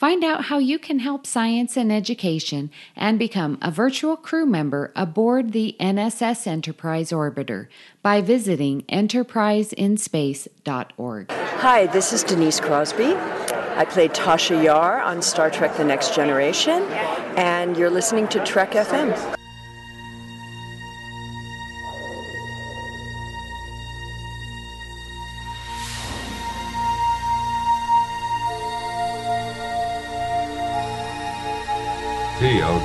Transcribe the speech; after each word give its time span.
Find 0.00 0.24
out 0.24 0.44
how 0.44 0.56
you 0.56 0.78
can 0.78 1.00
help 1.00 1.26
science 1.26 1.76
and 1.76 1.92
education 1.92 2.70
and 2.96 3.18
become 3.18 3.58
a 3.60 3.70
virtual 3.70 4.16
crew 4.16 4.46
member 4.46 4.92
aboard 4.96 5.52
the 5.52 5.76
NSS 5.78 6.46
Enterprise 6.46 7.10
Orbiter 7.10 7.66
by 8.02 8.22
visiting 8.22 8.80
enterpriseinspace.org. 8.84 11.30
Hi, 11.30 11.86
this 11.88 12.14
is 12.14 12.24
Denise 12.24 12.60
Crosby. 12.60 13.14
I 13.14 13.84
played 13.84 14.14
Tasha 14.14 14.64
Yar 14.64 15.02
on 15.02 15.20
Star 15.20 15.50
Trek 15.50 15.76
The 15.76 15.84
Next 15.84 16.14
Generation, 16.14 16.82
and 17.36 17.76
you're 17.76 17.90
listening 17.90 18.26
to 18.28 18.42
Trek 18.42 18.70
FM. 18.70 19.36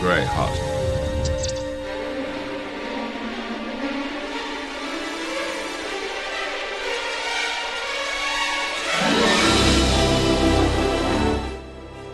Grey 0.05 0.23
hot. 0.23 0.54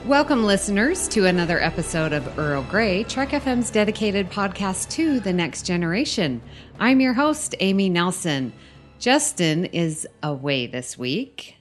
Welcome, 0.05 0.45
listeners, 0.45 1.09
to 1.09 1.25
another 1.25 1.61
episode 1.61 2.13
of 2.13 2.39
Earl 2.39 2.63
Grey, 2.63 3.03
Trek 3.03 3.31
FM's 3.31 3.69
dedicated 3.69 4.29
podcast 4.29 4.89
to 4.91 5.19
the 5.19 5.33
next 5.33 5.65
generation. 5.65 6.41
I'm 6.79 7.01
your 7.01 7.11
host, 7.11 7.55
Amy 7.59 7.89
Nelson. 7.89 8.53
Justin 8.99 9.65
is 9.65 10.07
away 10.23 10.65
this 10.65 10.97
week. 10.97 11.57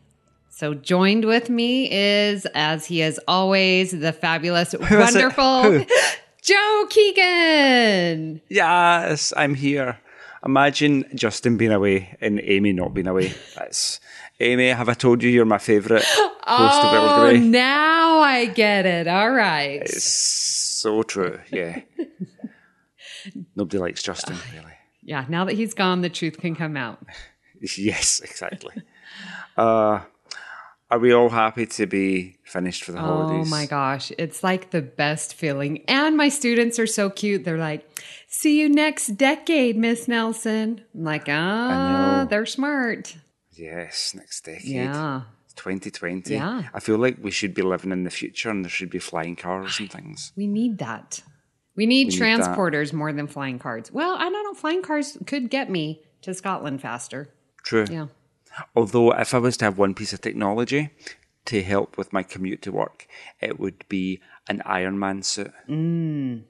So, 0.60 0.74
joined 0.74 1.24
with 1.24 1.48
me 1.48 1.90
is, 1.90 2.44
as 2.54 2.84
he 2.84 3.00
is 3.00 3.18
always, 3.26 3.92
the 3.92 4.12
fabulous, 4.12 4.74
wonderful 4.90 5.86
Joe 6.42 6.86
Keegan. 6.90 8.42
Yes, 8.50 9.32
I'm 9.38 9.54
here. 9.54 9.98
Imagine 10.44 11.06
Justin 11.14 11.56
being 11.56 11.72
away 11.72 12.14
and 12.20 12.42
Amy 12.44 12.74
not 12.74 12.92
being 12.92 13.06
away. 13.06 13.32
That's 13.56 14.00
Amy. 14.38 14.68
Have 14.68 14.90
I 14.90 14.92
told 14.92 15.22
you 15.22 15.30
you're 15.30 15.46
my 15.46 15.56
favourite 15.56 16.04
host 16.04 16.84
of 16.84 16.92
Earl 16.92 17.08
Oh, 17.08 17.20
Grey? 17.30 17.38
now 17.40 18.18
I 18.18 18.44
get 18.44 18.84
it. 18.84 19.08
All 19.08 19.30
right. 19.30 19.80
It's 19.80 20.04
so 20.04 21.02
true. 21.02 21.40
Yeah. 21.50 21.80
Nobody 23.56 23.78
likes 23.78 24.02
Justin, 24.02 24.36
really. 24.52 24.74
Yeah, 25.02 25.24
now 25.26 25.46
that 25.46 25.54
he's 25.54 25.72
gone, 25.72 26.02
the 26.02 26.10
truth 26.10 26.36
can 26.36 26.54
come 26.54 26.76
out. 26.76 26.98
Yes, 27.78 28.20
exactly. 28.20 28.74
uh, 29.56 30.00
are 30.90 30.98
we 30.98 31.12
all 31.12 31.28
happy 31.28 31.66
to 31.66 31.86
be 31.86 32.36
finished 32.44 32.84
for 32.84 32.92
the 32.92 33.00
holidays? 33.00 33.46
Oh 33.46 33.50
my 33.50 33.66
gosh, 33.66 34.12
it's 34.18 34.42
like 34.42 34.70
the 34.70 34.82
best 34.82 35.34
feeling. 35.34 35.84
And 35.88 36.16
my 36.16 36.28
students 36.28 36.78
are 36.78 36.86
so 36.86 37.10
cute. 37.10 37.44
They're 37.44 37.58
like, 37.58 37.86
"See 38.28 38.60
you 38.60 38.68
next 38.68 39.16
decade, 39.16 39.76
Miss 39.76 40.08
Nelson." 40.08 40.82
I'm 40.94 41.04
like, 41.04 41.26
"Ah, 41.28 42.26
they're 42.28 42.46
smart." 42.46 43.16
Yes, 43.52 44.14
next 44.14 44.44
decade. 44.44 44.64
Yeah. 44.64 45.22
2020. 45.56 46.32
Yeah. 46.34 46.68
I 46.72 46.80
feel 46.80 46.96
like 46.96 47.18
we 47.20 47.30
should 47.30 47.52
be 47.52 47.62
living 47.62 47.92
in 47.92 48.04
the 48.04 48.10
future 48.10 48.48
and 48.48 48.64
there 48.64 48.70
should 48.70 48.88
be 48.88 48.98
flying 48.98 49.36
cars 49.36 49.78
and 49.78 49.92
things. 49.92 50.32
We 50.34 50.46
need 50.46 50.78
that. 50.78 51.20
We 51.76 51.86
need 51.86 52.08
need 52.08 52.20
that. 52.20 52.56
transporters 52.56 52.92
more 52.92 53.12
than 53.12 53.26
flying 53.26 53.58
cars. 53.58 53.92
Well, 53.92 54.16
I 54.16 54.30
don't 54.30 54.44
know. 54.44 54.54
Flying 54.54 54.82
cars 54.82 55.18
could 55.26 55.50
get 55.50 55.70
me 55.70 56.02
to 56.22 56.32
Scotland 56.32 56.80
faster. 56.80 57.28
True. 57.62 57.84
Yeah. 57.90 58.06
Although, 58.74 59.12
if 59.12 59.34
I 59.34 59.38
was 59.38 59.56
to 59.58 59.64
have 59.66 59.78
one 59.78 59.94
piece 59.94 60.12
of 60.12 60.20
technology 60.20 60.90
to 61.46 61.62
help 61.62 61.96
with 61.96 62.12
my 62.12 62.22
commute 62.22 62.62
to 62.62 62.72
work, 62.72 63.06
it 63.40 63.58
would 63.58 63.84
be 63.88 64.20
an 64.48 64.62
Iron 64.64 64.98
Man 64.98 65.22
suit. 65.22 65.52
Mm. 65.68 66.42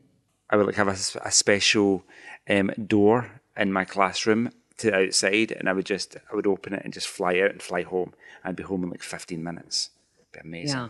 I 0.48 0.56
would 0.56 0.66
like 0.66 0.74
have 0.76 0.88
a, 0.88 1.26
a 1.26 1.30
special 1.30 2.04
um, 2.48 2.70
door 2.86 3.40
in 3.56 3.72
my 3.72 3.84
classroom 3.84 4.50
to 4.78 4.90
the 4.90 4.96
outside, 4.96 5.52
and 5.52 5.68
I 5.68 5.72
would 5.72 5.86
just 5.86 6.16
I 6.30 6.34
would 6.34 6.46
open 6.46 6.72
it 6.74 6.82
and 6.84 6.92
just 6.92 7.08
fly 7.08 7.38
out 7.38 7.50
and 7.50 7.62
fly 7.62 7.82
home. 7.82 8.14
I'd 8.44 8.56
be 8.56 8.62
home 8.62 8.82
in 8.82 8.90
like 8.90 9.02
fifteen 9.02 9.42
minutes. 9.44 9.90
It'd 10.18 10.32
Be 10.32 10.48
amazing. 10.48 10.78
Yeah. 10.78 10.88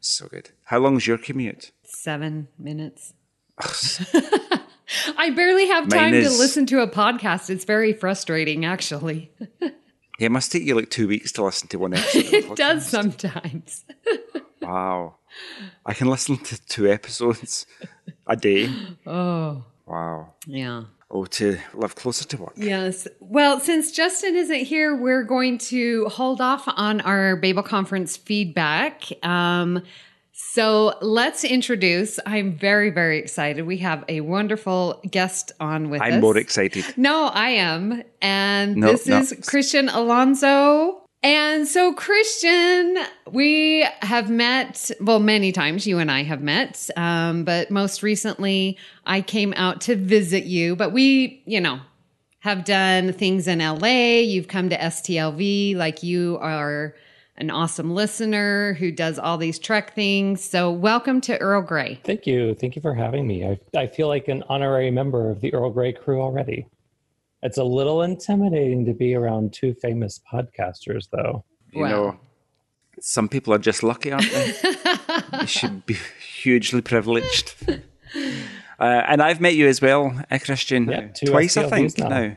So 0.00 0.28
good. 0.28 0.50
How 0.64 0.78
long 0.78 0.96
is 0.96 1.06
your 1.06 1.18
commute? 1.18 1.72
Seven 1.82 2.48
minutes. 2.58 3.12
I 5.18 5.30
barely 5.30 5.66
have 5.66 5.88
time 5.88 6.12
to 6.12 6.28
listen 6.28 6.66
to 6.66 6.80
a 6.80 6.88
podcast. 6.88 7.50
It's 7.50 7.64
very 7.64 7.92
frustrating, 7.92 8.64
actually. 8.64 9.32
Yeah, 10.18 10.26
it 10.26 10.32
must 10.32 10.50
take 10.52 10.62
you 10.64 10.74
like 10.74 10.90
two 10.90 11.08
weeks 11.08 11.32
to 11.32 11.44
listen 11.44 11.68
to 11.68 11.78
one 11.78 11.94
episode. 11.94 12.32
It 12.34 12.56
does 12.56 12.86
sometimes. 12.88 13.84
Wow. 14.62 15.16
I 15.84 15.92
can 15.94 16.08
listen 16.08 16.38
to 16.38 16.60
two 16.66 16.90
episodes 16.90 17.66
a 18.26 18.34
day. 18.34 18.68
Oh, 19.06 19.62
Wow. 19.86 20.32
yeah. 20.44 20.84
Oh, 21.08 21.24
to 21.26 21.58
live 21.74 21.94
closer 21.94 22.24
to 22.24 22.36
work. 22.38 22.54
Yes. 22.56 23.06
Well, 23.20 23.60
since 23.60 23.92
Justin 23.92 24.34
isn't 24.34 24.64
here, 24.64 24.96
we're 24.96 25.22
going 25.22 25.58
to 25.58 26.06
hold 26.06 26.40
off 26.40 26.64
on 26.66 27.00
our 27.02 27.36
Babel 27.36 27.62
conference 27.62 28.16
feedback. 28.16 29.04
Um, 29.22 29.82
so 30.38 30.94
let's 31.00 31.44
introduce. 31.44 32.20
I'm 32.26 32.58
very, 32.58 32.90
very 32.90 33.18
excited. 33.18 33.66
We 33.66 33.78
have 33.78 34.04
a 34.06 34.20
wonderful 34.20 35.00
guest 35.10 35.52
on 35.60 35.88
with 35.88 36.02
us. 36.02 36.12
I'm 36.12 36.20
more 36.20 36.36
excited. 36.36 36.84
No, 36.98 37.28
I 37.32 37.48
am. 37.48 38.02
And 38.20 38.76
No, 38.76 38.88
this 38.88 39.06
no. 39.06 39.18
is 39.18 39.34
Christian 39.46 39.88
Alonzo. 39.88 41.00
And 41.22 41.66
so, 41.66 41.94
Christian, 41.94 42.98
we 43.32 43.86
have 44.02 44.28
met, 44.28 44.90
well, 45.00 45.20
many 45.20 45.52
times 45.52 45.86
you 45.86 45.98
and 45.98 46.10
I 46.10 46.22
have 46.22 46.42
met, 46.42 46.90
um, 46.98 47.44
but 47.44 47.70
most 47.70 48.02
recently 48.02 48.76
I 49.06 49.22
came 49.22 49.54
out 49.56 49.80
to 49.82 49.96
visit 49.96 50.44
you. 50.44 50.76
But 50.76 50.92
we, 50.92 51.42
you 51.46 51.62
know, 51.62 51.80
have 52.40 52.66
done 52.66 53.14
things 53.14 53.48
in 53.48 53.60
LA. 53.60 54.18
You've 54.18 54.48
come 54.48 54.68
to 54.68 54.76
STLV, 54.76 55.76
like 55.76 56.02
you 56.02 56.36
are 56.42 56.94
an 57.38 57.50
awesome 57.50 57.94
listener 57.94 58.74
who 58.74 58.90
does 58.90 59.18
all 59.18 59.36
these 59.38 59.58
Trek 59.58 59.94
things. 59.94 60.42
So, 60.42 60.70
welcome 60.70 61.20
to 61.22 61.38
Earl 61.38 61.62
Grey. 61.62 62.00
Thank 62.04 62.26
you. 62.26 62.54
Thank 62.54 62.76
you 62.76 62.82
for 62.82 62.94
having 62.94 63.26
me. 63.26 63.46
I, 63.46 63.58
I 63.76 63.86
feel 63.86 64.08
like 64.08 64.28
an 64.28 64.42
honorary 64.48 64.90
member 64.90 65.30
of 65.30 65.40
the 65.40 65.52
Earl 65.52 65.70
Grey 65.70 65.92
crew 65.92 66.20
already. 66.20 66.66
It's 67.42 67.58
a 67.58 67.64
little 67.64 68.02
intimidating 68.02 68.86
to 68.86 68.94
be 68.94 69.14
around 69.14 69.52
two 69.52 69.74
famous 69.74 70.20
podcasters, 70.32 71.08
though. 71.10 71.44
You 71.72 71.82
Well. 71.82 71.90
know, 71.90 72.20
some 73.00 73.28
people 73.28 73.52
are 73.52 73.58
just 73.58 73.82
lucky, 73.82 74.10
aren't 74.12 74.30
they? 74.32 74.54
you 75.42 75.46
should 75.46 75.84
be 75.86 75.96
hugely 76.20 76.80
privileged. 76.80 77.54
Uh, 78.78 79.02
and 79.08 79.22
I've 79.22 79.40
met 79.40 79.54
you 79.54 79.66
as 79.68 79.80
well, 79.80 80.12
uh, 80.30 80.38
Christian. 80.38 80.86
Yeah, 80.88 81.08
two 81.08 81.26
Twice, 81.26 81.56
I 81.56 81.68
think. 81.70 81.96
now. 81.98 82.08
Now. 82.08 82.36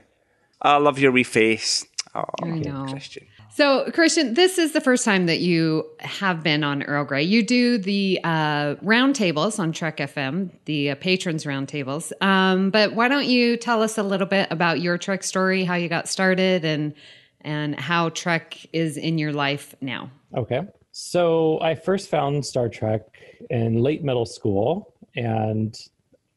I 0.62 0.78
love 0.78 0.98
your 0.98 1.12
wee 1.12 1.24
face. 1.24 1.86
Oh, 2.16 2.24
I 2.42 2.48
know. 2.48 2.86
Christian. 2.90 3.28
So, 3.60 3.92
Christian, 3.92 4.36
this 4.36 4.58
is 4.58 4.72
the 4.72 4.80
first 4.80 5.04
time 5.04 5.26
that 5.26 5.42
you 5.42 5.86
have 6.00 6.42
been 6.44 6.64
on 6.64 6.82
Earl 6.82 7.04
Grey. 7.04 7.24
You 7.24 7.44
do 7.44 7.78
the 7.78 8.18
uh, 8.24 8.76
roundtables 8.76 9.60
on 9.60 9.74
Trek 9.74 9.98
FM, 9.98 10.52
the 10.64 10.92
uh, 10.92 10.96
patrons 10.96 11.44
roundtables. 11.44 12.14
Um, 12.22 12.70
but 12.70 12.94
why 12.94 13.10
don't 13.10 13.26
you 13.26 13.58
tell 13.58 13.84
us 13.84 13.98
a 13.98 14.04
little 14.04 14.28
bit 14.28 14.48
about 14.50 14.80
your 14.80 14.98
Trek 14.98 15.26
story, 15.26 15.66
how 15.66 15.76
you 15.76 15.90
got 15.90 16.08
started, 16.08 16.64
and 16.64 16.94
and 17.42 17.78
how 17.78 18.08
Trek 18.12 18.66
is 18.72 18.96
in 18.96 19.18
your 19.18 19.34
life 19.34 19.76
now? 19.82 20.10
Okay. 20.38 20.62
So 20.94 21.60
I 21.60 21.76
first 21.76 22.10
found 22.10 22.46
Star 22.46 22.70
Trek 22.70 23.02
in 23.50 23.84
late 23.84 24.06
middle 24.06 24.26
school, 24.26 24.94
and 25.18 25.78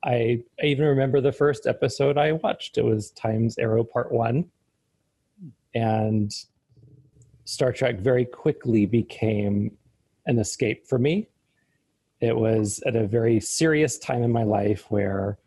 I, 0.04 0.42
I 0.60 0.66
even 0.66 0.86
remember 0.86 1.20
the 1.20 1.30
first 1.30 1.69
episode 1.69 2.19
I 2.19 2.32
watched. 2.32 2.78
It 2.78 2.84
was 2.84 3.12
Times 3.12 3.58
Arrow 3.58 3.84
Part 3.84 4.10
One, 4.10 4.50
and 5.72 6.34
Star 7.44 7.72
Trek 7.72 7.98
very 7.98 8.24
quickly 8.24 8.86
became 8.86 9.76
an 10.26 10.38
escape 10.38 10.86
for 10.86 10.98
me. 10.98 11.28
It 12.20 12.36
was 12.36 12.82
at 12.86 12.94
a 12.94 13.06
very 13.06 13.40
serious 13.40 13.98
time 13.98 14.22
in 14.22 14.30
my 14.30 14.44
life 14.44 14.86
where 14.88 15.38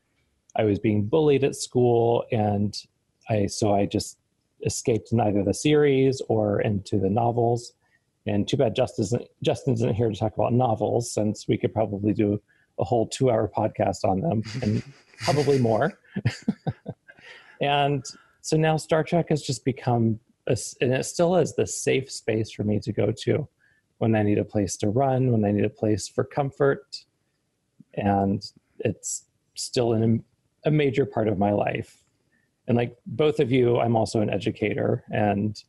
I 0.57 0.63
was 0.63 0.79
being 0.79 1.05
bullied 1.05 1.43
at 1.43 1.55
school, 1.55 2.25
and 2.31 2.75
I 3.29 3.45
so 3.47 3.73
I 3.73 3.85
just 3.85 4.17
escaped 4.65 5.11
in 5.11 5.19
either 5.19 5.43
the 5.43 5.53
series 5.53 6.21
or 6.27 6.61
into 6.61 6.99
the 6.99 7.09
novels. 7.09 7.73
And 8.27 8.47
too 8.47 8.57
bad 8.57 8.75
Justin 8.75 9.03
isn't, 9.03 9.27
Justin 9.43 9.73
isn't 9.75 9.93
here 9.93 10.09
to 10.09 10.17
talk 10.17 10.33
about 10.33 10.53
novels, 10.53 11.11
since 11.11 11.47
we 11.47 11.57
could 11.57 11.73
probably 11.73 12.13
do 12.13 12.41
a 12.79 12.83
whole 12.83 13.07
two 13.07 13.29
hour 13.29 13.49
podcast 13.55 14.03
on 14.03 14.21
them 14.21 14.43
and 14.61 14.83
probably 15.19 15.59
more. 15.59 15.93
and 17.61 18.03
so 18.41 18.57
now 18.57 18.77
Star 18.77 19.03
Trek 19.03 19.27
has 19.29 19.41
just 19.41 19.63
become, 19.63 20.19
a, 20.47 20.57
and 20.81 20.93
it 20.93 21.05
still 21.05 21.35
is 21.35 21.55
the 21.55 21.67
safe 21.67 22.11
space 22.11 22.51
for 22.51 22.63
me 22.63 22.79
to 22.79 22.91
go 22.91 23.11
to 23.23 23.47
when 23.97 24.15
I 24.15 24.23
need 24.23 24.37
a 24.37 24.45
place 24.45 24.77
to 24.77 24.89
run, 24.89 25.31
when 25.31 25.45
I 25.45 25.51
need 25.51 25.65
a 25.65 25.69
place 25.69 26.07
for 26.07 26.23
comfort. 26.23 27.03
And 27.95 28.43
it's 28.79 29.25
still 29.55 29.93
an, 29.93 30.23
a 30.65 30.71
major 30.71 31.05
part 31.05 31.27
of 31.27 31.37
my 31.37 31.51
life. 31.51 32.03
And 32.67 32.77
like 32.77 32.97
both 33.05 33.39
of 33.39 33.51
you, 33.51 33.79
I'm 33.79 33.95
also 33.95 34.21
an 34.21 34.29
educator 34.29 35.03
and 35.11 35.61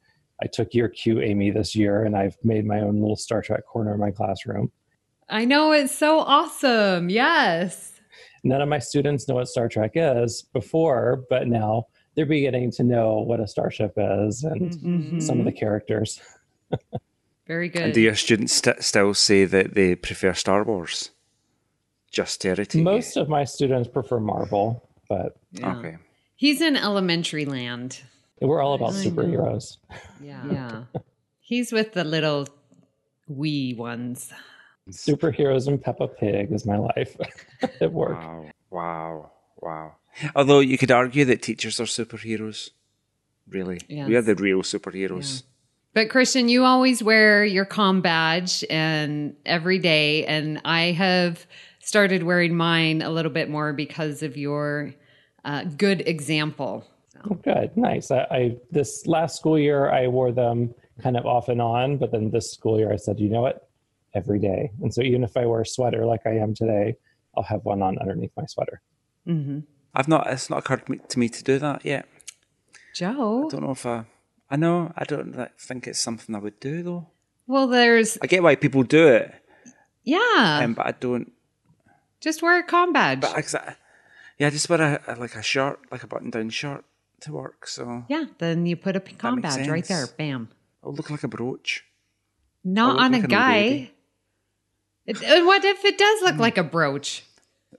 I 0.43 0.47
took 0.47 0.75
your 0.75 0.89
cue, 0.89 1.21
Amy, 1.21 1.51
this 1.51 1.75
year, 1.75 2.05
and 2.05 2.17
I've 2.17 2.37
made 2.43 2.67
my 2.67 2.81
own 2.81 3.01
little 3.01 3.17
Star 3.17 3.41
Trek 3.41 3.65
corner 3.67 3.95
in 3.95 4.01
my 4.01 4.11
classroom. 4.11 4.71
I 5.29 5.45
know 5.45 5.73
it's 5.73 5.95
so 5.95 6.21
awesome. 6.21 7.09
Yes. 7.09 8.01
None 8.45 8.61
of 8.61 8.69
my 8.69 8.79
students 8.79 9.29
know 9.29 9.37
what 9.37 9.49
Star 9.49 9.69
Trek 9.69 9.93
is 9.95 10.43
before, 10.53 11.25
but 11.31 11.49
now 11.49 11.87
they're 12.17 12.27
beginning 12.27 12.71
to 12.73 12.83
know 12.83 13.19
what 13.19 13.41
a 13.41 13.47
starship 13.47 13.93
is 13.97 14.43
and 14.43 14.73
mm-hmm. 14.73 15.21
some 15.21 15.39
of 15.39 15.45
the 15.45 15.53
characters. 15.53 16.21
Very 17.47 17.69
good. 17.69 17.83
And 17.83 17.95
do 17.95 18.01
your 18.01 18.15
students 18.17 18.55
st- 18.55 18.83
still 18.83 19.15
say 19.15 19.45
that 19.45 19.75
they 19.75 19.95
prefer 19.95 20.33
Star 20.33 20.65
Wars? 20.65 21.11
Just 22.11 22.41
to 22.41 22.67
Most 22.77 23.17
of 23.17 23.29
my 23.29 23.45
students 23.45 23.89
prefer 23.89 24.19
Marvel, 24.19 24.89
but 25.09 25.37
yeah. 25.53 25.77
okay. 25.77 25.97
He's 26.37 26.63
in 26.63 26.77
elementary 26.77 27.45
land. 27.45 28.01
We're 28.41 28.63
all 28.63 28.75
about 28.75 28.93
superheroes. 28.93 29.77
Yeah. 30.23 30.43
Yeah. 30.51 30.85
He's 31.41 31.73
with 31.73 31.93
the 31.93 32.05
little 32.05 32.49
wee 33.29 33.75
ones. 33.75 34.33
Superheroes 34.91 35.69
and 35.69 35.81
Peppa 35.81 36.09
Pig 36.09 36.53
is 36.53 36.65
my 36.65 36.79
life 36.79 37.17
at 37.81 37.93
work. 37.93 38.19
Wow. 38.19 38.51
Wow. 38.71 39.31
Wow. 39.61 39.97
Although 40.35 40.61
you 40.61 40.79
could 40.79 40.91
argue 40.91 41.25
that 41.27 41.43
teachers 41.43 41.81
are 41.81 41.85
superheroes. 41.85 42.71
Really. 43.49 43.81
Yes. 43.89 44.09
We 44.09 44.17
are 44.17 44.23
the 44.23 44.35
real 44.35 44.63
superheroes. 44.63 45.43
Yeah. 45.43 45.47
But 45.95 46.11
Christian, 46.11 46.49
you 46.49 46.65
always 46.65 47.03
wear 47.03 47.45
your 47.45 47.65
com 47.65 48.03
badge 48.03 48.65
and 48.69 49.35
every 49.47 49.79
day 49.79 50.27
and 50.27 50.61
I 50.65 50.93
have 50.93 51.47
started 51.81 52.23
wearing 52.23 52.55
mine 52.55 53.01
a 53.01 53.11
little 53.11 53.31
bit 53.31 53.49
more 53.49 53.73
because 53.73 54.23
of 54.23 54.37
your 54.37 54.93
uh, 55.45 55.65
good 55.65 56.07
example. 56.07 56.85
Oh, 57.31 57.35
good, 57.35 57.75
nice. 57.77 58.11
I, 58.11 58.27
I, 58.31 58.57
this 58.71 59.07
last 59.07 59.37
school 59.37 59.59
year 59.59 59.91
I 59.91 60.09
wore 60.09 60.33
them 60.33 60.75
kind 61.03 61.17
of 61.17 61.25
off 61.25 61.49
and 61.49 61.63
on, 61.63 61.97
but 61.97 62.13
then 62.13 62.31
this 62.31 62.53
school 62.53 62.79
year 62.79 62.93
I 62.93 62.97
said, 62.97 63.19
you 63.19 63.31
know 63.31 63.41
what, 63.41 63.69
every 64.15 64.39
day. 64.39 64.71
And 64.83 64.93
so 64.93 65.01
even 65.03 65.25
if 65.25 65.37
I 65.37 65.47
wear 65.47 65.63
a 65.63 65.67
sweater 65.67 66.05
like 66.05 66.27
I 66.27 66.37
am 66.37 66.55
today, 66.55 66.97
I'll 67.37 67.43
have 67.45 67.65
one 67.65 67.83
on 67.83 67.99
underneath 67.99 68.33
my 68.37 68.47
sweater. 68.47 68.83
Mm-hmm. 69.27 69.61
I've 69.97 70.09
not. 70.09 70.27
It's 70.27 70.51
not 70.51 70.59
occurred 70.59 70.83
to 71.09 71.19
me 71.19 71.29
to 71.31 71.43
do 71.43 71.59
that 71.59 71.85
yet. 71.85 72.07
Joe, 72.95 73.47
I 73.47 73.51
don't 73.51 73.63
know 73.63 73.71
if 73.71 73.87
I. 73.87 74.05
I 74.51 74.57
know. 74.57 74.93
I 74.97 75.05
don't 75.05 75.49
think 75.59 75.87
it's 75.87 75.99
something 75.99 76.35
I 76.35 76.39
would 76.39 76.61
do 76.61 76.83
though. 76.83 77.07
Well, 77.47 77.67
there's. 77.67 78.19
I 78.23 78.27
get 78.27 78.43
why 78.43 78.57
people 78.57 78.83
do 78.83 79.09
it. 79.09 79.35
Yeah. 80.05 80.61
Um, 80.63 80.75
but 80.75 80.87
I 80.87 80.93
don't. 80.93 81.33
Just 82.21 82.43
wear 82.43 82.59
a 82.59 82.63
com 82.63 82.93
badge. 82.93 83.23
But 83.23 83.55
I, 83.55 83.77
yeah, 84.39 84.51
just 84.51 84.69
wear 84.69 84.81
a, 84.81 85.15
a, 85.15 85.17
like 85.17 85.35
a 85.35 85.43
shirt, 85.43 85.81
like 85.91 86.03
a 86.03 86.07
button-down 86.07 86.51
shirt 86.51 86.85
to 87.21 87.33
work. 87.33 87.67
So 87.67 88.05
yeah, 88.09 88.27
then 88.39 88.67
you 88.67 88.77
put 88.77 88.97
a 88.97 89.01
com 89.01 89.41
badge 89.41 89.53
sense. 89.53 89.69
right 89.69 89.85
there. 89.85 90.07
Bam. 90.19 90.51
It'll 90.83 90.95
look 90.95 91.09
like 91.11 91.25
a 91.25 91.29
brooch. 91.29 91.85
Not 92.63 92.99
on 92.99 93.13
like 93.13 93.25
a 93.25 93.29
guy. 93.29 93.91
It, 95.07 95.45
what 95.47 95.65
if 95.65 95.85
it 95.85 95.97
does 95.97 96.23
look 96.23 96.37
like 96.37 96.59
a 96.59 96.65
brooch? 96.65 97.25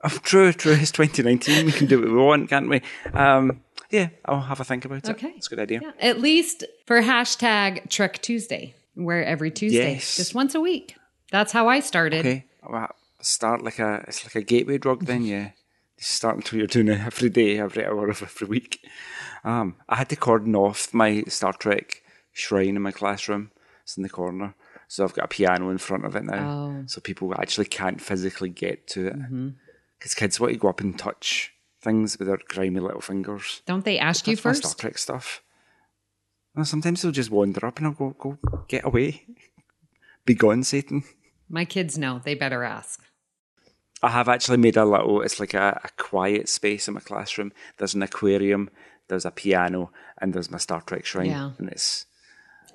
Oh, 0.04 0.10
true, 0.24 0.54
true. 0.54 0.74
It's 0.74 0.92
2019. 0.92 1.66
We 1.66 1.72
can 1.72 1.88
do 1.88 2.00
what 2.00 2.10
we 2.10 2.16
want, 2.16 2.50
can't 2.50 2.70
we? 2.70 2.82
Um, 3.14 3.62
yeah, 3.90 4.10
I'll 4.26 4.42
have 4.42 4.60
a 4.60 4.64
think 4.64 4.86
about 4.86 5.08
it. 5.08 5.10
Okay. 5.10 5.34
It's 5.38 5.48
a 5.48 5.50
good 5.50 5.60
idea. 5.60 5.80
Yeah. 5.82 5.92
At 6.00 6.20
least 6.20 6.64
for 6.86 7.02
hashtag 7.02 7.90
Trek 7.90 8.22
Tuesday, 8.22 8.76
where 8.96 9.24
every 9.24 9.52
Tuesday, 9.52 9.94
yes. 9.94 10.18
just 10.18 10.36
once 10.36 10.56
a 10.56 10.62
week. 10.62 10.96
That's 11.32 11.52
how 11.52 11.68
I 11.68 11.80
started. 11.80 12.20
Okay. 12.20 12.46
Well, 12.68 12.94
start 13.22 13.64
like 13.64 13.80
a, 13.80 14.04
it's 14.08 14.24
like 14.26 14.36
a 14.36 14.42
gateway 14.42 14.78
drug 14.78 15.06
then, 15.06 15.24
yeah. 15.24 15.52
start 15.98 16.36
until 16.36 16.60
you're 16.60 16.68
doing 16.68 16.90
it 16.90 17.00
every 17.00 17.30
day, 17.30 17.60
every 17.60 17.86
hour 17.86 18.10
of 18.10 18.22
every 18.22 18.48
week. 18.48 18.86
Um, 19.44 19.76
I 19.88 19.96
had 19.96 20.10
to 20.10 20.16
cordon 20.16 20.56
off 20.56 20.94
my 20.94 21.24
Star 21.28 21.54
Trek 21.54 22.02
shrine 22.34 22.76
in 22.76 22.82
my 22.82 22.92
classroom. 22.92 23.52
It's 23.84 23.98
in 23.98 24.04
the 24.04 24.10
corner. 24.10 24.54
So 24.90 25.04
I've 25.04 25.14
got 25.14 25.26
a 25.26 25.30
piano 25.30 25.70
in 25.70 25.78
front 25.78 26.06
of 26.06 26.16
it 26.16 26.24
now. 26.24 26.50
Oh. 26.50 26.84
So 26.88 27.02
people 27.02 27.34
actually 27.40 27.66
can't 27.66 28.02
physically 28.02 28.50
get 28.50 28.88
to 28.90 29.08
it. 29.08 29.20
Mm-hmm 29.20 29.50
because 29.98 30.14
kids 30.14 30.40
want 30.40 30.54
to 30.54 30.60
go 30.60 30.70
up 30.70 30.82
and 30.82 30.98
touch 30.98 31.54
things 31.82 32.18
with 32.18 32.28
their 32.28 32.40
grimy 32.48 32.80
little 32.80 33.02
fingers. 33.02 33.62
Don't 33.66 33.86
they 33.86 34.00
ask 34.00 34.26
That's 34.26 34.28
you 34.32 34.38
first? 34.38 34.64
Star 34.66 34.76
Trek 34.76 34.98
stuff. 34.98 35.42
And 36.56 36.68
sometimes 36.68 37.02
they'll 37.02 37.12
just 37.12 37.30
wander 37.30 37.66
up 37.66 37.78
and 37.78 37.88
I'll 37.88 37.94
go, 37.94 38.16
go, 38.18 38.38
get 38.68 38.86
away. 38.86 39.26
Be 40.26 40.34
gone, 40.34 40.64
Satan. 40.64 41.04
My 41.50 41.66
kids 41.66 41.98
know. 41.98 42.20
They 42.24 42.34
better 42.34 42.64
ask. 42.64 43.02
I 44.02 44.10
have 44.10 44.28
actually 44.28 44.58
made 44.58 44.78
a 44.78 44.86
little, 44.86 45.22
it's 45.22 45.40
like 45.40 45.54
a, 45.54 45.80
a 45.84 45.90
quiet 46.02 46.50
space 46.50 46.88
in 46.88 46.96
my 46.96 47.00
classroom. 47.00 47.52
There's 47.78 47.94
an 47.94 48.04
aquarium, 48.04 48.70
there's 49.08 49.26
a 49.26 49.32
piano, 49.32 49.92
and 50.20 50.34
there's 50.34 50.52
my 50.52 50.58
Star 50.58 50.82
Trek 50.82 51.06
shrine. 51.06 51.28
Yeah. 51.28 51.52
And 51.58 51.70
it's 51.70 52.06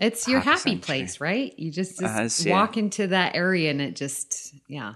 it's 0.00 0.26
your 0.26 0.40
happy 0.40 0.76
place, 0.78 1.20
right? 1.20 1.56
You 1.58 1.70
just, 1.70 2.00
just 2.00 2.46
walk 2.48 2.76
yeah. 2.76 2.82
into 2.82 3.08
that 3.08 3.36
area 3.36 3.70
and 3.70 3.80
it 3.80 3.94
just, 3.94 4.54
yeah, 4.66 4.94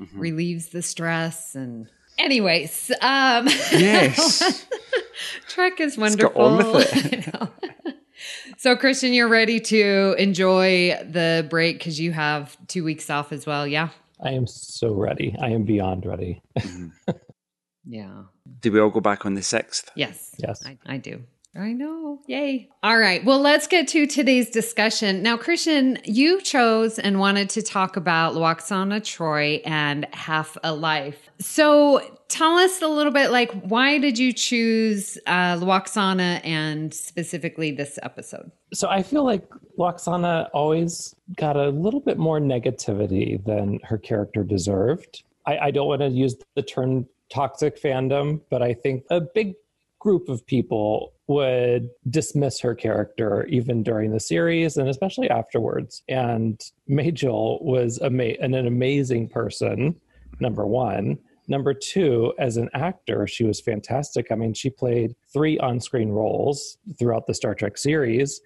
mm-hmm. 0.00 0.18
relieves 0.18 0.68
the 0.68 0.82
stress 0.82 1.54
and 1.54 1.88
anyways 2.18 2.90
um 3.02 3.46
yes. 3.72 4.66
Trek 5.48 5.80
is 5.80 5.96
wonderful. 5.96 6.82
so 8.58 8.76
christian 8.76 9.12
you're 9.12 9.28
ready 9.28 9.60
to 9.60 10.14
enjoy 10.18 10.96
the 11.10 11.46
break 11.50 11.78
because 11.78 12.00
you 12.00 12.12
have 12.12 12.56
two 12.68 12.84
weeks 12.84 13.10
off 13.10 13.32
as 13.32 13.46
well 13.46 13.66
yeah? 13.66 13.90
I 14.22 14.30
am 14.30 14.46
so 14.46 14.94
ready. 14.94 15.36
I 15.38 15.50
am 15.50 15.64
beyond 15.64 16.06
ready. 16.06 16.40
Mm-hmm. 16.58 17.10
yeah. 17.84 18.22
Do 18.60 18.72
we 18.72 18.80
all 18.80 18.88
go 18.88 19.00
back 19.00 19.26
on 19.26 19.34
the 19.34 19.42
6th 19.42 19.90
yes. 19.94 20.34
Yes. 20.38 20.64
I, 20.64 20.78
I 20.86 20.96
do 20.96 21.22
I 21.58 21.72
know. 21.72 22.20
Yay. 22.26 22.68
All 22.82 22.98
right. 22.98 23.24
Well, 23.24 23.40
let's 23.40 23.66
get 23.66 23.88
to 23.88 24.06
today's 24.06 24.50
discussion. 24.50 25.22
Now, 25.22 25.36
Christian, 25.36 25.98
you 26.04 26.40
chose 26.40 26.98
and 26.98 27.18
wanted 27.18 27.48
to 27.50 27.62
talk 27.62 27.96
about 27.96 28.34
Lwaxana 28.34 29.00
Troi 29.00 29.62
and 29.64 30.06
Half 30.12 30.58
a 30.62 30.74
Life. 30.74 31.30
So 31.38 32.18
tell 32.28 32.56
us 32.56 32.82
a 32.82 32.88
little 32.88 33.12
bit 33.12 33.30
like, 33.30 33.52
why 33.62 33.98
did 33.98 34.18
you 34.18 34.32
choose 34.32 35.18
uh, 35.26 35.56
Lwaxana 35.56 36.44
and 36.44 36.92
specifically 36.92 37.70
this 37.70 37.98
episode? 38.02 38.50
So 38.74 38.88
I 38.88 39.02
feel 39.02 39.24
like 39.24 39.48
Luoxana 39.78 40.48
always 40.52 41.14
got 41.36 41.56
a 41.56 41.70
little 41.70 42.00
bit 42.00 42.18
more 42.18 42.40
negativity 42.40 43.42
than 43.44 43.80
her 43.84 43.98
character 43.98 44.42
deserved. 44.42 45.22
I, 45.46 45.58
I 45.58 45.70
don't 45.70 45.88
want 45.88 46.02
to 46.02 46.08
use 46.08 46.36
the 46.54 46.62
term 46.62 47.06
toxic 47.32 47.80
fandom, 47.80 48.40
but 48.50 48.62
I 48.62 48.74
think 48.74 49.04
a 49.10 49.20
big 49.20 49.54
group 49.98 50.28
of 50.28 50.46
people 50.46 51.12
would 51.28 51.90
dismiss 52.08 52.60
her 52.60 52.74
character 52.74 53.44
even 53.46 53.82
during 53.82 54.12
the 54.12 54.20
series 54.20 54.76
and 54.76 54.88
especially 54.88 55.28
afterwards. 55.28 56.02
And 56.08 56.60
Majel 56.86 57.58
was 57.62 58.00
ama- 58.00 58.36
an, 58.40 58.54
an 58.54 58.66
amazing 58.66 59.28
person, 59.28 60.00
number 60.38 60.66
one. 60.66 61.18
Number 61.48 61.74
two, 61.74 62.32
as 62.38 62.56
an 62.56 62.68
actor, 62.74 63.26
she 63.26 63.44
was 63.44 63.60
fantastic. 63.60 64.32
I 64.32 64.34
mean, 64.34 64.52
she 64.52 64.70
played 64.70 65.14
three 65.32 65.58
on 65.58 65.80
screen 65.80 66.10
roles 66.10 66.78
throughout 66.98 67.26
the 67.26 67.34
Star 67.34 67.54
Trek 67.54 67.78
series, 67.78 68.40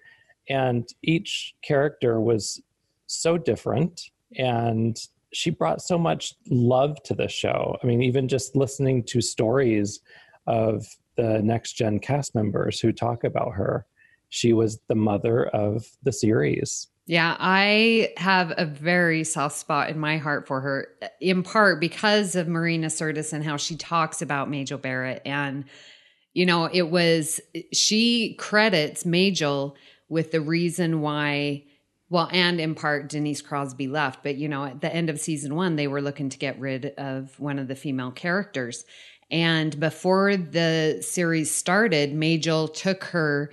and 0.49 0.87
each 1.01 1.55
character 1.63 2.21
was 2.21 2.61
so 3.07 3.37
different. 3.37 4.11
And 4.37 4.97
she 5.33 5.49
brought 5.49 5.81
so 5.81 5.97
much 5.97 6.35
love 6.49 7.01
to 7.03 7.15
the 7.15 7.27
show. 7.27 7.75
I 7.81 7.87
mean, 7.87 8.03
even 8.03 8.27
just 8.27 8.55
listening 8.55 9.03
to 9.05 9.21
stories 9.21 10.01
of 10.45 10.85
the 11.17 11.41
next 11.41 11.73
gen 11.73 11.99
cast 11.99 12.35
members 12.35 12.79
who 12.79 12.91
talk 12.91 13.23
about 13.23 13.53
her. 13.53 13.85
She 14.29 14.53
was 14.53 14.79
the 14.87 14.95
mother 14.95 15.47
of 15.47 15.85
the 16.03 16.13
series. 16.13 16.87
Yeah, 17.05 17.35
I 17.39 18.13
have 18.15 18.53
a 18.55 18.65
very 18.65 19.25
soft 19.25 19.57
spot 19.57 19.89
in 19.89 19.99
my 19.99 20.17
heart 20.17 20.47
for 20.47 20.61
her, 20.61 20.87
in 21.19 21.43
part 21.43 21.81
because 21.81 22.35
of 22.35 22.47
Marina 22.47 22.87
Sirtis 22.87 23.33
and 23.33 23.43
how 23.43 23.57
she 23.57 23.75
talks 23.75 24.21
about 24.21 24.49
Majel 24.49 24.77
Barrett. 24.77 25.21
And, 25.25 25.65
you 26.33 26.45
know, 26.45 26.69
it 26.71 26.89
was, 26.89 27.41
she 27.73 28.35
credits 28.35 29.05
Majel 29.05 29.75
with 30.07 30.31
the 30.31 30.39
reason 30.39 31.01
why, 31.01 31.65
well, 32.09 32.29
and 32.31 32.61
in 32.61 32.75
part 32.75 33.09
Denise 33.09 33.41
Crosby 33.41 33.87
left. 33.87 34.23
But, 34.23 34.37
you 34.37 34.47
know, 34.47 34.63
at 34.63 34.79
the 34.79 34.95
end 34.95 35.09
of 35.09 35.19
season 35.19 35.55
one, 35.55 35.75
they 35.75 35.87
were 35.87 36.01
looking 36.01 36.29
to 36.29 36.37
get 36.37 36.59
rid 36.59 36.93
of 36.97 37.37
one 37.39 37.59
of 37.59 37.67
the 37.67 37.75
female 37.75 38.11
characters. 38.11 38.85
And 39.31 39.79
before 39.79 40.35
the 40.35 40.99
series 41.01 41.49
started, 41.49 42.13
Majel 42.13 42.67
took 42.67 43.05
her 43.05 43.51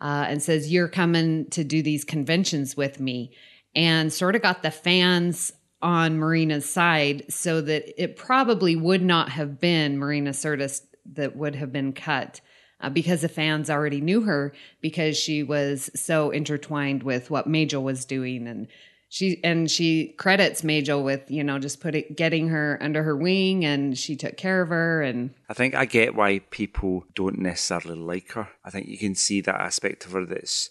uh, 0.00 0.24
and 0.28 0.42
says, 0.42 0.72
You're 0.72 0.88
coming 0.88 1.48
to 1.50 1.62
do 1.62 1.82
these 1.82 2.04
conventions 2.04 2.76
with 2.76 2.98
me. 2.98 3.32
And 3.74 4.12
sort 4.12 4.34
of 4.34 4.42
got 4.42 4.62
the 4.62 4.70
fans 4.70 5.52
on 5.82 6.18
Marina's 6.18 6.68
side 6.68 7.24
so 7.28 7.60
that 7.60 8.02
it 8.02 8.16
probably 8.16 8.74
would 8.74 9.02
not 9.02 9.28
have 9.28 9.60
been 9.60 9.98
Marina 9.98 10.30
Sirtis 10.30 10.82
that 11.12 11.36
would 11.36 11.54
have 11.54 11.72
been 11.72 11.92
cut 11.92 12.40
uh, 12.80 12.90
because 12.90 13.20
the 13.20 13.28
fans 13.28 13.70
already 13.70 14.00
knew 14.00 14.22
her 14.22 14.52
because 14.80 15.16
she 15.16 15.42
was 15.42 15.90
so 15.94 16.30
intertwined 16.30 17.02
with 17.02 17.30
what 17.30 17.46
Majel 17.46 17.82
was 17.82 18.04
doing 18.04 18.46
and 18.46 18.66
she 19.08 19.42
and 19.42 19.70
she 19.70 20.14
credits 20.18 20.62
Majel 20.62 21.02
with 21.02 21.30
you 21.30 21.42
know 21.42 21.58
just 21.58 21.80
putting 21.80 22.04
getting 22.14 22.48
her 22.48 22.78
under 22.80 23.02
her 23.02 23.16
wing 23.16 23.64
and 23.64 23.96
she 23.98 24.16
took 24.16 24.36
care 24.36 24.60
of 24.60 24.68
her 24.68 25.02
and 25.02 25.30
I 25.48 25.54
think 25.54 25.74
I 25.74 25.86
get 25.86 26.14
why 26.14 26.40
people 26.50 27.04
don't 27.14 27.38
necessarily 27.38 27.98
like 27.98 28.32
her. 28.32 28.48
I 28.64 28.70
think 28.70 28.88
you 28.88 28.98
can 28.98 29.14
see 29.14 29.40
that 29.40 29.60
aspect 29.60 30.04
of 30.04 30.12
her 30.12 30.26
that's 30.26 30.70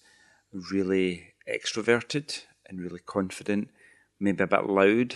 really 0.72 1.34
extroverted 1.50 2.44
and 2.68 2.80
really 2.80 3.00
confident, 3.00 3.70
maybe 4.20 4.44
a 4.44 4.48
bit 4.48 4.68
loud 4.68 5.16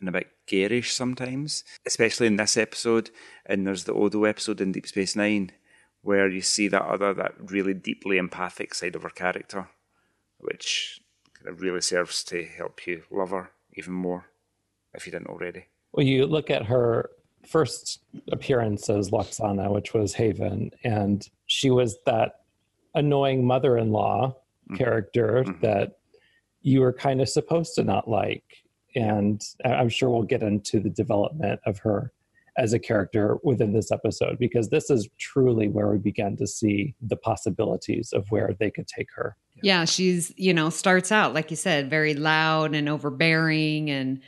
and 0.00 0.08
a 0.08 0.12
bit 0.12 0.28
garish 0.46 0.92
sometimes, 0.92 1.64
especially 1.86 2.26
in 2.26 2.36
this 2.36 2.56
episode. 2.56 3.10
And 3.46 3.66
there's 3.66 3.84
the 3.84 3.94
Odo 3.94 4.24
episode 4.24 4.60
in 4.60 4.72
Deep 4.72 4.86
Space 4.86 5.16
Nine 5.16 5.52
where 6.02 6.28
you 6.28 6.42
see 6.42 6.68
that 6.68 6.82
other, 6.82 7.14
that 7.14 7.32
really 7.38 7.72
deeply 7.72 8.18
empathic 8.18 8.74
side 8.74 8.94
of 8.94 9.02
her 9.02 9.10
character, 9.10 9.70
which 10.38 11.00
of 11.46 11.60
really 11.60 11.80
serves 11.80 12.24
to 12.24 12.44
help 12.44 12.86
you 12.86 13.02
love 13.10 13.30
her 13.30 13.50
even 13.74 13.92
more 13.92 14.26
if 14.94 15.06
you 15.06 15.12
didn't 15.12 15.28
already. 15.28 15.66
Well, 15.92 16.06
you 16.06 16.26
look 16.26 16.50
at 16.50 16.64
her 16.66 17.10
first 17.46 18.00
appearance 18.32 18.88
as 18.88 19.10
Lwaxana, 19.10 19.72
which 19.72 19.92
was 19.94 20.14
Haven, 20.14 20.70
and 20.82 21.28
she 21.46 21.70
was 21.70 21.98
that 22.06 22.40
annoying 22.94 23.46
mother 23.46 23.76
in 23.76 23.90
law 23.90 24.28
mm-hmm. 24.28 24.76
character 24.76 25.44
mm-hmm. 25.46 25.60
that 25.60 25.98
you 26.62 26.80
were 26.80 26.92
kind 26.92 27.20
of 27.20 27.28
supposed 27.28 27.74
to 27.74 27.84
not 27.84 28.08
like. 28.08 28.44
And 28.96 29.42
I'm 29.64 29.88
sure 29.88 30.08
we'll 30.08 30.22
get 30.22 30.42
into 30.42 30.80
the 30.80 30.90
development 30.90 31.60
of 31.66 31.78
her 31.78 32.12
as 32.56 32.72
a 32.72 32.78
character 32.78 33.36
within 33.42 33.72
this 33.72 33.90
episode 33.90 34.38
because 34.38 34.68
this 34.68 34.88
is 34.88 35.08
truly 35.18 35.68
where 35.68 35.88
we 35.88 35.98
begin 35.98 36.36
to 36.36 36.46
see 36.46 36.94
the 37.02 37.16
possibilities 37.16 38.12
of 38.12 38.30
where 38.30 38.54
they 38.58 38.70
could 38.70 38.86
take 38.86 39.08
her. 39.14 39.36
Yeah, 39.64 39.86
she's, 39.86 40.32
you 40.36 40.52
know, 40.52 40.68
starts 40.68 41.10
out, 41.10 41.32
like 41.32 41.50
you 41.50 41.56
said, 41.56 41.88
very 41.88 42.14
loud 42.14 42.74
and 42.74 42.86
overbearing 42.88 43.90
and 43.90 44.20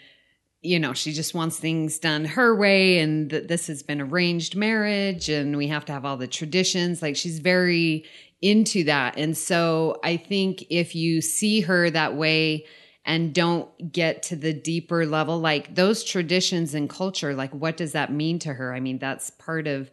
you 0.63 0.81
know, 0.81 0.95
she 0.95 1.13
just 1.13 1.35
wants 1.35 1.59
things 1.59 1.99
done 1.99 2.25
her 2.25 2.57
way 2.57 2.99
and 2.99 3.31
that 3.31 3.47
this 3.47 3.69
has 3.69 3.85
been 3.85 4.01
arranged 4.01 4.57
marriage 4.57 5.29
and 5.29 5.57
we 5.57 5.69
have 5.69 5.85
to 5.85 5.93
have 5.93 6.05
all 6.05 6.17
the 6.17 6.27
traditions. 6.27 7.03
Like 7.03 7.15
she's 7.15 7.39
very 7.39 8.05
into 8.43 8.83
that. 8.85 9.17
And 9.17 9.37
so 9.37 10.01
I 10.03 10.17
think 10.17 10.65
if 10.71 10.95
you 10.97 11.21
see 11.21 11.61
her 11.61 11.91
that 11.91 12.17
way, 12.17 12.65
and 13.05 13.33
don't 13.33 13.93
get 13.93 14.25
to 14.25 14.35
the 14.35 14.53
deeper 14.53 15.07
level 15.07 15.39
like 15.39 15.77
those 15.77 16.03
traditions 16.03 16.75
and 16.75 16.91
culture 16.91 17.35
like 17.35 17.53
what 17.55 17.77
does 17.77 17.93
that 17.93 18.13
mean 18.13 18.37
to 18.41 18.53
her 18.53 18.75
i 18.75 18.81
mean 18.81 18.99
that's 18.99 19.31
part 19.31 19.69
of 19.69 19.93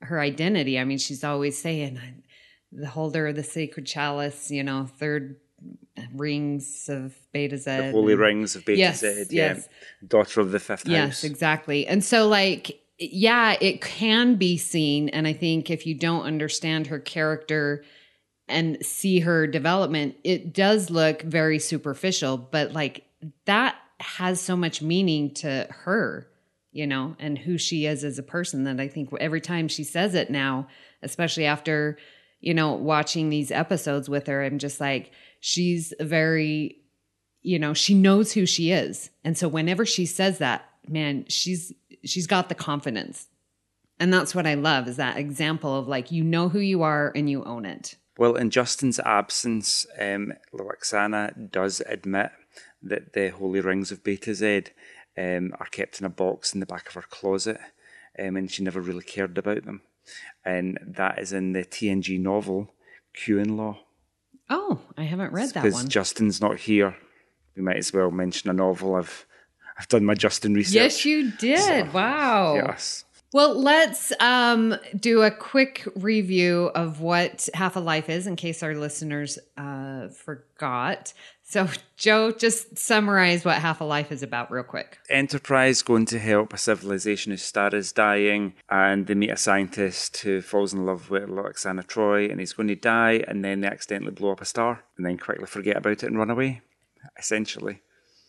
her 0.00 0.18
identity 0.18 0.76
i 0.76 0.82
mean 0.82 0.98
she's 0.98 1.22
always 1.22 1.56
saying 1.56 2.00
the 2.72 2.86
holder 2.86 3.26
of 3.28 3.36
the 3.36 3.42
sacred 3.42 3.86
chalice 3.86 4.50
you 4.50 4.62
know 4.62 4.88
third 4.98 5.36
rings 6.14 6.88
of 6.88 7.16
Betazed 7.34 7.64
the 7.64 7.90
holy 7.90 8.12
and, 8.12 8.22
rings 8.22 8.54
of 8.54 8.64
beta 8.64 8.78
yes, 8.78 9.00
z 9.00 9.26
yes. 9.30 9.68
yeah. 10.00 10.06
Daughter 10.06 10.40
of 10.40 10.52
the 10.52 10.60
fifth 10.60 10.86
yes, 10.86 10.98
house. 10.98 11.08
yes 11.08 11.24
exactly. 11.24 11.86
And 11.86 12.04
so 12.04 12.28
like 12.28 12.80
yeah 13.00 13.56
it 13.60 13.80
can 13.80 14.34
be 14.34 14.56
seen 14.56 15.08
and 15.10 15.24
i 15.24 15.32
think 15.32 15.70
if 15.70 15.86
you 15.86 15.94
don't 15.94 16.24
understand 16.24 16.88
her 16.88 16.98
character 16.98 17.84
and 18.48 18.84
see 18.84 19.20
her 19.20 19.46
development, 19.46 20.16
it 20.24 20.52
does 20.52 20.90
look 20.90 21.22
very 21.22 21.58
superficial, 21.58 22.36
but 22.38 22.72
like 22.72 23.04
that 23.44 23.76
has 24.00 24.40
so 24.40 24.56
much 24.56 24.80
meaning 24.80 25.34
to 25.34 25.66
her, 25.70 26.26
you 26.72 26.86
know, 26.86 27.14
and 27.18 27.38
who 27.38 27.58
she 27.58 27.86
is 27.86 28.04
as 28.04 28.18
a 28.18 28.22
person 28.22 28.64
that 28.64 28.80
I 28.80 28.88
think 28.88 29.10
every 29.20 29.40
time 29.40 29.68
she 29.68 29.84
says 29.84 30.14
it 30.14 30.30
now, 30.30 30.68
especially 31.02 31.44
after, 31.44 31.98
you 32.40 32.54
know, 32.54 32.72
watching 32.72 33.30
these 33.30 33.50
episodes 33.50 34.08
with 34.08 34.26
her, 34.26 34.44
I'm 34.44 34.58
just 34.58 34.80
like, 34.80 35.10
she's 35.40 35.92
very, 36.00 36.76
you 37.42 37.58
know, 37.58 37.74
she 37.74 37.94
knows 37.94 38.32
who 38.32 38.46
she 38.46 38.70
is. 38.70 39.10
And 39.24 39.36
so 39.36 39.48
whenever 39.48 39.84
she 39.84 40.06
says 40.06 40.38
that, 40.38 40.64
man, 40.86 41.24
she's 41.28 41.72
she's 42.04 42.26
got 42.26 42.48
the 42.48 42.54
confidence. 42.54 43.28
And 44.00 44.12
that's 44.12 44.34
what 44.34 44.46
I 44.46 44.54
love 44.54 44.86
is 44.86 44.96
that 44.96 45.16
example 45.16 45.76
of 45.76 45.88
like 45.88 46.12
you 46.12 46.22
know 46.22 46.48
who 46.48 46.60
you 46.60 46.82
are 46.82 47.12
and 47.14 47.28
you 47.28 47.42
own 47.44 47.64
it. 47.64 47.96
Well, 48.16 48.34
in 48.34 48.50
Justin's 48.50 48.98
absence, 49.00 49.86
um, 49.98 50.32
does 51.50 51.82
admit 51.86 52.30
that 52.82 53.12
the 53.12 53.28
holy 53.30 53.60
rings 53.60 53.92
of 53.92 54.02
Betazed 54.02 54.70
um, 55.16 55.52
are 55.58 55.66
kept 55.66 56.00
in 56.00 56.06
a 56.06 56.10
box 56.10 56.52
in 56.52 56.60
the 56.60 56.66
back 56.66 56.88
of 56.88 56.94
her 56.94 57.04
closet, 57.08 57.58
um, 58.18 58.36
and 58.36 58.50
she 58.50 58.62
never 58.62 58.80
really 58.80 59.04
cared 59.04 59.38
about 59.38 59.64
them. 59.64 59.82
And 60.44 60.78
that 60.86 61.18
is 61.18 61.32
in 61.32 61.52
the 61.52 61.64
TNG 61.64 62.20
novel 62.20 62.74
Q-in-Law. 63.14 63.78
Oh, 64.50 64.80
I 64.96 65.02
haven't 65.04 65.32
read 65.32 65.50
that 65.50 65.62
one. 65.62 65.72
Because 65.72 65.84
Justin's 65.84 66.40
not 66.40 66.58
here, 66.58 66.96
we 67.54 67.62
might 67.62 67.76
as 67.76 67.92
well 67.92 68.10
mention 68.10 68.48
a 68.48 68.54
novel. 68.54 68.94
I've 68.94 69.26
I've 69.78 69.88
done 69.88 70.04
my 70.04 70.14
Justin 70.14 70.54
research. 70.54 70.74
Yes, 70.74 71.04
you 71.04 71.30
did. 71.32 71.60
So, 71.60 71.88
wow. 71.92 72.54
Yes. 72.54 73.04
Well, 73.30 73.60
let's 73.60 74.10
um, 74.20 74.74
do 74.98 75.20
a 75.20 75.30
quick 75.30 75.86
review 75.94 76.70
of 76.74 77.02
what 77.02 77.46
Half 77.52 77.76
a 77.76 77.80
Life 77.80 78.08
is 78.08 78.26
in 78.26 78.36
case 78.36 78.62
our 78.62 78.74
listeners 78.74 79.38
uh, 79.58 80.08
forgot. 80.08 81.12
So, 81.42 81.68
Joe, 81.98 82.30
just 82.30 82.78
summarize 82.78 83.44
what 83.44 83.56
Half 83.56 83.82
a 83.82 83.84
Life 83.84 84.12
is 84.12 84.22
about, 84.22 84.50
real 84.50 84.62
quick. 84.62 84.98
Enterprise 85.10 85.82
going 85.82 86.06
to 86.06 86.18
help 86.18 86.54
a 86.54 86.58
civilization 86.58 87.32
whose 87.32 87.42
star 87.42 87.74
is 87.74 87.92
dying, 87.92 88.54
and 88.70 89.06
they 89.06 89.14
meet 89.14 89.30
a 89.30 89.36
scientist 89.36 90.16
who 90.18 90.40
falls 90.40 90.72
in 90.72 90.86
love 90.86 91.10
with 91.10 91.28
Lwaxana 91.28 91.84
Troi, 91.84 92.30
and 92.30 92.40
he's 92.40 92.54
going 92.54 92.68
to 92.68 92.76
die, 92.76 93.24
and 93.28 93.44
then 93.44 93.60
they 93.60 93.68
accidentally 93.68 94.12
blow 94.12 94.32
up 94.32 94.40
a 94.40 94.46
star, 94.46 94.84
and 94.96 95.04
then 95.04 95.18
quickly 95.18 95.46
forget 95.46 95.76
about 95.76 96.02
it 96.02 96.04
and 96.04 96.18
run 96.18 96.30
away, 96.30 96.62
essentially. 97.18 97.82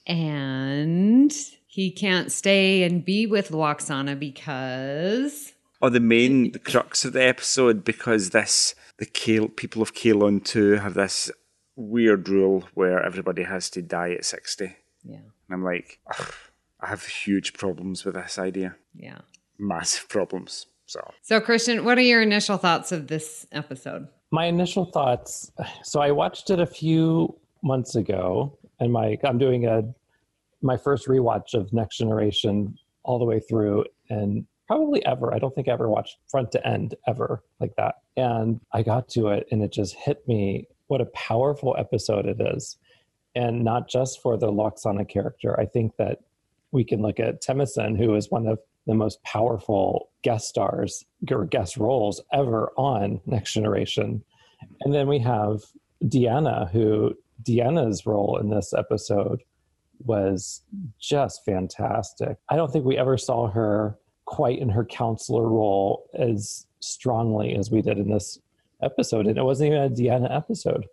And 0.05 1.31
he 1.71 1.91
can't 1.91 2.31
stay 2.31 2.81
and 2.81 3.05
be 3.05 3.27
with 3.27 3.49
Lwaxana 3.49 4.19
because. 4.19 5.53
Oh, 5.83 5.89
the 5.89 5.99
main 5.99 6.51
the 6.51 6.59
crux 6.59 7.05
of 7.05 7.13
the 7.13 7.23
episode 7.23 7.85
because 7.85 8.31
this 8.31 8.73
the 8.97 9.05
Kale, 9.05 9.47
people 9.47 9.83
of 9.83 9.93
Kaelon 9.93 10.43
II 10.53 10.79
have 10.79 10.95
this 10.95 11.31
weird 11.75 12.27
rule 12.27 12.63
where 12.73 13.01
everybody 13.01 13.43
has 13.43 13.69
to 13.69 13.83
die 13.83 14.11
at 14.11 14.25
sixty. 14.25 14.75
Yeah, 15.05 15.17
and 15.17 15.51
I'm 15.51 15.63
like, 15.63 15.99
I 16.81 16.87
have 16.87 17.05
huge 17.05 17.53
problems 17.53 18.03
with 18.03 18.15
this 18.15 18.39
idea. 18.39 18.75
Yeah, 18.95 19.19
massive 19.59 20.09
problems. 20.09 20.65
So, 20.87 20.99
so 21.21 21.39
Christian, 21.39 21.85
what 21.85 21.99
are 21.99 22.01
your 22.01 22.23
initial 22.23 22.57
thoughts 22.57 22.91
of 22.91 23.07
this 23.07 23.45
episode? 23.51 24.07
My 24.31 24.45
initial 24.45 24.85
thoughts. 24.85 25.51
So 25.83 26.01
I 26.01 26.09
watched 26.11 26.49
it 26.49 26.59
a 26.59 26.65
few 26.65 27.37
months 27.61 27.95
ago, 27.95 28.57
and 28.79 28.91
my 28.91 29.19
I'm 29.23 29.37
doing 29.37 29.67
a 29.67 29.83
my 30.61 30.77
first 30.77 31.07
rewatch 31.07 31.53
of 31.53 31.71
Next 31.73 31.97
Generation 31.97 32.77
all 33.03 33.19
the 33.19 33.25
way 33.25 33.39
through, 33.39 33.85
and 34.09 34.45
probably 34.67 35.03
ever. 35.05 35.33
I 35.33 35.39
don't 35.39 35.53
think 35.55 35.67
I 35.67 35.71
ever 35.71 35.89
watched 35.89 36.17
front 36.29 36.51
to 36.51 36.67
end 36.67 36.95
ever 37.07 37.43
like 37.59 37.75
that. 37.77 37.95
And 38.17 38.59
I 38.73 38.83
got 38.83 39.09
to 39.09 39.29
it, 39.29 39.47
and 39.51 39.63
it 39.63 39.71
just 39.71 39.95
hit 39.95 40.27
me 40.27 40.67
what 40.87 41.01
a 41.01 41.05
powerful 41.05 41.75
episode 41.77 42.25
it 42.25 42.39
is. 42.39 42.77
And 43.35 43.63
not 43.63 43.89
just 43.89 44.21
for 44.21 44.37
the 44.37 44.51
Lwaxana 44.51 45.07
character. 45.07 45.59
I 45.59 45.65
think 45.65 45.95
that 45.97 46.19
we 46.71 46.83
can 46.83 47.01
look 47.01 47.19
at 47.19 47.41
Temmin, 47.41 47.97
who 47.97 48.15
is 48.15 48.29
one 48.29 48.47
of 48.47 48.59
the 48.85 48.95
most 48.95 49.21
powerful 49.23 50.09
guest 50.23 50.49
stars 50.49 51.05
or 51.29 51.45
guest 51.45 51.77
roles 51.77 52.21
ever 52.33 52.71
on 52.75 53.21
Next 53.25 53.53
Generation. 53.53 54.23
And 54.81 54.93
then 54.93 55.07
we 55.07 55.19
have 55.19 55.61
Deanna, 56.03 56.69
who 56.71 57.13
Deanna's 57.43 58.05
role 58.05 58.37
in 58.37 58.49
this 58.49 58.73
episode 58.73 59.41
was 60.05 60.61
just 60.99 61.43
fantastic. 61.45 62.37
I 62.49 62.55
don't 62.55 62.71
think 62.71 62.85
we 62.85 62.97
ever 62.97 63.17
saw 63.17 63.49
her 63.49 63.97
quite 64.25 64.59
in 64.59 64.69
her 64.69 64.85
counselor 64.85 65.47
role 65.47 66.09
as 66.13 66.65
strongly 66.79 67.55
as 67.55 67.71
we 67.71 67.81
did 67.81 67.97
in 67.97 68.09
this 68.09 68.39
episode. 68.81 69.27
And 69.27 69.37
it 69.37 69.43
wasn't 69.43 69.73
even 69.73 69.83
a 69.83 69.89
Deanna 69.89 70.35
episode. 70.35 70.85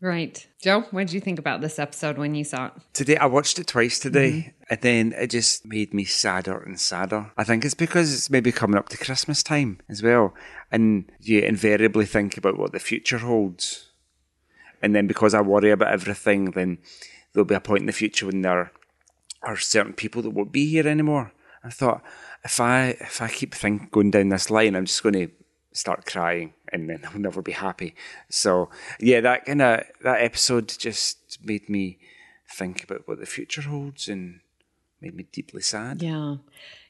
Right. 0.00 0.44
Joe, 0.60 0.80
what 0.90 1.06
did 1.06 1.12
you 1.12 1.20
think 1.20 1.38
about 1.38 1.60
this 1.60 1.78
episode 1.78 2.18
when 2.18 2.34
you 2.34 2.42
saw 2.42 2.66
it? 2.66 2.72
Today, 2.92 3.16
I 3.16 3.26
watched 3.26 3.60
it 3.60 3.68
twice 3.68 4.00
today, 4.00 4.32
mm-hmm. 4.32 4.64
and 4.70 4.80
then 4.80 5.12
it 5.16 5.28
just 5.28 5.64
made 5.64 5.94
me 5.94 6.04
sadder 6.04 6.58
and 6.58 6.80
sadder. 6.80 7.30
I 7.36 7.44
think 7.44 7.64
it's 7.64 7.74
because 7.74 8.12
it's 8.12 8.28
maybe 8.28 8.50
coming 8.50 8.76
up 8.76 8.88
to 8.88 8.96
Christmas 8.96 9.44
time 9.44 9.78
as 9.88 10.02
well, 10.02 10.34
and 10.72 11.10
you 11.20 11.40
invariably 11.40 12.06
think 12.06 12.36
about 12.36 12.58
what 12.58 12.72
the 12.72 12.80
future 12.80 13.18
holds. 13.18 13.90
And 14.82 14.96
then 14.96 15.06
because 15.06 15.34
I 15.34 15.40
worry 15.40 15.70
about 15.70 15.92
everything, 15.92 16.50
then 16.50 16.78
there'll 17.32 17.44
be 17.44 17.54
a 17.54 17.60
point 17.60 17.80
in 17.80 17.86
the 17.86 17.92
future 17.92 18.26
when 18.26 18.42
there 18.42 18.72
are 19.42 19.56
certain 19.56 19.92
people 19.92 20.22
that 20.22 20.30
won't 20.30 20.52
be 20.52 20.68
here 20.68 20.86
anymore. 20.86 21.32
I 21.64 21.70
thought 21.70 22.02
if 22.44 22.60
I 22.60 22.96
if 23.00 23.22
I 23.22 23.28
keep 23.28 23.54
think 23.54 23.90
going 23.90 24.10
down 24.10 24.28
this 24.28 24.50
line, 24.50 24.74
I'm 24.74 24.86
just 24.86 25.02
going 25.02 25.14
to 25.14 25.28
start 25.72 26.06
crying 26.06 26.52
and 26.72 26.88
then 26.88 27.00
I'll 27.04 27.18
never 27.18 27.42
be 27.42 27.52
happy. 27.52 27.94
So 28.28 28.70
yeah, 29.00 29.20
that 29.20 29.46
kind 29.46 29.62
of 29.62 29.84
that 30.02 30.20
episode 30.22 30.68
just 30.78 31.38
made 31.42 31.68
me 31.68 31.98
think 32.48 32.84
about 32.84 33.06
what 33.06 33.18
the 33.18 33.26
future 33.26 33.62
holds 33.62 34.08
and 34.08 34.40
made 35.00 35.14
me 35.14 35.26
deeply 35.32 35.62
sad. 35.62 36.02
Yeah. 36.02 36.36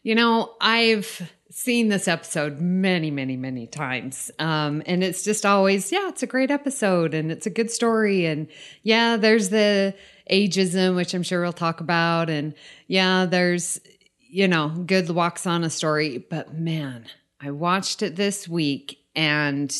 You 0.02 0.14
know, 0.14 0.54
I've 0.60 1.30
seen 1.50 1.88
this 1.88 2.08
episode 2.08 2.60
many, 2.60 3.10
many, 3.10 3.36
many 3.36 3.66
times. 3.66 4.30
Um, 4.38 4.82
and 4.86 5.04
it's 5.04 5.22
just 5.22 5.46
always, 5.46 5.92
yeah, 5.92 6.08
it's 6.08 6.22
a 6.22 6.26
great 6.26 6.50
episode 6.50 7.14
and 7.14 7.30
it's 7.30 7.46
a 7.46 7.50
good 7.50 7.70
story. 7.70 8.26
And 8.26 8.48
yeah, 8.82 9.16
there's 9.16 9.50
the 9.50 9.94
ageism, 10.30 10.96
which 10.96 11.14
I'm 11.14 11.22
sure 11.22 11.42
we'll 11.42 11.52
talk 11.52 11.80
about. 11.80 12.30
And 12.30 12.54
yeah, 12.86 13.26
there's, 13.26 13.80
you 14.18 14.48
know, 14.48 14.68
good 14.68 15.06
Lwaxana 15.06 15.70
story. 15.70 16.18
But 16.18 16.54
man, 16.54 17.06
I 17.40 17.50
watched 17.50 18.02
it 18.02 18.16
this 18.16 18.48
week 18.48 18.98
and 19.14 19.74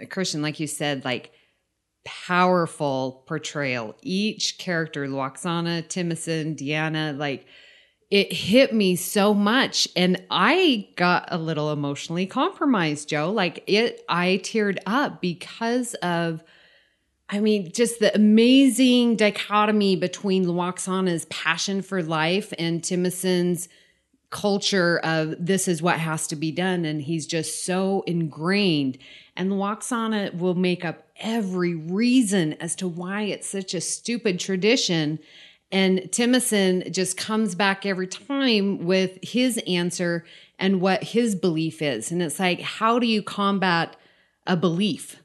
uh, 0.00 0.06
Christian, 0.06 0.42
like 0.42 0.58
you 0.60 0.66
said, 0.66 1.04
like 1.04 1.32
powerful 2.04 3.24
portrayal. 3.26 3.96
Each 4.02 4.58
character, 4.58 5.06
Lwaxana, 5.06 5.84
Timicin, 5.86 6.56
Deanna, 6.56 7.16
like 7.16 7.46
it 8.10 8.32
hit 8.32 8.74
me 8.74 8.96
so 8.96 9.32
much. 9.32 9.88
And 9.96 10.22
I 10.30 10.88
got 10.96 11.28
a 11.28 11.38
little 11.38 11.72
emotionally 11.72 12.26
compromised, 12.26 13.08
Joe. 13.08 13.30
Like 13.30 13.64
it, 13.66 14.04
I 14.08 14.40
teared 14.42 14.78
up 14.84 15.20
because 15.20 15.94
of, 15.94 16.42
I 17.32 17.40
mean, 17.40 17.72
just 17.72 17.98
the 17.98 18.14
amazing 18.14 19.16
dichotomy 19.16 19.96
between 19.96 20.44
Lwaxana's 20.44 21.24
passion 21.24 21.80
for 21.80 22.02
life 22.02 22.52
and 22.58 22.82
Timicin's 22.82 23.70
culture 24.28 24.98
of 25.02 25.34
this 25.38 25.66
is 25.66 25.80
what 25.80 25.98
has 25.98 26.26
to 26.26 26.36
be 26.36 26.50
done 26.50 26.84
and 26.84 27.00
he's 27.00 27.26
just 27.26 27.64
so 27.64 28.04
ingrained. 28.06 28.98
And 29.34 29.52
Lwaxana 29.52 30.36
will 30.36 30.54
make 30.54 30.84
up 30.84 31.06
every 31.16 31.74
reason 31.74 32.52
as 32.54 32.76
to 32.76 32.86
why 32.86 33.22
it's 33.22 33.48
such 33.48 33.72
a 33.72 33.80
stupid 33.80 34.38
tradition. 34.38 35.18
And 35.70 36.00
Timicin 36.00 36.92
just 36.92 37.16
comes 37.16 37.54
back 37.54 37.86
every 37.86 38.08
time 38.08 38.84
with 38.84 39.18
his 39.22 39.56
answer 39.66 40.26
and 40.58 40.82
what 40.82 41.02
his 41.02 41.34
belief 41.34 41.80
is. 41.80 42.12
And 42.12 42.22
it's 42.22 42.38
like 42.38 42.60
how 42.60 42.98
do 42.98 43.06
you 43.06 43.22
combat 43.22 43.96
a 44.46 44.54
belief 44.54 45.21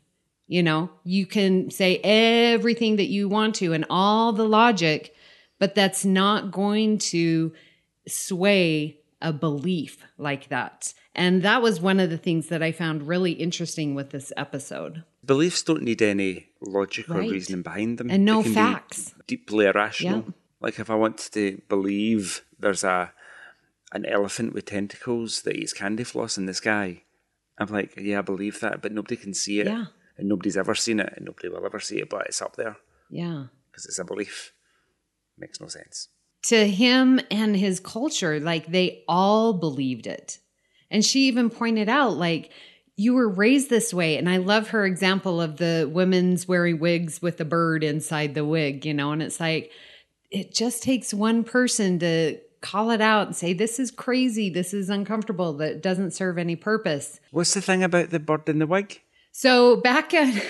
you 0.47 0.63
know 0.63 0.89
you 1.03 1.25
can 1.25 1.69
say 1.69 1.97
everything 2.03 2.95
that 2.95 3.07
you 3.07 3.27
want 3.29 3.55
to 3.55 3.73
and 3.73 3.85
all 3.89 4.31
the 4.33 4.47
logic 4.47 5.13
but 5.59 5.73
that's 5.75 6.05
not 6.05 6.51
going 6.51 6.97
to 6.97 7.51
sway 8.07 8.97
a 9.21 9.33
belief 9.33 10.03
like 10.17 10.49
that. 10.49 10.93
And 11.15 11.41
that 11.41 11.61
was 11.63 11.81
one 11.81 11.99
of 11.99 12.09
the 12.11 12.17
things 12.17 12.47
that 12.49 12.61
I 12.61 12.71
found 12.71 13.07
really 13.07 13.31
interesting 13.31 13.95
with 13.95 14.11
this 14.11 14.31
episode. 14.37 15.03
Beliefs 15.25 15.63
don't 15.63 15.81
need 15.81 16.01
any 16.01 16.47
logic 16.61 17.09
Right. 17.09 17.27
or 17.27 17.31
reasoning 17.31 17.63
behind 17.63 17.97
them. 17.97 18.09
And 18.11 18.23
no 18.23 18.37
They 18.37 18.43
can 18.43 18.51
be 18.51 18.55
facts. 18.55 19.15
deeply 19.25 19.65
irrational. 19.65 20.19
Yeah. 20.27 20.31
Like 20.61 20.79
if 20.79 20.89
I 20.89 20.95
want 20.95 21.17
to 21.33 21.61
believe 21.67 22.43
there's 22.59 22.83
a 22.83 23.11
an 23.93 24.05
elephant 24.05 24.53
with 24.53 24.65
tentacles 24.65 25.41
that 25.43 25.55
eats 25.55 25.71
candy 25.73 26.03
floss 26.03 26.37
in 26.37 26.45
the 26.45 26.53
sky, 26.53 27.03
I'm 27.57 27.67
like, 27.69 27.93
yeah, 27.97 28.19
I 28.19 28.21
believe 28.21 28.59
that, 28.59 28.81
but 28.81 28.91
nobody 28.91 29.15
can 29.15 29.33
see 29.33 29.59
it. 29.61 29.67
Yeah. 29.67 29.85
And 30.17 30.27
nobody's 30.27 30.57
ever 30.57 30.73
seen 30.75 30.99
it, 30.99 31.13
and 31.15 31.25
nobody 31.25 31.49
will 31.49 31.65
ever 31.65 31.79
see 31.79 31.97
it, 31.99 32.09
but 32.09 32.25
it's 32.27 32.41
up 32.41 32.55
there 32.55 32.77
Yeah. 33.09 33.45
because 33.71 33.85
it's 33.85 33.99
a 33.99 34.03
belief. 34.05 34.51
Makes 35.37 35.61
no 35.61 35.67
sense. 35.67 36.09
To 36.47 36.67
him 36.67 37.19
and 37.29 37.55
his 37.55 37.79
culture, 37.79 38.39
like 38.39 38.67
they 38.71 39.03
all 39.07 39.53
believed 39.53 40.07
it. 40.07 40.39
And 40.89 41.03
she 41.05 41.27
even 41.27 41.49
pointed 41.49 41.89
out, 41.89 42.17
like, 42.17 42.51
you 42.95 43.13
were 43.13 43.29
raised 43.29 43.69
this 43.69 43.93
way. 43.93 44.17
And 44.17 44.27
I 44.27 44.37
love 44.37 44.69
her 44.69 44.85
example 44.85 45.39
of 45.39 45.57
the 45.57 45.87
women's 45.91 46.47
wearing 46.47 46.79
wigs 46.79 47.21
with 47.21 47.39
a 47.39 47.45
bird 47.45 47.83
inside 47.83 48.33
the 48.33 48.45
wig, 48.45 48.85
you 48.85 48.93
know, 48.93 49.11
and 49.11 49.21
it's 49.21 49.39
like, 49.39 49.71
it 50.31 50.53
just 50.53 50.81
takes 50.81 51.13
one 51.13 51.43
person 51.43 51.99
to 51.99 52.39
call 52.61 52.89
it 52.89 53.01
out 53.01 53.27
and 53.27 53.35
say, 53.35 53.53
this 53.53 53.77
is 53.79 53.91
crazy. 53.91 54.49
This 54.49 54.73
is 54.73 54.89
uncomfortable. 54.89 55.53
That 55.53 55.83
doesn't 55.83 56.11
serve 56.11 56.37
any 56.39 56.55
purpose. 56.55 57.19
What's 57.31 57.53
the 57.53 57.61
thing 57.61 57.83
about 57.83 58.09
the 58.09 58.19
bird 58.19 58.49
in 58.49 58.57
the 58.59 58.65
wig? 58.67 59.01
So 59.37 59.75
back 59.75 60.15
in 60.15 60.41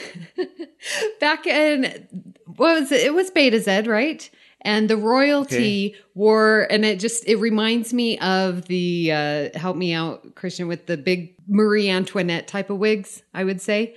back 1.20 1.46
in 1.46 2.08
what 2.56 2.80
was 2.80 2.92
it? 2.94 3.02
It 3.02 3.14
was 3.14 3.30
Betazed, 3.32 3.86
right? 3.86 4.30
And 4.62 4.90
the 4.90 4.96
royalty 4.96 5.94
wore, 6.16 6.66
and 6.72 6.86
it 6.86 6.98
just 6.98 7.28
it 7.28 7.36
reminds 7.36 7.94
me 7.94 8.18
of 8.20 8.68
the 8.68 9.12
uh, 9.12 9.60
help 9.60 9.76
me 9.76 9.92
out, 9.92 10.36
Christian, 10.36 10.70
with 10.70 10.86
the 10.86 10.96
big 10.96 11.36
Marie 11.50 11.90
Antoinette 11.90 12.48
type 12.48 12.70
of 12.70 12.78
wigs, 12.78 13.24
I 13.34 13.44
would 13.44 13.60
say. 13.60 13.94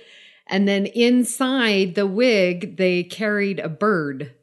And 0.47 0.67
then 0.67 0.87
inside 0.87 1.95
the 1.95 2.05
wig, 2.05 2.75
they 2.75 3.03
carried 3.03 3.59
a 3.61 3.69
bird 3.69 4.33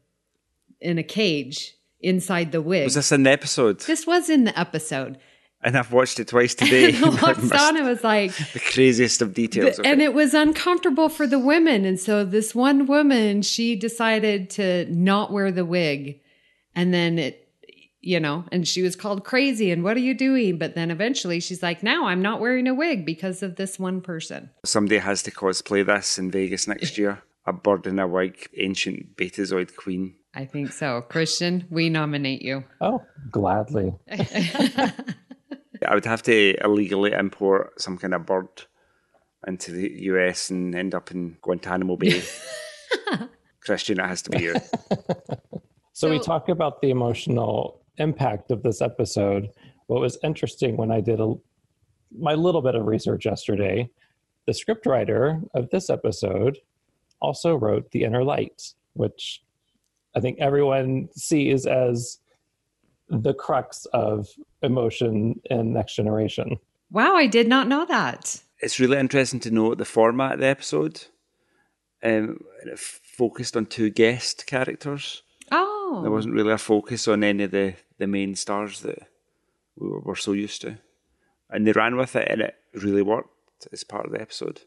in 0.81 0.97
a 0.97 1.03
cage 1.03 1.75
inside 2.01 2.53
the 2.53 2.63
wig. 2.63 2.85
Was 2.85 2.95
this 2.95 3.13
in 3.13 3.25
the 3.25 3.31
episode? 3.31 3.81
this 3.81 4.07
was 4.07 4.31
in 4.31 4.45
the 4.45 4.59
episode. 4.59 5.19
And 5.63 5.77
I've 5.77 5.93
watched 5.93 6.21
it 6.21 6.29
twice 6.29 6.55
today. 6.55 6.87
And 6.87 6.97
Lwaxana 6.97 7.85
was 7.89 8.05
like, 8.05 8.35
the 8.53 8.61
craziest 8.61 9.23
of 9.23 9.35
details. 9.35 9.79
of 9.79 9.87
and 9.87 10.01
it. 10.01 10.07
it 10.07 10.15
was 10.15 10.35
uncomfortable 10.35 11.09
for 11.09 11.27
the 11.27 11.39
women. 11.39 11.85
And 11.85 11.99
so 11.99 12.25
this 12.25 12.55
one 12.55 12.87
woman, 12.87 13.43
she 13.43 13.75
decided 13.77 14.51
to 14.51 14.87
not 14.87 15.33
wear 15.33 15.51
the 15.51 15.65
wig. 15.65 16.21
And 16.75 16.95
then 16.95 17.19
it, 17.19 17.49
you 18.01 18.21
know, 18.21 18.45
and 18.53 18.67
she 18.67 18.83
was 18.83 18.95
called 18.95 19.25
crazy. 19.25 19.73
And 19.73 19.83
what 19.83 19.97
are 19.97 20.01
you 20.01 20.15
doing? 20.15 20.59
But 20.59 20.77
then 20.77 20.93
eventually 20.93 21.41
she's 21.41 21.63
like, 21.63 21.83
now 21.83 22.07
I'm 22.07 22.23
not 22.23 22.41
wearing 22.41 22.69
a 22.69 22.75
wig 22.75 23.05
because 23.05 23.43
of 23.43 23.57
this 23.57 23.79
one 23.79 24.01
person. 24.01 24.51
Somebody 24.65 24.99
has 24.99 25.23
to 25.25 25.33
cosplay 25.33 25.85
this 25.85 26.19
in 26.19 26.31
Vegas 26.31 26.69
next 26.69 26.97
year. 26.97 27.23
A 27.47 27.53
bird 27.53 27.87
in 27.87 27.99
a 27.99 28.07
wig, 28.07 28.49
ancient 28.57 29.17
Betazoid 29.17 29.75
queen. 29.75 30.15
I 30.35 30.45
think 30.45 30.71
so. 30.73 31.01
Christian, 31.01 31.67
we 31.71 31.89
nominate 31.89 32.43
you. 32.43 32.63
Oh, 32.81 33.03
gladly. 33.33 33.95
I 35.87 35.95
would 35.95 36.05
have 36.05 36.23
to 36.25 36.57
illegally 36.65 37.13
import 37.13 37.81
some 37.81 37.99
kind 37.99 38.15
of 38.15 38.27
bird 38.27 38.49
into 39.47 39.73
the 39.73 39.91
US 40.03 40.51
and 40.51 40.75
end 40.75 40.95
up 40.95 41.11
in 41.11 41.37
Guantanamo 41.43 41.97
Bay. 41.97 42.23
Christian, 43.61 44.01
it 44.01 44.07
has 44.07 44.23
to 44.23 44.31
be 44.31 44.45
you. 44.45 44.55
So, 45.93 46.09
we 46.09 46.21
talk 46.21 46.49
about 46.49 46.81
the 46.81 46.91
emotional 46.91 47.83
impact 47.97 48.53
of 48.53 48.63
this 48.63 48.81
episode. 48.81 49.49
What 49.89 50.01
was 50.01 50.17
interesting 50.23 50.77
when 50.77 50.93
I 50.93 51.01
did 51.01 51.19
a, 51.19 51.35
my 52.17 52.35
little 52.35 52.63
bit 52.63 52.77
of 52.77 52.87
research 52.87 53.25
yesterday, 53.25 53.91
the 54.47 54.53
scriptwriter 54.53 55.43
of 55.57 55.69
this 55.71 55.91
episode 55.91 56.59
also 57.21 57.57
wrote 57.57 57.91
The 57.91 58.05
Inner 58.05 58.23
Light, 58.23 58.75
which 58.93 59.43
I 60.15 60.21
think 60.21 60.39
everyone 60.39 61.09
sees 61.17 61.67
as 61.67 62.21
the 63.09 63.35
crux 63.35 63.85
of 63.87 64.29
emotion 64.63 65.41
in 65.45 65.73
Next 65.73 65.95
Generation. 65.95 66.59
Wow, 66.91 67.15
I 67.15 67.27
did 67.27 67.49
not 67.49 67.69
know 67.69 67.85
that. 67.87 68.43
It's 68.61 68.81
really 68.81 68.99
interesting 68.99 69.41
to 69.41 69.51
know 69.51 69.75
the 69.75 69.85
format 69.85 70.35
of 70.35 70.41
the 70.41 70.47
episode. 70.47 71.05
Um, 72.03 72.41
and 72.61 72.71
it 72.73 72.79
focused 72.79 73.57
on 73.57 73.67
two 73.67 73.91
guest 73.91 74.47
characters. 74.47 75.23
Oh. 75.51 76.01
There 76.03 76.11
wasn't 76.11 76.35
really 76.35 76.53
a 76.53 76.59
focus 76.59 77.09
on 77.09 77.25
any 77.25 77.45
of 77.45 77.51
the, 77.51 77.75
the 77.99 78.07
main 78.07 78.35
stars 78.35 78.81
that 78.83 78.99
we 79.77 79.89
were, 79.89 80.01
were 80.01 80.17
so 80.17 80.33
used 80.33 80.61
to. 80.63 80.79
And 81.51 81.67
they 81.67 81.73
ran 81.73 81.97
with 81.97 82.15
it 82.17 82.29
and 82.31 82.43
it 82.43 82.55
really 82.75 83.03
worked 83.03 83.67
as 83.73 83.85
part 83.85 84.07
of 84.07 84.13
the 84.13 84.21
episode. 84.21 84.61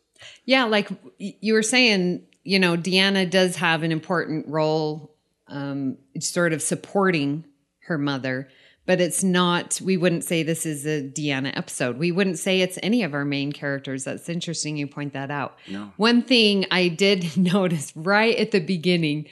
Yeah, 0.46 0.66
like 0.66 0.90
you 1.18 1.54
were 1.54 1.64
saying, 1.64 2.24
you 2.44 2.60
know, 2.60 2.76
Deanna 2.78 3.30
does 3.30 3.56
have 3.58 3.84
an 3.84 3.92
important 3.92 4.48
role, 4.48 5.16
um, 5.48 5.98
sort 6.20 6.54
of 6.54 6.62
supporting 6.62 7.46
her 7.86 7.98
mother, 7.98 8.50
but 8.86 9.00
it's 9.00 9.24
not, 9.24 9.80
we 9.84 9.96
wouldn't 9.96 10.24
say 10.24 10.44
this 10.44 10.66
is 10.66 10.86
a 10.86 11.02
Deanna 11.02 11.56
episode. 11.56 11.98
We 11.98 12.12
wouldn't 12.12 12.40
say 12.40 12.62
it's 12.62 12.80
any 12.82 13.04
of 13.04 13.14
our 13.14 13.26
main 13.26 13.52
characters. 13.52 14.04
That's 14.04 14.28
interesting 14.28 14.78
you 14.78 14.88
point 14.88 15.14
that 15.14 15.30
out. 15.30 15.58
No. 15.68 15.92
One 15.98 16.22
thing 16.22 16.66
I 16.72 16.88
did 16.88 17.38
notice 17.54 17.94
right 17.96 18.36
at 18.38 18.52
the 18.52 18.60
beginning, 18.60 19.28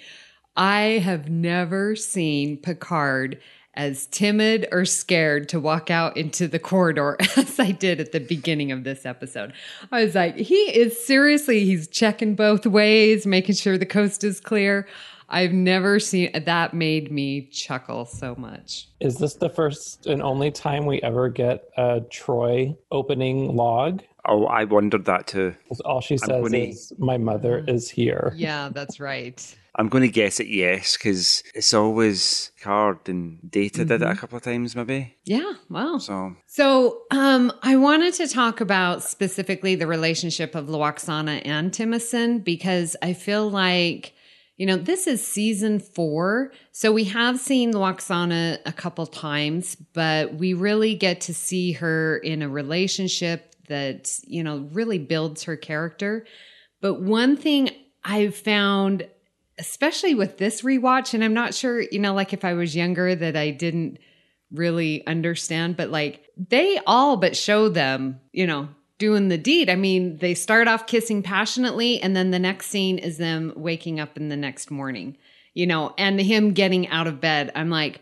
I 0.56 1.02
have 1.04 1.30
never 1.30 1.96
seen 1.96 2.58
Picard 2.58 3.40
as 3.76 4.08
timid 4.08 4.68
or 4.72 4.84
scared 4.84 5.48
to 5.48 5.60
walk 5.60 5.90
out 5.90 6.18
into 6.18 6.48
the 6.48 6.60
corridor 6.60 7.16
as 7.38 7.60
I 7.60 7.72
did 7.72 8.00
at 8.02 8.12
the 8.12 8.20
beginning 8.20 8.72
of 8.72 8.84
this 8.84 9.06
episode. 9.06 9.54
I 9.92 10.04
was 10.04 10.16
like, 10.16 10.36
he 10.36 10.56
is 10.56 11.06
seriously, 11.06 11.66
he's 11.66 11.88
checking 11.88 12.36
both 12.36 12.66
ways, 12.66 13.26
making 13.26 13.56
sure 13.56 13.78
the 13.78 13.86
coast 13.86 14.24
is 14.24 14.40
clear. 14.40 14.86
I've 15.30 15.54
never 15.54 16.00
seen 16.00 16.32
that 16.46 16.74
made 16.74 17.12
me 17.12 17.48
chuckle 17.52 18.06
so 18.06 18.36
much. 18.38 18.88
Is 19.00 19.18
this 19.18 19.36
the 19.36 19.50
first 19.50 20.08
and 20.08 20.22
only 20.22 20.52
time 20.52 20.86
we 20.86 21.02
ever 21.02 21.30
get 21.30 21.70
a 21.78 22.02
Troi 22.02 22.76
opening 22.92 23.56
log? 23.56 24.02
Oh, 24.28 24.46
I 24.46 24.64
wondered 24.66 25.06
that 25.06 25.28
too. 25.28 25.56
All 25.86 26.02
she 26.02 26.18
says 26.18 26.30
gonna- 26.30 26.58
is, 26.58 26.92
"My 26.98 27.18
mother 27.18 27.64
is 27.68 27.90
here." 27.90 28.34
Yeah, 28.36 28.70
that's 28.74 29.00
right. 29.00 29.56
I'm 29.76 29.88
going 29.88 30.02
to 30.02 30.10
guess 30.10 30.42
it 30.42 30.48
yes 30.48 30.98
because 30.98 31.42
it's 31.56 31.74
always 31.74 32.52
Card 32.60 33.08
and 33.08 33.40
Data 33.50 33.86
did 33.86 34.02
it 34.02 34.08
a 34.08 34.16
couple 34.16 34.36
of 34.36 34.44
times 34.44 34.76
maybe. 34.76 35.16
Yeah, 35.24 35.54
wow. 35.70 36.00
So 36.00 36.36
So, 36.48 37.04
um, 37.12 37.54
I 37.62 37.78
wanted 37.78 38.14
to 38.16 38.28
talk 38.28 38.60
about 38.60 39.04
specifically 39.04 39.76
the 39.76 39.88
relationship 39.88 40.54
of 40.54 40.66
Lwaxana 40.68 41.42
and 41.46 41.72
Timicin 41.72 42.44
because 42.44 42.98
I 43.02 43.14
feel 43.14 43.50
like, 43.50 44.12
You 44.60 44.66
know, 44.66 44.76
this 44.76 45.08
is 45.08 45.26
season 45.26 45.80
four. 45.80 46.52
So 46.74 46.92
we 46.92 47.06
have 47.06 47.40
seen 47.40 47.74
Lwaxana 47.74 48.60
a 48.66 48.74
couple 48.74 49.08
times, 49.08 49.76
but 49.94 50.34
we 50.34 50.54
really 50.54 50.96
get 50.96 51.22
to 51.22 51.34
see 51.34 51.72
her 51.72 52.18
in 52.18 52.42
a 52.42 52.50
relationship 52.50 53.56
that, 53.70 54.20
you 54.28 54.44
know, 54.44 54.68
really 54.74 55.00
builds 55.00 55.44
her 55.44 55.56
character. 55.56 56.26
But 56.82 57.02
one 57.02 57.38
thing 57.38 57.70
I've 58.04 58.36
found, 58.36 59.08
especially 59.58 60.14
with 60.14 60.38
this 60.38 60.62
rewatch, 60.62 61.14
and 61.14 61.24
I'm 61.24 61.34
not 61.34 61.54
sure, 61.54 61.80
you 61.80 62.00
know, 62.00 62.14
like 62.14 62.34
if 62.34 62.44
I 62.44 62.52
was 62.52 62.76
younger 62.76 63.16
that 63.16 63.38
I 63.38 63.52
didn't 63.52 63.98
really 64.52 65.08
understand, 65.08 65.78
but 65.78 65.90
like 65.90 66.26
they 66.36 66.82
all 66.86 67.16
but 67.16 67.38
show 67.38 67.70
them, 67.70 68.20
you 68.34 68.46
know, 68.46 68.68
doing 69.00 69.30
the 69.30 69.38
deed. 69.38 69.70
I 69.70 69.76
mean, 69.76 70.18
they 70.18 70.36
start 70.36 70.68
off 70.68 70.86
kissing 70.86 71.24
passionately, 71.24 72.00
and 72.00 72.16
then 72.16 72.30
the 72.30 72.38
next 72.38 72.68
scene 72.68 73.00
is 73.00 73.18
them 73.18 73.54
waking 73.56 74.00
up 74.00 74.18
in 74.18 74.30
the 74.30 74.38
next 74.38 74.70
morning, 74.70 75.18
you 75.56 75.66
know, 75.66 75.96
and 75.98 76.22
him 76.22 76.54
getting 76.54 76.88
out 76.90 77.08
of 77.08 77.20
bed. 77.20 77.52
I'm 77.56 77.70
like, 77.70 78.02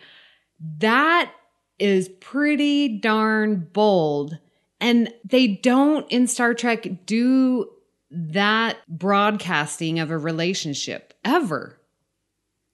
that 0.79 1.31
is 1.79 2.09
pretty 2.19 2.99
darn 2.99 3.69
bold. 3.71 4.37
And 4.81 5.13
they 5.23 5.47
don't 5.47 6.09
in 6.11 6.27
Star 6.27 6.53
Trek 6.53 7.05
do 7.05 7.69
that 8.09 8.77
broadcasting 8.87 9.99
of 9.99 10.11
a 10.11 10.17
relationship 10.17 11.13
ever. 11.23 11.79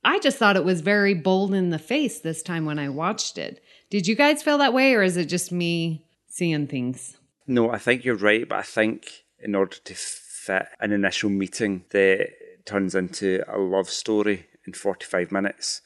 I 0.06 0.20
just 0.20 0.38
thought 0.38 0.58
it 0.58 0.66
was 0.66 0.82
very 0.82 1.14
bold 1.14 1.54
in 1.54 1.70
the 1.70 1.80
face 1.80 2.20
this 2.20 2.44
time 2.44 2.66
when 2.66 2.78
I 2.78 2.90
watched 2.90 3.38
it. 3.38 3.64
Did 3.90 4.08
you 4.08 4.16
guys 4.16 4.44
feel 4.44 4.58
that 4.58 4.74
way, 4.74 4.94
or 4.94 5.02
is 5.02 5.18
it 5.18 5.26
just 5.26 5.52
me 5.52 6.06
seeing 6.28 6.68
things? 6.68 7.18
No, 7.48 7.72
I 7.72 7.78
think 7.78 8.06
you're 8.06 8.16
right, 8.16 8.48
but 8.48 8.60
I 8.60 8.64
think 8.64 9.24
in 9.40 9.56
order 9.56 9.78
to 9.84 9.94
fit 9.96 10.68
an 10.80 10.92
initial 10.92 11.30
meeting 11.30 11.86
that 11.92 12.30
turns 12.66 12.96
into 12.96 13.44
a 13.48 13.58
love 13.58 13.90
story 13.90 14.48
in 14.66 14.74
45 14.74 15.32
minutes, 15.32 15.82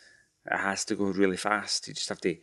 it 0.45 0.57
has 0.57 0.85
to 0.85 0.95
go 0.95 1.05
really 1.05 1.37
fast. 1.37 1.87
You 1.87 1.93
just 1.93 2.09
have 2.09 2.21
to 2.21 2.35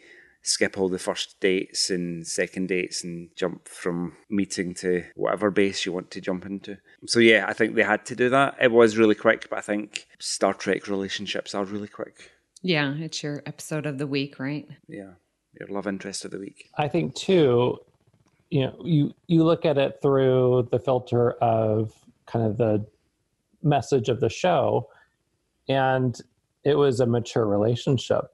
skip 0.42 0.76
all 0.76 0.88
the 0.90 0.98
first 0.98 1.40
dates 1.40 1.88
and 1.88 2.26
second 2.26 2.68
dates 2.68 3.02
and 3.02 3.30
jump 3.34 3.66
from 3.66 4.14
meeting 4.28 4.74
to 4.74 5.04
whatever 5.14 5.50
base 5.50 5.86
you 5.86 5.92
want 5.92 6.10
to 6.10 6.20
jump 6.20 6.44
into. 6.44 6.76
So 7.06 7.18
yeah, 7.18 7.46
I 7.48 7.54
think 7.54 7.74
they 7.74 7.82
had 7.82 8.04
to 8.06 8.16
do 8.16 8.28
that. 8.28 8.56
It 8.60 8.70
was 8.70 8.98
really 8.98 9.14
quick, 9.14 9.48
but 9.48 9.58
I 9.58 9.62
think 9.62 10.06
Star 10.18 10.52
Trek 10.52 10.86
relationships 10.86 11.54
are 11.54 11.64
really 11.64 11.88
quick. 11.88 12.30
Yeah, 12.60 12.94
it's 12.94 13.22
your 13.22 13.42
episode 13.46 13.86
of 13.86 13.98
the 13.98 14.06
week, 14.06 14.38
right? 14.38 14.68
Yeah. 14.86 15.12
Your 15.58 15.68
love 15.68 15.86
interest 15.86 16.24
of 16.24 16.30
the 16.30 16.38
week. 16.38 16.70
I 16.76 16.88
think 16.88 17.14
too, 17.14 17.78
you 18.54 18.60
know 18.60 18.76
you 18.84 19.12
you 19.26 19.42
look 19.42 19.64
at 19.64 19.78
it 19.78 19.98
through 20.00 20.68
the 20.70 20.78
filter 20.78 21.32
of 21.42 21.92
kind 22.26 22.46
of 22.46 22.56
the 22.56 22.86
message 23.64 24.08
of 24.08 24.20
the 24.20 24.28
show 24.28 24.88
and 25.68 26.20
it 26.62 26.76
was 26.76 27.00
a 27.00 27.06
mature 27.06 27.46
relationship. 27.46 28.26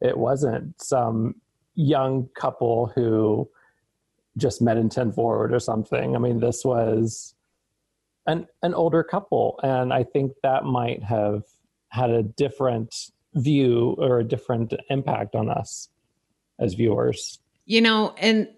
It 0.00 0.16
wasn't 0.16 0.80
some 0.80 1.34
young 1.74 2.28
couple 2.34 2.90
who 2.94 3.50
just 4.38 4.62
met 4.62 4.78
in 4.78 4.88
10 4.88 5.12
forward 5.12 5.52
or 5.52 5.60
something. 5.60 6.16
I 6.16 6.18
mean 6.20 6.40
this 6.40 6.64
was 6.64 7.34
an 8.26 8.46
an 8.62 8.72
older 8.72 9.04
couple 9.04 9.60
and 9.62 9.92
i 9.92 10.02
think 10.02 10.32
that 10.42 10.64
might 10.64 11.02
have 11.02 11.42
had 11.90 12.10
a 12.10 12.22
different 12.22 13.10
view 13.34 13.94
or 13.98 14.20
a 14.20 14.24
different 14.24 14.72
impact 14.88 15.34
on 15.34 15.50
us 15.50 15.90
as 16.58 16.72
viewers. 16.72 17.40
You 17.66 17.82
know 17.82 18.14
and 18.16 18.48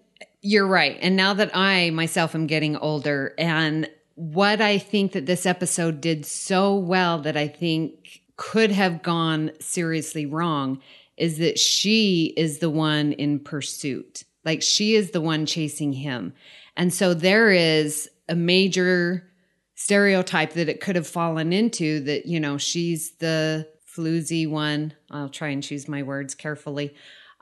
you're 0.41 0.67
right. 0.67 0.97
And 1.01 1.15
now 1.15 1.33
that 1.33 1.55
I 1.55 1.89
myself 1.89 2.35
am 2.35 2.47
getting 2.47 2.77
older, 2.77 3.33
and 3.37 3.89
what 4.15 4.61
I 4.61 4.77
think 4.77 5.13
that 5.13 5.25
this 5.25 5.45
episode 5.45 6.01
did 6.01 6.25
so 6.25 6.75
well 6.75 7.19
that 7.19 7.37
I 7.37 7.47
think 7.47 8.21
could 8.35 8.71
have 8.71 9.01
gone 9.01 9.51
seriously 9.59 10.25
wrong 10.25 10.81
is 11.17 11.37
that 11.37 11.59
she 11.59 12.33
is 12.37 12.59
the 12.59 12.69
one 12.69 13.11
in 13.13 13.39
pursuit. 13.39 14.23
Like 14.45 14.61
she 14.61 14.95
is 14.95 15.11
the 15.11 15.21
one 15.21 15.45
chasing 15.45 15.93
him. 15.93 16.33
And 16.77 16.93
so 16.93 17.13
there 17.13 17.51
is 17.51 18.09
a 18.29 18.35
major 18.35 19.29
stereotype 19.75 20.53
that 20.53 20.69
it 20.69 20.81
could 20.81 20.95
have 20.95 21.07
fallen 21.07 21.51
into 21.51 21.99
that, 22.01 22.25
you 22.25 22.39
know, 22.39 22.57
she's 22.57 23.11
the 23.17 23.67
floozy 23.85 24.49
one. 24.49 24.93
I'll 25.11 25.29
try 25.29 25.49
and 25.49 25.63
choose 25.63 25.87
my 25.87 26.03
words 26.03 26.35
carefully 26.35 26.95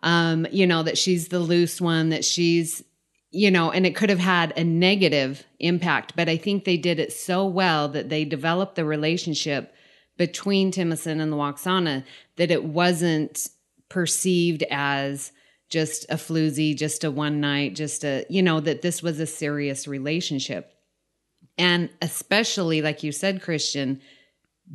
um, 0.04 0.48
you 0.52 0.68
know, 0.68 0.84
that 0.84 0.98
she's 0.98 1.30
the 1.30 1.40
loose 1.40 1.82
one, 1.82 2.10
that 2.10 2.26
she's, 2.26 2.84
you 3.32 3.52
know, 3.52 3.72
and 3.72 3.86
it 3.86 3.96
could 3.96 4.10
have 4.10 4.20
had 4.20 4.54
a 4.58 4.64
negative 4.64 5.44
impact. 5.60 6.14
But 6.16 6.30
I 6.30 6.38
think 6.38 6.64
they 6.64 6.78
did 6.78 7.00
it 7.00 7.12
so 7.12 7.46
well 7.46 7.88
that 7.90 8.10
they 8.10 8.26
developed 8.26 8.76
the 8.76 8.86
relationship 8.86 9.74
between 10.18 10.72
Timicin 10.72 11.22
and 11.22 11.34
Lwaxana 11.34 12.04
that 12.38 12.52
it 12.52 12.64
wasn't 12.64 13.48
perceived 13.90 14.64
as 14.70 15.32
just 15.70 16.06
a 16.10 16.16
floozy, 16.16 16.76
just 16.76 17.04
a 17.04 17.12
one 17.12 17.42
night, 17.42 17.76
just 17.76 18.04
a, 18.04 18.26
you 18.30 18.42
know, 18.42 18.60
that 18.60 18.82
this 18.82 19.04
was 19.04 19.20
a 19.20 19.28
serious 19.28 19.88
relationship. 19.88 20.74
And 21.58 21.90
especially, 22.02 22.82
like 22.82 23.04
you 23.04 23.12
said, 23.12 23.42
Christian, 23.42 24.02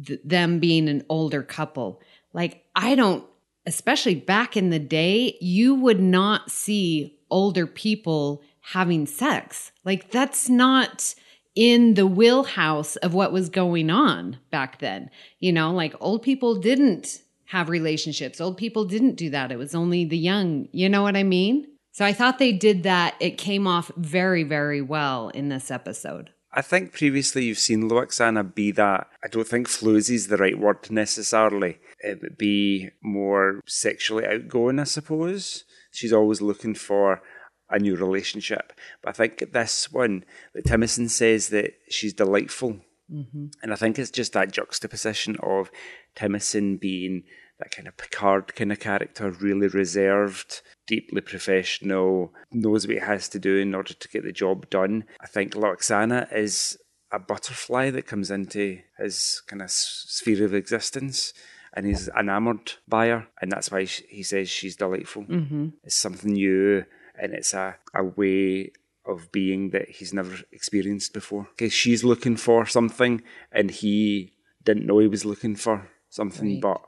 th- 0.05 0.21
them 0.25 0.59
being 0.59 0.89
an 0.89 1.05
older 1.09 1.43
couple. 1.43 2.01
Like, 2.33 2.65
I 2.75 2.95
don't 2.95 3.25
especially 3.67 4.15
back 4.15 4.57
in 4.57 4.71
the 4.71 4.79
day, 4.79 5.37
you 5.41 5.75
would 5.75 6.01
not 6.01 6.51
see 6.51 7.19
older 7.31 7.67
people 7.67 8.43
having 8.61 9.07
sex. 9.07 9.73
Like 9.85 10.11
that's 10.11 10.49
not 10.49 11.15
in 11.55 11.95
the 11.95 12.07
wheelhouse 12.07 12.97
of 12.97 13.15
what 13.15 13.33
was 13.33 13.49
going 13.49 13.91
on 13.91 14.39
back 14.51 14.79
then. 14.79 15.11
You 15.41 15.53
know, 15.53 15.73
like 15.73 15.95
old 16.01 16.23
people 16.23 16.57
didn't 16.57 17.23
have 17.47 17.69
relationships. 17.69 18.41
Old 18.41 18.57
people 18.57 18.85
didn't 18.85 19.17
do 19.17 19.31
that. 19.31 19.53
It 19.53 19.59
was 19.59 19.75
only 19.75 20.05
the 20.05 20.17
young. 20.17 20.69
You 20.73 20.89
know 20.89 21.03
what 21.03 21.17
I 21.17 21.23
mean? 21.23 21.67
So 21.93 22.07
I 22.07 22.15
thought 22.15 22.39
they 22.39 22.53
did 22.53 22.85
that. 22.85 23.15
It 23.21 23.37
came 23.37 23.67
off 23.67 23.91
very, 23.97 24.45
very 24.45 24.81
well 24.81 25.29
in 25.29 25.51
this 25.51 25.71
episode. 25.71 26.31
I 26.55 26.61
think 26.61 26.93
previously 26.93 27.47
you've 27.47 27.59
seen 27.59 27.89
Lwaxana 27.89 28.55
be 28.55 28.73
that. 28.73 29.09
I 29.25 29.29
don't 29.29 29.47
think 29.47 29.69
floozy 29.69 30.15
is 30.15 30.27
the 30.27 30.37
right 30.37 30.59
word 30.59 30.91
necessarily. 30.91 31.79
It 32.01 32.21
would 32.21 32.37
be 32.37 32.91
more 33.03 33.61
sexually 33.67 34.27
outgoing, 34.27 34.79
I 34.79 34.85
suppose. 34.85 35.65
She's 35.93 36.13
always 36.13 36.43
looking 36.43 36.75
for 36.75 37.23
a 37.71 37.79
new 37.79 37.97
relationship. 37.97 38.75
But 39.03 39.11
I 39.11 39.13
think 39.13 39.53
this 39.53 39.91
one, 39.91 40.25
that 40.55 40.67
Timicin 40.67 41.09
says 41.09 41.49
that 41.49 41.73
she's 41.89 42.13
delightful. 42.13 42.81
Mm-hmm. 43.11 43.47
And 43.63 43.73
I 43.73 43.77
think 43.77 43.99
it's 43.99 44.11
just 44.11 44.35
that 44.35 44.53
juxtaposition 44.53 45.37
of 45.43 45.71
Timicin 46.15 46.79
being 46.79 47.25
that 47.63 47.75
kind 47.75 47.87
of 47.87 47.97
Picard 47.97 48.55
kind 48.57 48.73
of 48.73 48.81
character, 48.81 49.31
really 49.31 49.69
reserved, 49.69 50.63
deeply 50.87 51.21
professional, 51.21 52.33
knows 52.51 52.87
what 52.87 52.97
he 52.97 53.01
has 53.01 53.29
to 53.29 53.39
do 53.39 53.57
in 53.57 53.75
order 53.75 53.95
to 53.95 54.09
get 54.09 54.25
the 54.25 54.33
job 54.33 54.69
done. 54.69 55.05
I 55.21 55.27
think 55.27 55.55
Lwaxana 55.55 56.33
is 56.35 56.77
a 57.13 57.21
butterfly 57.21 57.91
that 57.91 58.07
comes 58.07 58.31
into 58.31 58.81
his 58.99 59.43
kind 59.47 59.63
of 59.63 59.71
sphere 59.71 60.45
of 60.45 60.55
existence 60.55 61.33
and 61.75 61.87
he's 61.87 62.09
enamored 62.19 62.73
by 62.89 63.09
her 63.09 63.29
and 63.41 63.53
that's 63.53 63.71
why 63.71 63.85
he 63.85 64.23
says 64.23 64.49
she's 64.49 64.77
delightful 64.77 65.25
mm-hmm. 65.25 65.69
it's 65.85 65.97
something 65.97 66.33
new 66.33 66.85
and 67.21 67.35
it's 67.35 67.53
a, 67.53 67.77
a 67.95 68.03
way 68.03 68.73
of 69.05 69.31
being 69.31 69.71
that 69.71 69.89
he's 69.89 70.15
never 70.15 70.37
experienced 70.53 71.13
before 71.13 71.49
because 71.57 71.73
she's 71.73 72.03
looking 72.03 72.37
for 72.37 72.65
something 72.65 73.23
and 73.51 73.71
he 73.71 74.33
didn't 74.65 74.87
know 74.87 74.99
he 74.99 75.07
was 75.07 75.27
looking 75.27 75.57
for 75.57 75.91
something 76.09 76.55
right. 76.55 76.63
but 76.63 76.81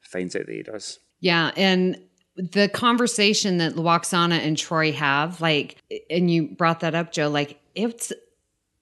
finds 0.00 0.36
out 0.36 0.46
that 0.46 0.54
he 0.54 0.62
does. 0.62 0.98
Yeah, 1.20 1.50
and 1.56 2.00
the 2.36 2.68
conversation 2.68 3.58
that 3.58 3.74
Lwaxana 3.74 4.38
and 4.38 4.56
Troi 4.56 4.94
have, 4.94 5.40
like, 5.40 5.76
and 6.08 6.30
you 6.30 6.48
brought 6.48 6.80
that 6.80 6.94
up, 6.94 7.12
Joe, 7.12 7.28
like, 7.28 7.60
it's 7.74 8.12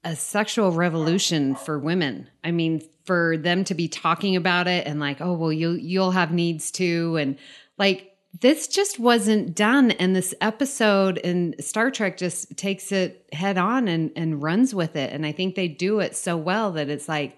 a 0.05 0.14
sexual 0.14 0.72
revolution 0.72 1.57
for 1.57 1.79
women. 1.79 2.29
I 2.44 2.52
mean, 2.52 2.83
for 3.07 3.37
them 3.37 3.64
to 3.64 3.74
be 3.74 3.88
talking 3.88 4.37
about 4.37 4.68
it 4.68 4.87
and 4.87 5.00
like, 5.00 5.20
oh, 5.20 5.33
well, 5.33 5.52
you'll 5.52 5.76
you'll 5.76 6.11
have 6.11 6.33
needs 6.33 6.70
too, 6.70 7.16
and 7.16 7.38
like 7.79 8.12
this 8.40 8.68
just 8.68 8.98
wasn't 8.98 9.55
done. 9.55 9.92
And 9.92 10.14
this 10.14 10.35
episode 10.40 11.18
in 11.18 11.55
Star 11.61 11.90
Trek 11.90 12.18
just 12.18 12.57
takes 12.57 12.92
it 12.92 13.26
head 13.33 13.59
on 13.59 13.88
and 13.88 14.12
and 14.14 14.42
runs 14.42 14.74
with 14.74 14.96
it. 14.96 15.12
And 15.12 15.24
I 15.24 15.33
think 15.33 15.55
they 15.55 15.68
do 15.68 16.00
it 16.00 16.16
so 16.16 16.37
well 16.37 16.72
that 16.72 16.88
it's 16.88 17.09
like 17.09 17.37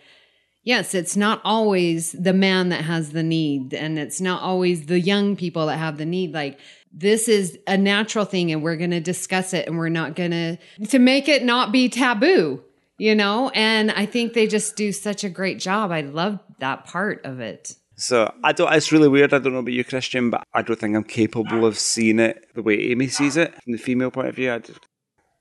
yes, 0.68 0.94
it's 0.94 1.16
not 1.16 1.40
always 1.46 2.12
the 2.12 2.34
man 2.34 2.68
that 2.68 2.84
has 2.84 3.12
the 3.12 3.22
need 3.22 3.72
and 3.72 3.98
it's 3.98 4.20
not 4.20 4.42
always 4.42 4.84
the 4.84 5.00
young 5.00 5.34
people 5.34 5.64
that 5.64 5.78
have 5.78 5.96
the 5.96 6.04
need. 6.04 6.34
Like 6.34 6.58
this 6.92 7.26
is 7.26 7.58
a 7.66 7.78
natural 7.78 8.26
thing 8.26 8.52
and 8.52 8.62
we're 8.62 8.76
going 8.76 8.90
to 8.90 9.00
discuss 9.00 9.54
it 9.54 9.66
and 9.66 9.78
we're 9.78 9.88
not 9.88 10.14
going 10.14 10.30
to, 10.30 10.58
to 10.88 10.98
make 10.98 11.26
it 11.26 11.42
not 11.42 11.72
be 11.72 11.88
taboo, 11.88 12.62
you 12.98 13.14
know? 13.14 13.48
And 13.54 13.90
I 13.90 14.04
think 14.04 14.34
they 14.34 14.46
just 14.46 14.76
do 14.76 14.92
such 14.92 15.24
a 15.24 15.30
great 15.30 15.58
job. 15.58 15.90
I 15.90 16.02
love 16.02 16.38
that 16.58 16.84
part 16.84 17.24
of 17.24 17.40
it. 17.40 17.74
So 17.96 18.30
I 18.44 18.52
don't. 18.52 18.70
It's 18.74 18.92
really 18.92 19.08
weird. 19.08 19.32
I 19.32 19.38
don't 19.38 19.54
know 19.54 19.60
about 19.60 19.72
you, 19.72 19.84
Christian, 19.84 20.28
but 20.30 20.44
I 20.52 20.60
don't 20.60 20.78
think 20.78 20.94
I'm 20.94 21.02
capable 21.02 21.64
of 21.64 21.78
seeing 21.78 22.20
it 22.20 22.46
the 22.54 22.62
way 22.62 22.78
Amy 22.90 23.08
sees 23.08 23.36
it 23.36 23.54
from 23.60 23.72
the 23.72 23.78
female 23.78 24.12
point 24.12 24.28
of 24.28 24.36
view. 24.36 24.52
I 24.52 24.58
just, 24.60 24.78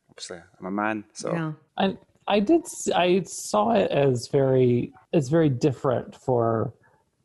obviously, 0.10 0.40
I'm 0.60 0.66
a 0.66 0.72
man, 0.72 1.04
so 1.14 1.34
yeah. 1.34 1.52
I 1.78 1.98
I 2.28 2.40
did. 2.40 2.66
I 2.96 3.24
saw 3.26 3.72
it 3.72 3.90
as 3.92 4.28
very. 4.28 4.94
It's 5.14 5.30
very 5.30 5.50
different 5.50 6.16
for 6.16 6.74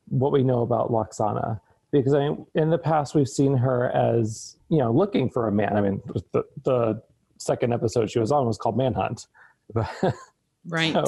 what 0.08 0.32
we 0.32 0.42
know 0.42 0.62
about 0.62 0.90
Lwaxana 0.90 1.60
because 1.92 2.14
I 2.14 2.20
mean, 2.20 2.46
in 2.54 2.70
the 2.70 2.78
past 2.78 3.14
we've 3.14 3.28
seen 3.28 3.56
her 3.56 3.90
as 3.90 4.56
you 4.68 4.78
know 4.78 4.92
looking 4.92 5.30
for 5.30 5.46
a 5.46 5.52
man. 5.52 5.76
I 5.76 5.80
mean, 5.80 6.00
the 6.32 6.44
the 6.64 7.02
second 7.38 7.72
episode 7.72 8.10
she 8.10 8.18
was 8.18 8.32
on 8.32 8.46
was 8.46 8.56
called 8.56 8.76
Manhunt, 8.76 9.26
right? 10.66 10.92
So, 10.92 11.04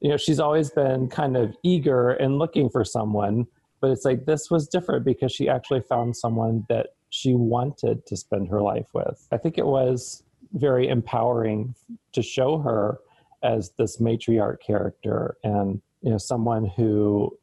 you 0.00 0.10
know, 0.10 0.16
she's 0.16 0.40
always 0.40 0.70
been 0.70 1.08
kind 1.08 1.36
of 1.36 1.54
eager 1.62 2.10
and 2.10 2.38
looking 2.38 2.68
for 2.68 2.84
someone, 2.84 3.46
but 3.80 3.90
it's 3.90 4.04
like 4.04 4.26
this 4.26 4.50
was 4.50 4.68
different 4.68 5.04
because 5.04 5.32
she 5.32 5.48
actually 5.48 5.82
found 5.82 6.16
someone 6.16 6.66
that 6.68 6.88
she 7.10 7.34
wanted 7.34 8.06
to 8.06 8.16
spend 8.16 8.48
her 8.48 8.60
life 8.60 8.88
with. 8.92 9.26
I 9.32 9.36
think 9.36 9.58
it 9.58 9.66
was 9.66 10.22
very 10.54 10.88
empowering 10.88 11.74
to 12.12 12.22
show 12.22 12.58
her 12.58 12.98
as 13.42 13.70
this 13.78 13.98
matriarch 13.98 14.60
character 14.60 15.36
and 15.42 15.80
you 16.02 16.10
know 16.10 16.18
someone 16.18 16.66
who 16.66 17.36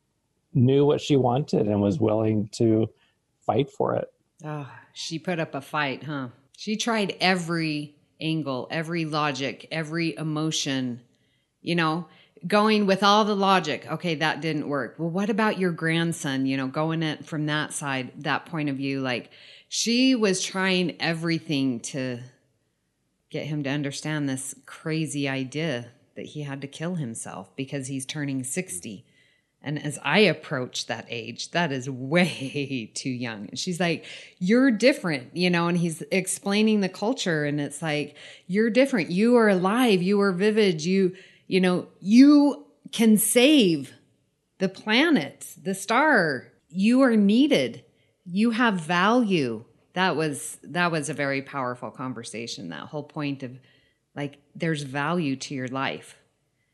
knew 0.54 0.86
what 0.86 1.02
she 1.02 1.16
wanted 1.16 1.68
and 1.68 1.82
was 1.82 2.00
willing 2.00 2.50
to 2.52 2.90
fight 3.46 3.70
for 3.70 3.96
it. 3.96 4.12
Oh, 4.44 4.70
she 4.94 5.20
put 5.20 5.40
up 5.40 5.56
a 5.56 5.62
fight, 5.62 6.04
huh? 6.04 6.30
She 6.58 6.76
tried 6.76 7.16
every 7.20 7.96
angle, 8.20 8.68
every 8.72 9.06
logic, 9.06 9.68
every 9.72 10.16
emotion, 10.18 11.02
you 11.62 11.76
know, 11.76 12.08
going 12.46 12.86
with 12.86 13.04
all 13.04 13.26
the 13.26 13.36
logic. 13.36 13.86
Okay, 13.92 14.16
that 14.16 14.42
didn't 14.42 14.68
work. 14.68 14.96
Well, 14.98 15.10
what 15.10 15.30
about 15.30 15.60
your 15.60 15.72
grandson? 15.72 16.46
You 16.46 16.58
know, 16.58 16.68
going 16.68 17.04
it 17.04 17.26
from 17.26 17.46
that 17.46 17.74
side, 17.74 18.12
that 18.24 18.46
point 18.46 18.70
of 18.70 18.78
view, 18.78 19.02
like 19.02 19.30
she 19.70 20.16
was 20.16 20.44
trying 20.44 21.00
everything 21.00 21.80
to 21.82 22.20
get 23.30 23.48
him 23.48 23.64
to 23.64 23.70
understand 23.70 24.28
this 24.28 24.56
crazy 24.66 25.28
idea 25.28 25.88
that 26.16 26.28
he 26.28 26.44
had 26.44 26.62
to 26.62 26.68
kill 26.68 26.96
himself 26.96 27.56
because 27.56 27.88
he's 27.88 28.06
turning 28.06 28.44
60. 28.44 29.06
And 29.62 29.84
as 29.84 30.00
I 30.04 30.20
approach 30.20 30.88
that 30.88 31.06
age, 31.10 31.52
that 31.52 31.72
is 31.72 31.90
way 31.90 32.92
too 32.96 33.10
young. 33.10 33.48
And 33.50 33.60
she's 33.60 33.80
like, 33.80 34.06
You're 34.40 34.72
different, 34.72 35.36
you 35.36 35.50
know, 35.50 35.68
and 35.68 35.78
he's 35.78 36.04
explaining 36.12 36.82
the 36.82 36.90
culture. 36.90 37.46
And 37.46 37.60
it's 37.60 37.82
like, 37.82 38.16
You're 38.48 38.70
different. 38.70 39.12
You 39.12 39.36
are 39.38 39.50
alive. 39.50 40.02
You 40.02 40.22
are 40.22 40.32
vivid. 40.32 40.84
You, 40.84 41.16
you 41.48 41.60
know, 41.60 41.88
you 42.00 42.66
can 42.92 43.18
save 43.18 43.94
the 44.60 44.70
planet, 44.70 45.54
the 45.62 45.76
star. 45.76 46.52
You 46.70 47.02
are 47.02 47.16
needed. 47.16 47.84
You 48.26 48.52
have 48.52 48.76
value 48.76 49.66
that 49.98 50.16
was 50.16 50.60
that 50.62 50.92
was 50.92 51.10
a 51.10 51.14
very 51.14 51.42
powerful 51.42 51.90
conversation 51.90 52.70
that 52.70 52.82
whole 52.82 53.02
point 53.02 53.42
of 53.42 53.60
like 54.16 54.38
there's 54.54 54.84
value 54.84 55.36
to 55.36 55.56
your 55.56 55.68
life. 55.68 56.20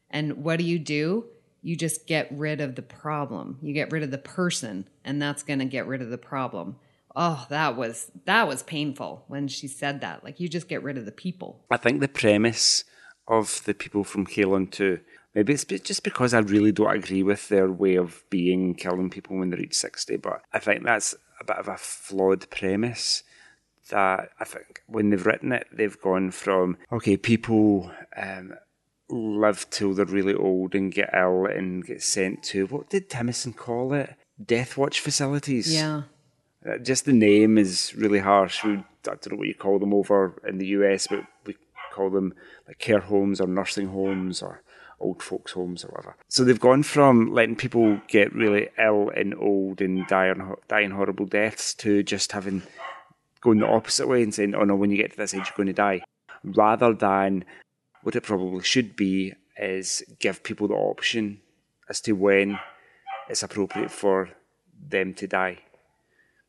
And 0.09 0.43
what 0.43 0.59
do 0.59 0.65
you 0.65 0.77
do? 0.77 1.25
You 1.61 1.77
just 1.77 2.05
get 2.05 2.27
rid 2.31 2.59
of 2.59 2.75
the 2.75 2.81
problem. 2.81 3.59
You 3.61 3.73
get 3.73 3.93
rid 3.93 4.03
of 4.03 4.11
the 4.11 4.17
person 4.17 4.89
and 5.05 5.21
that's 5.21 5.41
going 5.41 5.59
to 5.59 5.65
get 5.65 5.87
rid 5.87 6.01
of 6.01 6.09
the 6.09 6.17
problem. 6.17 6.75
Oh 7.15 7.45
that 7.49 7.77
was 7.77 8.11
that 8.25 8.45
was 8.45 8.61
painful 8.61 9.23
when 9.29 9.47
she 9.47 9.69
said 9.69 10.01
that. 10.01 10.25
Like 10.25 10.41
you 10.41 10.49
just 10.49 10.67
get 10.67 10.83
rid 10.83 10.97
of 10.97 11.05
the 11.05 11.13
people. 11.13 11.63
I 11.71 11.77
think 11.77 12.01
the 12.01 12.09
premise 12.09 12.83
of 13.25 13.63
the 13.63 13.73
people 13.73 14.03
from 14.03 14.27
Kaelon 14.27 14.67
II 14.77 14.99
maybe 15.33 15.53
it's 15.53 15.63
just 15.63 16.03
because 16.03 16.33
i 16.33 16.39
really 16.39 16.71
don't 16.71 16.95
agree 16.95 17.23
with 17.23 17.47
their 17.49 17.71
way 17.71 17.95
of 17.95 18.23
being 18.29 18.75
killing 18.75 19.09
people 19.09 19.37
when 19.37 19.49
they 19.49 19.57
reach 19.57 19.73
60 19.73 20.17
but 20.17 20.41
i 20.51 20.59
think 20.59 20.83
that's 20.83 21.15
a 21.43 21.45
bit 21.45 21.57
of 21.57 21.67
a 21.67 21.77
flawed 21.77 22.49
premise 22.49 23.23
that 23.89 24.29
I 24.39 24.45
think 24.45 24.81
when 24.87 25.09
they've 25.09 25.25
written 25.25 25.51
it, 25.51 25.67
they've 25.71 25.99
gone 25.99 26.31
from, 26.31 26.77
okay, 26.91 27.17
people 27.17 27.91
um, 28.15 28.53
live 29.09 29.69
till 29.69 29.93
they're 29.93 30.05
really 30.05 30.33
old 30.33 30.73
and 30.73 30.91
get 30.91 31.09
ill 31.13 31.45
and 31.45 31.85
get 31.85 32.01
sent 32.01 32.43
to, 32.43 32.67
what 32.67 32.89
did 32.89 33.09
Timicin 33.09 33.55
call 33.55 33.93
it? 33.93 34.15
Death 34.43 34.77
watch 34.77 34.99
facilities. 34.99 35.73
Yeah. 35.73 36.03
Uh, 36.67 36.77
just 36.77 37.05
the 37.05 37.13
name 37.13 37.57
is 37.57 37.93
really 37.95 38.19
harsh. 38.19 38.63
We, 38.63 38.71
I 38.71 38.83
don't 39.03 39.31
know 39.31 39.37
what 39.37 39.47
you 39.47 39.55
call 39.55 39.79
them 39.79 39.93
over 39.93 40.41
in 40.47 40.57
the 40.57 40.67
US, 40.67 41.07
but 41.07 41.25
we 41.45 41.55
call 41.93 42.09
them 42.09 42.33
like 42.67 42.79
care 42.79 43.01
homes 43.01 43.41
or 43.41 43.47
nursing 43.47 43.89
homes 43.89 44.41
or 44.41 44.63
old 45.03 45.21
folks' 45.21 45.51
homes 45.51 45.83
or 45.83 45.89
whatever. 45.89 46.15
So 46.29 46.43
they've 46.43 46.59
gone 46.59 46.83
from 46.83 47.31
letting 47.33 47.55
people 47.55 47.99
get 48.07 48.33
really 48.33 48.69
ill 48.79 49.09
and 49.09 49.35
old 49.35 49.81
and 49.81 50.07
die, 50.07 50.33
dying 50.67 50.91
horrible 50.91 51.25
deaths 51.25 51.73
to 51.75 52.03
just 52.03 52.31
having 52.31 52.63
going 53.41 53.59
the 53.59 53.67
opposite 53.67 54.07
way 54.07 54.23
and 54.23 54.33
saying, 54.33 54.55
oh 54.55 54.63
no, 54.63 54.75
when 54.75 54.89
you 54.89 54.97
get 54.97 55.11
to 55.11 55.17
this 55.17 55.33
age, 55.33 55.45
you're 55.45 55.57
going 55.57 55.67
to 55.67 55.73
die. 55.73 56.01
Rather 56.43 56.93
than 56.93 57.45
what 58.01 58.15
it 58.15 58.23
probably 58.23 58.63
should 58.63 58.95
be 58.95 59.33
is 59.57 60.03
give 60.19 60.43
people 60.43 60.67
the 60.67 60.73
option 60.73 61.39
as 61.89 62.01
to 62.01 62.13
when 62.13 62.57
it's 63.29 63.43
appropriate 63.43 63.91
for 63.91 64.29
them 64.89 65.13
to 65.13 65.27
die. 65.27 65.59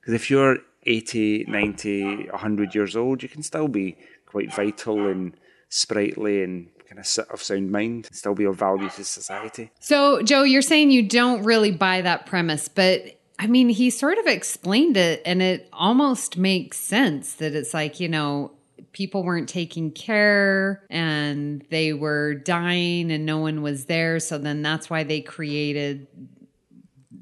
Because 0.01 0.15
if 0.15 0.31
you're 0.31 0.59
80, 0.85 1.47
90, 1.49 2.29
100 2.31 2.75
years 2.75 2.97
old, 2.97 3.23
you 3.23 3.29
can 3.29 3.43
still 3.43 3.69
be 3.69 3.97
quite 4.27 4.53
vital 4.53 5.09
and 5.09 5.35
sprightly 5.69 6.43
and 6.43 6.69
kind 6.95 7.07
of 7.07 7.33
of 7.33 7.43
sound 7.43 7.71
mind 7.71 8.07
and 8.07 8.15
still 8.15 8.35
be 8.35 8.45
of 8.45 8.57
value 8.57 8.89
to 8.91 9.05
society. 9.05 9.71
So, 9.81 10.23
Joe, 10.23 10.43
you're 10.43 10.63
saying 10.63 10.91
you 10.91 11.03
don't 11.03 11.43
really 11.45 11.71
buy 11.71 12.03
that 12.03 12.27
premise, 12.27 12.69
but 12.69 13.21
I 13.39 13.47
mean, 13.47 13.69
he 13.69 13.91
sort 13.91 14.19
of 14.19 14.27
explained 14.27 14.97
it 14.97 15.23
and 15.27 15.43
it 15.43 15.69
almost 15.73 16.37
makes 16.37 16.79
sense 16.79 17.35
that 17.35 17.55
it's 17.55 17.75
like, 17.75 17.99
you 18.01 18.09
know, 18.09 18.53
people 18.93 19.25
weren't 19.25 19.49
taking 19.49 19.91
care 19.91 20.85
and 20.89 21.65
they 21.71 21.93
were 21.93 22.35
dying 22.35 23.11
and 23.11 23.27
no 23.27 23.39
one 23.39 23.61
was 23.63 23.87
there. 23.87 24.21
So 24.21 24.39
then 24.39 24.63
that's 24.63 24.89
why 24.89 25.03
they 25.03 25.21
created 25.21 26.07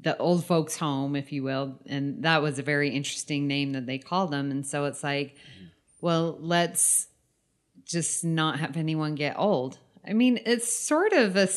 the 0.01 0.15
old 0.17 0.45
folks 0.45 0.77
home, 0.77 1.15
if 1.15 1.31
you 1.31 1.41
will. 1.41 1.79
And 1.87 2.23
that 2.23 2.43
was 2.43 2.59
a 2.59 2.63
very 2.63 2.89
interesting 2.89 3.47
name 3.47 3.71
that 3.71 3.87
they 3.87 3.97
called 3.97 4.31
them. 4.31 4.51
And 4.51 4.67
so 4.67 4.85
it's 4.85 5.03
like, 5.03 5.35
well, 5.99 6.37
let's 6.39 7.07
just 7.93 8.25
not 8.25 8.59
have 8.59 8.75
anyone 8.75 9.15
get 9.15 9.35
old. 9.37 9.77
I 10.05 10.11
mean, 10.11 10.39
it's 10.45 10.75
sort 10.75 11.13
of 11.13 11.37
a 11.37 11.47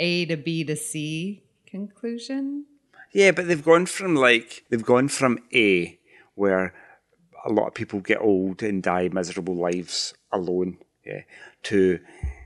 A 0.00 0.24
to 0.26 0.36
B 0.36 0.64
to 0.64 0.74
C 0.74 1.44
conclusion. 1.66 2.66
Yeah, 3.12 3.30
but 3.30 3.46
they've 3.46 3.64
gone 3.64 3.86
from 3.86 4.16
like 4.16 4.64
they've 4.70 4.84
gone 4.84 5.08
from 5.08 5.38
A, 5.54 5.98
where 6.34 6.74
a 7.44 7.52
lot 7.52 7.68
of 7.68 7.74
people 7.74 8.00
get 8.00 8.20
old 8.20 8.62
and 8.62 8.82
die 8.82 9.08
miserable 9.12 9.54
lives 9.54 10.14
alone, 10.32 10.78
yeah, 11.04 11.20
to 11.64 12.00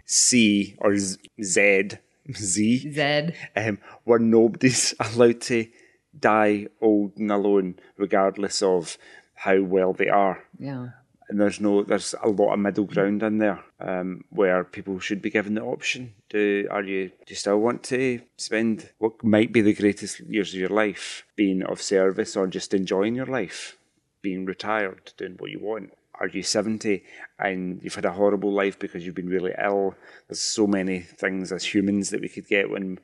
C 0.05 0.75
or 0.79 0.99
Z, 0.99 1.19
Z, 1.43 1.99
Z, 2.35 3.33
um, 3.55 3.79
where 4.05 4.19
nobody's 4.19 4.95
allowed 5.01 5.41
to 5.43 5.67
die 6.19 6.67
old 6.81 7.17
and 7.17 7.31
alone, 7.31 7.77
regardless 7.97 8.61
of 8.61 8.99
how 9.35 9.63
well 9.63 9.93
they 9.93 10.09
are. 10.09 10.43
Yeah 10.59 10.89
and 11.29 11.41
there's 11.41 11.61
no 11.61 11.83
there's 11.83 12.15
a 12.23 12.29
lot 12.29 12.53
of 12.53 12.61
middle 12.61 12.85
ground 12.85 13.23
in 13.23 13.39
there 13.39 13.65
um, 13.81 14.25
where 14.31 14.63
people 14.65 14.99
should 15.01 15.21
be 15.21 15.31
given 15.31 15.55
the 15.55 15.63
option. 15.63 16.15
Do 16.29 16.69
are 16.71 16.83
you 16.83 17.09
do 17.09 17.27
you 17.29 17.37
still 17.37 17.59
want 17.59 17.83
to 17.85 18.21
spend 18.37 18.91
what 18.99 19.23
might 19.25 19.53
be 19.53 19.61
the 19.61 19.75
greatest 19.75 20.21
years 20.21 20.55
of 20.55 20.61
your 20.61 20.69
life 20.69 21.25
being 21.35 21.63
of 21.63 21.83
service 21.83 22.37
or 22.37 22.47
just 22.47 22.75
enjoying 22.75 23.15
your 23.15 23.27
life? 23.27 23.77
Being 24.23 24.45
retired 24.45 25.13
doing 25.17 25.37
what 25.39 25.51
you 25.51 25.61
want. 25.61 25.93
Are 26.19 26.29
you 26.29 26.43
70 26.43 27.03
and 27.39 27.81
you've 27.83 27.95
had 27.95 28.07
a 28.07 28.13
horrible 28.13 28.51
life 28.51 28.79
because 28.79 29.05
you've 29.05 29.15
been 29.15 29.29
really 29.29 29.53
ill? 29.63 29.95
There's 30.29 30.41
so 30.41 30.67
many 30.67 31.01
things 31.01 31.53
as 31.53 31.75
humans 31.75 32.11
that 32.11 32.23
we 32.23 32.29
could 32.29 32.47
get 32.47 32.71
when 32.71 32.99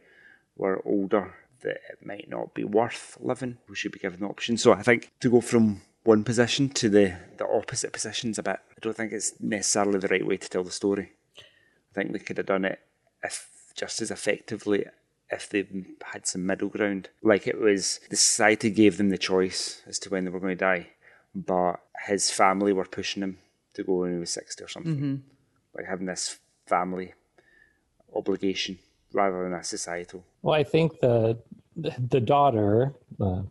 we're 0.57 0.81
older 0.85 1.35
that 1.61 1.81
it 1.91 2.05
might 2.05 2.29
not 2.29 2.55
be 2.55 2.65
worth 2.65 3.19
living. 3.21 3.59
We 3.69 3.77
should 3.77 3.93
be 3.93 3.99
given 3.99 4.21
the 4.21 4.27
option. 4.27 4.57
So 4.57 4.73
i 4.73 4.83
think 4.83 5.11
to 5.21 5.31
go 5.31 5.41
from 5.41 5.83
one 6.05 6.25
position 6.25 6.69
to 6.69 6.89
the, 6.89 7.17
the 7.39 7.47
opposite 7.47 7.93
positions 7.93 8.39
a 8.39 8.43
bit. 8.43 8.59
I 8.71 8.81
don't 8.81 8.97
think 8.97 9.13
it's 9.13 9.35
necessarily 9.41 9.99
the 9.99 10.09
right 10.09 10.27
way 10.27 10.37
to 10.37 10.49
tell 10.49 10.65
the 10.65 10.71
story. 10.71 11.13
I 11.39 11.95
think 11.95 12.13
they 12.13 12.19
could 12.19 12.39
have 12.39 12.47
done 12.47 12.65
it 12.65 12.81
if 13.23 13.49
just 13.75 14.03
as 14.03 14.11
effectively 14.11 14.85
if 15.31 15.49
they 15.49 15.67
had 16.13 16.27
some 16.27 16.47
middle 16.47 16.69
ground. 16.69 17.09
Like 17.23 17.47
it 17.47 17.61
was 17.61 18.01
the 18.11 18.17
society 18.17 18.71
gave 18.71 18.99
them 18.99 19.11
the 19.11 19.19
choice 19.19 19.83
as 19.87 19.99
to 20.01 20.11
when 20.11 20.25
they 20.25 20.31
were 20.31 20.41
going 20.41 20.57
to 20.57 20.65
die, 20.65 20.89
but 21.35 21.77
his 22.07 22.31
family 22.31 22.73
were 22.73 22.85
pushing 22.85 23.23
him 23.23 23.39
to 23.75 23.83
go 23.83 24.01
when 24.01 24.15
he 24.15 24.19
was 24.19 24.31
sixty 24.31 24.65
or 24.65 24.69
something. 24.69 24.95
Mm-hmm. 24.95 25.15
Like 25.75 25.87
having 25.87 26.07
this 26.07 26.39
family 26.67 27.15
obligation 28.15 28.79
rather 29.13 29.43
than 29.45 29.55
a 29.55 29.65
societal. 29.65 30.25
Well, 30.43 30.55
I 30.55 30.65
think 30.65 31.01
the 31.01 31.39
the 31.77 32.21
daughter, 32.21 32.93
uh, 33.19 33.43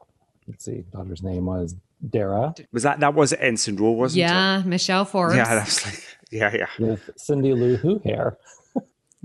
let's 0.48 0.66
see, 0.66 0.84
daughter's 0.92 1.24
name 1.24 1.46
was 1.46 1.76
Dara. 2.10 2.54
Was 2.72 2.84
that 2.84 3.00
that 3.00 3.14
was 3.14 3.34
Ensign 3.34 3.76
Ro, 3.76 3.92
wasn't 3.92 4.20
yeah, 4.20 4.58
it? 4.58 4.62
Yeah, 4.62 4.68
Michelle 4.68 5.06
Forbes. 5.06 5.36
Yeah, 5.36 5.56
that's 5.56 5.86
like 5.86 6.04
yeah, 6.32 6.56
yeah. 6.56 6.88
With 6.88 7.10
Cindy 7.18 7.54
Lou 7.54 7.78
Who 7.78 8.00
hair. 8.00 8.38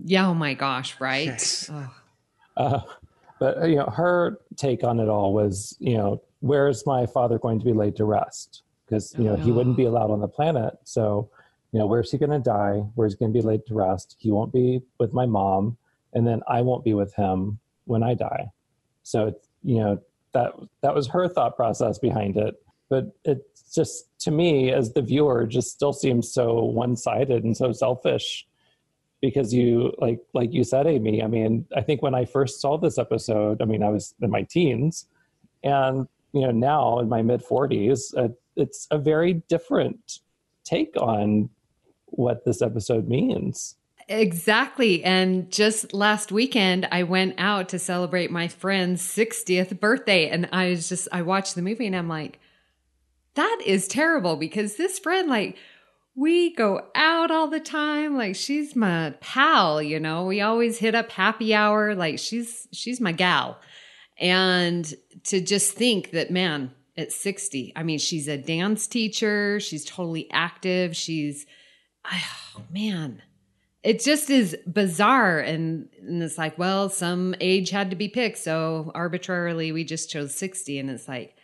yeah, 0.05 0.29
oh 0.29 0.35
my 0.35 0.55
gosh, 0.55 1.01
right? 1.01 1.27
Yes. 1.27 1.71
Oh. 1.73 1.91
Uh, 2.57 2.81
but 3.39 3.59
uh, 3.63 3.67
you 3.67 3.77
know, 3.77 3.87
her 3.87 4.39
take 4.57 4.83
on 4.85 4.99
it 5.01 5.09
all 5.09 5.33
was, 5.35 5.77
you 5.79 5.97
know, 5.97 6.23
where 6.41 6.69
is 6.69 6.85
my 6.87 7.07
father 7.07 7.39
going 7.39 7.59
to 7.59 7.65
be 7.65 7.73
laid 7.73 7.97
to 7.97 8.05
rest? 8.05 8.63
Because 8.87 9.15
you 9.19 9.25
know 9.25 9.37
he 9.37 9.51
wouldn't 9.53 9.77
be 9.77 9.85
allowed 9.85 10.11
on 10.11 10.21
the 10.21 10.29
planet, 10.29 10.75
so 10.85 11.29
You 11.73 11.81
know, 11.81 11.87
where's 11.87 12.11
he 12.11 12.19
going 12.19 12.31
to 12.31 12.39
die? 12.39 12.85
Where's 12.95 13.13
he 13.13 13.19
going 13.19 13.33
to 13.33 13.39
be 13.39 13.45
laid 13.45 13.67
to 13.67 13.75
rest? 13.75 14.17
He 14.19 14.31
won't 14.31 14.53
be 14.53 14.81
with 14.99 15.13
my 15.13 15.27
mom, 15.27 15.77
and 16.15 16.27
then 16.27 16.41
I 16.49 16.63
won't 16.63 16.85
be 16.85 16.95
with 16.95 17.13
him 17.15 17.59
when 17.85 18.03
I 18.03 18.15
die. 18.15 18.51
So, 19.03 19.35
you 19.63 19.81
know, 19.81 20.01
that 20.33 20.53
that 20.83 20.95
was 20.95 21.09
her 21.09 21.29
thought 21.29 21.57
process 21.57 21.99
behind 21.99 22.37
it. 22.37 22.55
But 22.89 23.17
it 23.25 23.47
just 23.75 24.07
to 24.21 24.31
me, 24.31 24.73
as 24.73 24.93
the 24.93 25.03
viewer, 25.03 25.47
just 25.47 25.71
still 25.71 25.93
seems 25.93 26.33
so 26.33 26.65
one-sided 26.65 27.45
and 27.45 27.57
so 27.57 27.73
selfish 27.73 28.47
because 29.21 29.53
you 29.53 29.93
like 29.99 30.21
like 30.35 30.53
you 30.53 30.63
said 30.63 30.87
amy 30.87 31.23
i 31.23 31.27
mean 31.27 31.65
i 31.77 31.81
think 31.81 32.03
when 32.03 32.15
i 32.15 32.25
first 32.25 32.61
saw 32.61 32.77
this 32.77 32.99
episode 32.99 33.63
i 33.63 33.65
mean 33.65 33.83
i 33.83 33.89
was 33.89 34.15
in 34.21 34.31
my 34.31 34.43
teens 34.43 35.07
and 35.65 36.07
you 36.33 36.43
know 36.43 36.51
now 36.51 36.99
in 36.99 37.09
my 37.09 37.23
mid 37.23 37.43
40s 37.43 38.17
uh, 38.17 38.29
it's 38.57 38.87
a 38.91 38.99
very 38.99 39.35
different 39.49 40.21
take 40.65 40.95
on 40.97 41.49
what 42.07 42.45
this 42.45 42.63
episode 42.63 43.09
means 43.09 43.77
Exactly. 44.09 45.03
And 45.03 45.51
just 45.51 45.93
last 45.93 46.31
weekend, 46.31 46.87
I 46.93 47.03
went 47.03 47.35
out 47.39 47.69
to 47.71 47.79
celebrate 47.81 48.31
my 48.31 48.47
friend's 48.47 49.03
60th 49.03 49.81
birthday. 49.81 50.29
And 50.29 50.49
I 50.53 50.71
was 50.71 50.89
just, 50.89 51.09
I 51.11 51.23
watched 51.23 51.57
the 51.57 51.63
movie 51.63 51.89
and 51.89 51.97
I'm 51.97 52.09
like, 52.09 52.39
that 53.37 53.61
is 53.65 53.89
terrible 53.89 54.37
because 54.37 54.77
this 54.77 54.99
friend, 54.99 55.29
like, 55.29 55.57
we 56.15 56.55
go 56.55 56.81
out 56.95 57.31
all 57.31 57.49
the 57.49 57.61
time. 57.61 58.17
Like, 58.17 58.35
she's 58.35 58.75
my 58.75 59.15
pal, 59.21 59.83
you 59.83 60.01
know, 60.01 60.25
we 60.25 60.41
always 60.41 60.79
hit 60.79 60.95
up 60.95 61.13
happy 61.13 61.55
hour. 61.55 61.95
Like, 61.95 62.19
she's, 62.19 62.67
she's 62.73 63.01
my 63.01 63.13
gal. 63.13 63.61
And 64.19 64.93
to 65.25 65.41
just 65.41 65.75
think 65.75 66.11
that, 66.13 66.31
man, 66.31 66.73
at 66.97 67.13
60, 67.13 67.75
I 67.77 67.83
mean, 67.83 67.99
she's 67.99 68.29
a 68.29 68.39
dance 68.39 68.87
teacher, 68.87 69.61
she's 69.61 69.85
totally 69.85 70.31
active, 70.33 70.97
she's, 70.97 71.45
oh, 72.11 72.63
man, 72.71 73.23
it 73.83 74.01
just 74.01 74.31
is 74.31 74.57
bizarre. 74.67 75.39
And, 75.39 75.91
and 76.01 76.23
it's 76.23 76.39
like, 76.39 76.59
well, 76.59 76.89
some 76.89 77.35
age 77.41 77.69
had 77.69 77.91
to 77.91 77.97
be 77.97 78.09
picked. 78.09 78.39
So 78.39 78.91
arbitrarily, 78.95 79.71
we 79.71 79.85
just 79.85 80.11
chose 80.11 80.35
60. 80.35 80.79
And 80.79 80.89
it's 80.89 81.07
like, 81.07 81.37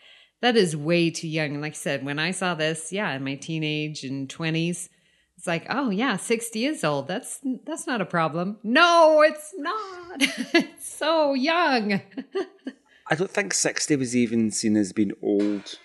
that 0.43 0.57
is 0.57 0.77
way 0.77 1.09
too 1.09 1.29
young. 1.29 1.53
And 1.53 1.63
like 1.63 1.73
I 1.73 1.77
said, 1.77 2.05
when 2.05 2.19
I 2.19 2.33
saw 2.33 2.55
this, 2.55 2.93
yeah, 2.93 3.15
in 3.15 3.25
my 3.25 3.37
teenage 3.37 4.05
and 4.05 4.29
20s, 4.29 4.89
it's 5.39 5.47
like, 5.47 5.67
oh 5.71 5.91
yeah, 5.91 6.17
60 6.17 6.67
is 6.67 6.85
old. 6.85 7.09
That's 7.09 7.41
that's 7.65 7.87
not 7.87 8.01
a 8.01 8.07
problem. 8.07 8.59
No, 8.63 9.23
it's 9.23 9.55
not. 9.57 10.17
it's 10.55 10.87
so 10.87 11.35
young. 11.35 12.03
I 13.09 13.15
don't 13.15 13.31
think 13.31 13.55
60 13.55 13.97
was 13.97 14.15
even 14.15 14.51
seen 14.51 14.77
as 14.77 14.93
being 14.93 15.13
old 15.23 15.79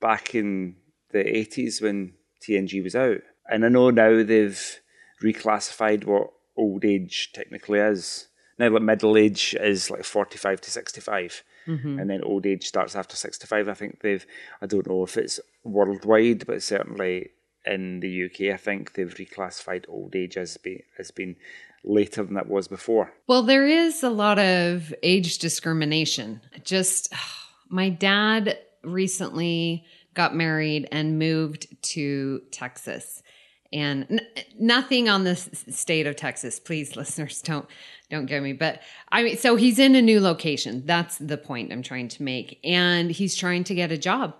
back 0.00 0.34
in 0.34 0.76
the 1.10 1.18
80s 1.18 1.82
when 1.82 2.14
TNG 2.42 2.82
was 2.82 2.94
out. 2.94 3.20
And 3.48 3.64
I 3.64 3.68
know 3.68 3.90
now 3.90 4.22
they've 4.22 4.80
reclassified 5.22 6.04
what 6.04 6.30
old 6.56 6.84
age 6.84 7.32
technically 7.32 7.80
is. 7.80 8.28
Now, 8.58 8.68
like 8.68 8.82
middle 8.82 9.16
age 9.16 9.56
is 9.58 9.90
like 9.90 10.04
45 10.04 10.60
to 10.60 10.70
65. 10.70 11.42
Mm-hmm. 11.66 11.98
And 11.98 12.10
then 12.10 12.22
old 12.22 12.46
age 12.46 12.66
starts 12.66 12.96
after 12.96 13.16
65. 13.16 13.68
I 13.68 13.74
think 13.74 14.00
they've, 14.00 14.24
I 14.60 14.66
don't 14.66 14.86
know 14.86 15.02
if 15.02 15.16
it's 15.16 15.40
worldwide, 15.64 16.46
but 16.46 16.62
certainly 16.62 17.30
in 17.66 18.00
the 18.00 18.24
UK, 18.24 18.54
I 18.54 18.56
think 18.56 18.94
they've 18.94 19.14
reclassified 19.14 19.84
old 19.88 20.16
age 20.16 20.36
as, 20.36 20.56
be, 20.56 20.84
as 20.98 21.10
being 21.10 21.36
later 21.84 22.22
than 22.24 22.36
it 22.36 22.46
was 22.46 22.68
before. 22.68 23.12
Well, 23.26 23.42
there 23.42 23.66
is 23.66 24.02
a 24.02 24.10
lot 24.10 24.38
of 24.38 24.94
age 25.02 25.38
discrimination. 25.38 26.40
Just 26.64 27.12
my 27.68 27.88
dad 27.88 28.58
recently 28.82 29.84
got 30.14 30.34
married 30.34 30.88
and 30.90 31.18
moved 31.18 31.66
to 31.82 32.42
Texas. 32.50 33.22
And 33.72 34.06
n- 34.10 34.44
nothing 34.58 35.08
on 35.08 35.24
the 35.24 35.36
state 35.36 36.06
of 36.06 36.16
Texas, 36.16 36.58
please, 36.58 36.96
listeners, 36.96 37.40
don't 37.42 37.68
don't 38.10 38.26
get 38.26 38.42
me. 38.42 38.52
But 38.52 38.80
I 39.10 39.22
mean, 39.22 39.36
so 39.36 39.56
he's 39.56 39.78
in 39.78 39.94
a 39.94 40.02
new 40.02 40.20
location. 40.20 40.82
That's 40.84 41.18
the 41.18 41.38
point 41.38 41.72
I'm 41.72 41.82
trying 41.82 42.08
to 42.08 42.22
make. 42.22 42.60
And 42.64 43.10
he's 43.10 43.36
trying 43.36 43.64
to 43.64 43.74
get 43.74 43.92
a 43.92 43.98
job. 43.98 44.34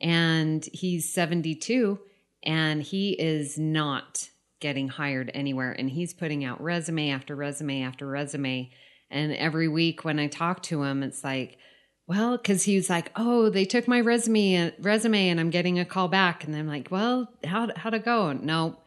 And 0.00 0.64
he's 0.72 1.12
72 1.12 1.98
and 2.42 2.82
he 2.82 3.12
is 3.12 3.58
not 3.58 4.28
getting 4.60 4.88
hired 4.88 5.30
anywhere. 5.34 5.72
And 5.72 5.90
he's 5.90 6.14
putting 6.14 6.44
out 6.44 6.62
resume 6.62 7.10
after 7.10 7.34
resume 7.34 7.82
after 7.82 8.06
resume. 8.06 8.70
And 9.10 9.34
every 9.34 9.68
week 9.68 10.04
when 10.04 10.18
I 10.18 10.26
talk 10.26 10.62
to 10.64 10.82
him, 10.82 11.02
it's 11.02 11.24
like, 11.24 11.58
well, 12.06 12.36
because 12.36 12.64
he 12.64 12.76
was 12.76 12.90
like, 12.90 13.10
oh, 13.16 13.48
they 13.48 13.64
took 13.64 13.88
my 13.88 14.00
resume 14.00 14.72
resume 14.78 15.28
and 15.28 15.40
I'm 15.40 15.50
getting 15.50 15.78
a 15.78 15.84
call 15.84 16.08
back. 16.08 16.44
And 16.44 16.54
I'm 16.54 16.66
like, 16.66 16.88
well, 16.90 17.30
how 17.44 17.70
how'd 17.76 17.94
it 17.94 18.04
go? 18.04 18.32
No, 18.32 18.78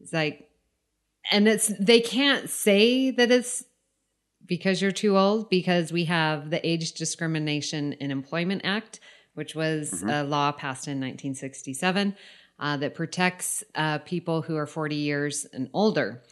it's 0.00 0.12
like, 0.12 0.50
and 1.30 1.48
it's 1.48 1.72
they 1.80 2.00
can't 2.00 2.50
say 2.50 3.10
that 3.10 3.30
it's 3.30 3.64
because 4.48 4.82
you're 4.82 4.90
too 4.90 5.16
old 5.16 5.48
because 5.50 5.92
we 5.92 6.06
have 6.06 6.50
the 6.50 6.66
Age 6.66 6.92
Discrimination 6.92 7.92
in 7.94 8.10
Employment 8.10 8.62
Act, 8.64 8.98
which 9.34 9.54
was 9.54 9.92
mm-hmm. 9.92 10.08
a 10.08 10.24
law 10.24 10.50
passed 10.50 10.88
in 10.88 10.98
1967 10.98 12.16
uh, 12.58 12.76
that 12.78 12.94
protects 12.94 13.62
uh, 13.74 13.98
people 13.98 14.42
who 14.42 14.56
are 14.56 14.66
40 14.66 14.96
years 14.96 15.46
and 15.52 15.68
older. 15.72 16.22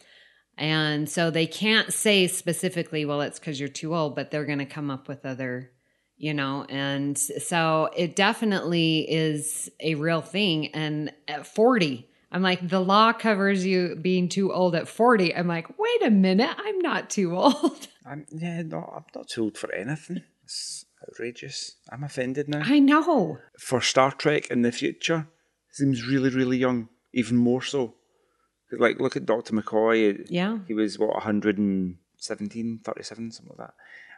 And 0.57 1.07
so 1.07 1.29
they 1.29 1.45
can't 1.45 1.93
say 1.93 2.27
specifically, 2.27 3.05
well, 3.05 3.21
it's 3.21 3.39
because 3.39 3.59
you're 3.59 3.69
too 3.69 3.95
old, 3.95 4.15
but 4.15 4.31
they're 4.31 4.45
going 4.45 4.57
to 4.57 4.65
come 4.65 4.89
up 4.89 5.07
with 5.07 5.25
other, 5.25 5.71
you 6.17 6.33
know. 6.33 6.65
And 6.67 7.17
so 7.17 7.91
it 7.95 8.15
definitely 8.15 9.05
is 9.09 9.69
a 9.79 9.95
real 9.95 10.21
thing. 10.21 10.67
And 10.73 11.13
at 11.27 11.45
40, 11.45 12.09
I'm 12.31 12.41
like, 12.41 12.67
the 12.67 12.79
law 12.79 13.13
covers 13.13 13.65
you 13.65 13.95
being 13.95 14.27
too 14.29 14.51
old 14.51 14.75
at 14.75 14.87
40. 14.87 15.35
I'm 15.35 15.47
like, 15.47 15.67
wait 15.77 16.03
a 16.03 16.11
minute, 16.11 16.55
I'm 16.57 16.79
not 16.79 17.09
too 17.09 17.35
old. 17.35 17.87
I'm, 18.07 18.25
yeah, 18.31 18.61
no, 18.61 18.91
I'm 18.95 19.05
not 19.15 19.27
too 19.27 19.43
old 19.43 19.57
for 19.57 19.71
anything. 19.73 20.23
It's 20.43 20.85
outrageous. 21.03 21.75
I'm 21.91 22.03
offended 22.03 22.47
now. 22.47 22.61
I 22.63 22.79
know. 22.79 23.39
For 23.59 23.81
Star 23.81 24.11
Trek 24.11 24.49
in 24.49 24.61
the 24.61 24.71
future, 24.71 25.27
seems 25.71 26.07
really, 26.07 26.29
really 26.29 26.57
young, 26.57 26.89
even 27.13 27.37
more 27.37 27.61
so. 27.61 27.95
Like, 28.71 28.99
look 28.99 29.15
at 29.15 29.25
Dr. 29.25 29.53
McCoy. 29.53 30.25
Yeah. 30.29 30.59
He 30.67 30.73
was, 30.73 30.97
what, 30.97 31.13
117, 31.13 32.79
37, 32.83 33.31
something 33.31 33.55
like 33.57 33.67
that. 33.67 33.73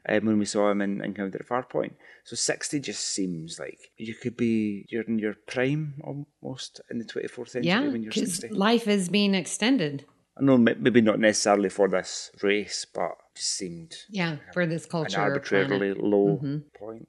Um, 0.07 0.25
when 0.25 0.39
we 0.39 0.45
saw 0.45 0.71
him 0.71 0.81
in 0.81 1.03
Encounter 1.03 1.39
at 1.39 1.47
Farpoint. 1.47 1.91
So 2.23 2.35
60 2.35 2.79
just 2.79 3.05
seems 3.05 3.59
like 3.59 3.91
you 3.97 4.15
could 4.15 4.37
be, 4.37 4.85
you're 4.89 5.03
in 5.03 5.19
your 5.19 5.33
prime 5.45 5.95
almost 6.03 6.79
in 6.89 6.99
the 6.99 7.05
24th 7.05 7.49
century 7.49 7.67
yeah, 7.67 7.81
when 7.81 8.03
you're 8.03 8.11
60. 8.11 8.49
life 8.49 8.87
is 8.87 9.09
being 9.09 9.35
extended. 9.35 10.05
I 10.39 10.43
know 10.43 10.57
maybe 10.57 11.01
not 11.01 11.19
necessarily 11.19 11.69
for 11.69 11.87
this 11.87 12.31
race, 12.41 12.85
but 12.93 13.11
just 13.35 13.55
seemed 13.55 13.95
yeah 14.09 14.37
for 14.53 14.65
this 14.65 14.85
culture 14.85 15.17
an 15.17 15.23
arbitrarily 15.23 15.93
low 15.93 16.39
mm-hmm. 16.41 16.57
point. 16.77 17.07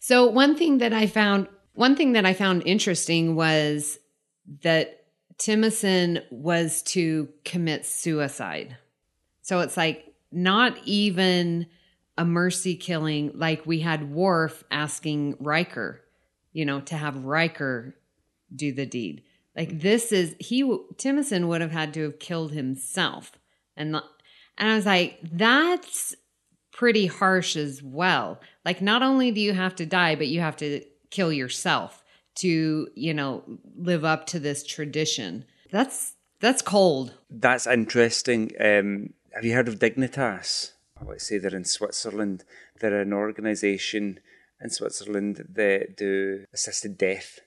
So 0.00 0.26
one 0.26 0.56
thing 0.56 0.78
that 0.78 0.92
I 0.92 1.06
found 1.06 1.48
one 1.74 1.96
thing 1.96 2.12
that 2.12 2.26
I 2.26 2.34
found 2.34 2.62
interesting 2.66 3.36
was 3.36 3.98
that 4.62 5.04
Timicin 5.38 6.22
was 6.30 6.82
to 6.82 7.28
commit 7.44 7.84
suicide. 7.86 8.76
So 9.42 9.60
it's 9.60 9.76
like 9.76 10.14
not 10.30 10.78
even 10.84 11.66
a 12.16 12.24
mercy 12.24 12.76
killing 12.76 13.32
like 13.34 13.66
we 13.66 13.80
had 13.80 14.12
Worf 14.12 14.62
asking 14.70 15.36
Riker, 15.40 16.00
you 16.52 16.64
know, 16.64 16.80
to 16.82 16.96
have 16.96 17.24
Riker 17.24 17.96
do 18.54 18.72
the 18.72 18.86
deed. 18.86 19.22
Like 19.56 19.80
this 19.80 20.12
is 20.12 20.34
he 20.38 20.62
Timicin 20.62 21.48
would 21.48 21.60
have 21.60 21.72
had 21.72 21.94
to 21.94 22.02
have 22.02 22.18
killed 22.18 22.52
himself. 22.52 23.32
And 23.76 23.96
and 24.58 24.70
I 24.70 24.74
was 24.74 24.86
like 24.86 25.18
that's 25.22 26.14
pretty 26.72 27.06
harsh 27.06 27.56
as 27.56 27.82
well. 27.82 28.40
Like 28.64 28.82
not 28.82 29.02
only 29.02 29.30
do 29.30 29.40
you 29.40 29.52
have 29.52 29.76
to 29.76 29.86
die 29.86 30.14
but 30.16 30.28
you 30.28 30.40
have 30.40 30.56
to 30.56 30.82
kill 31.10 31.32
yourself 31.32 32.02
to, 32.36 32.88
you 32.94 33.14
know, 33.14 33.44
live 33.76 34.04
up 34.04 34.26
to 34.26 34.40
this 34.40 34.64
tradition. 34.64 35.44
That's 35.70 36.14
that's 36.40 36.62
cold. 36.62 37.14
That's 37.30 37.66
interesting. 37.66 38.50
Um, 38.60 39.14
have 39.34 39.44
you 39.44 39.54
heard 39.54 39.68
of 39.68 39.78
Dignitas? 39.78 40.72
Let's 41.04 41.28
say 41.28 41.38
they're 41.38 41.54
in 41.54 41.64
Switzerland. 41.64 42.44
They're 42.80 43.00
an 43.00 43.12
organisation 43.12 44.20
in 44.60 44.70
Switzerland 44.70 45.46
that 45.54 45.96
do 45.96 46.46
assisted 46.52 46.98
death 46.98 47.40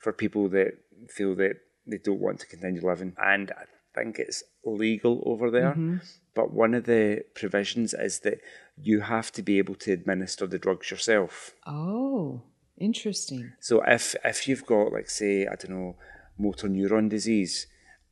for 0.00 0.12
people 0.12 0.48
that 0.48 0.72
feel 1.08 1.34
that 1.36 1.54
they 1.86 1.98
don't 1.98 2.20
want 2.20 2.40
to 2.40 2.46
continue 2.46 2.84
living. 2.84 3.14
And 3.16 3.52
I 3.52 3.64
think 3.94 4.18
it's 4.18 4.42
legal 4.64 5.22
over 5.24 5.50
there. 5.50 5.70
Mm-hmm. 5.70 5.98
But 6.34 6.52
one 6.52 6.74
of 6.74 6.84
the 6.84 7.24
provisions 7.34 7.94
is 7.94 8.20
that 8.20 8.40
you 8.76 9.00
have 9.00 9.30
to 9.32 9.42
be 9.42 9.58
able 9.58 9.76
to 9.76 9.92
administer 9.92 10.46
the 10.46 10.58
drugs 10.58 10.90
yourself. 10.90 11.52
Oh. 11.66 12.42
Interesting. 12.80 13.52
So 13.60 13.82
if 13.86 14.16
if 14.24 14.48
you've 14.48 14.64
got 14.64 14.90
like 14.90 15.10
say 15.10 15.46
I 15.46 15.54
don't 15.54 15.70
know 15.70 15.96
motor 16.38 16.66
neuron 16.66 17.10
disease 17.10 17.66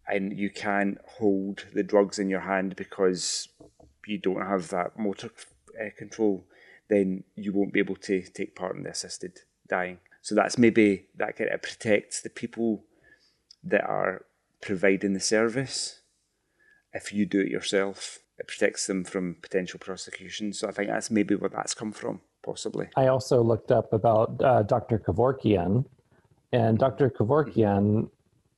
and 0.07 0.39
you 0.39 0.51
can't 0.51 0.99
hold 1.19 1.65
the 1.73 1.83
drugs 1.83 2.19
in 2.19 2.29
your 2.29 2.41
hand 2.41 2.77
because 2.77 3.49
you 4.07 4.19
don't 4.19 4.47
have 4.47 4.69
that 4.69 4.99
motor 4.99 5.31
uh, 5.81 5.89
control, 5.97 6.45
then 6.91 7.25
you 7.35 7.55
won't 7.55 7.73
be 7.73 7.81
able 7.81 7.97
to 7.97 8.21
take 8.23 8.55
part 8.55 8.77
in 8.77 8.83
the 8.83 8.91
assisted 8.91 9.41
dying. 9.67 9.99
So 10.29 10.35
that's 10.35 10.59
maybe 10.59 11.07
that 11.17 11.39
kind 11.39 11.49
of 11.49 11.63
protects 11.63 12.21
the 12.21 12.29
people 12.29 12.85
that 13.65 13.83
are 13.85 14.27
providing 14.61 15.15
the 15.15 15.21
service. 15.21 16.03
If 16.93 17.15
you 17.15 17.25
do 17.25 17.41
it 17.41 17.49
yourself, 17.49 18.19
it 18.39 18.47
protects 18.47 18.87
them 18.87 19.05
from 19.05 19.37
potential 19.41 19.79
prosecution. 19.79 20.53
So 20.53 20.69
I 20.69 20.73
think 20.73 20.91
that's 20.91 21.11
maybe 21.11 21.35
where 21.35 21.49
that's 21.49 21.73
come 21.73 21.93
from, 21.93 22.21
possibly. 22.45 22.89
I 22.95 23.07
also 23.07 23.43
looked 23.43 23.73
up 23.73 23.91
about 23.95 24.39
uh, 24.45 24.65
Dr. 24.65 24.99
Kevorkian, 24.99 25.87
and 26.53 26.79
Dr. 26.79 27.09
Kevorkian 27.09 28.11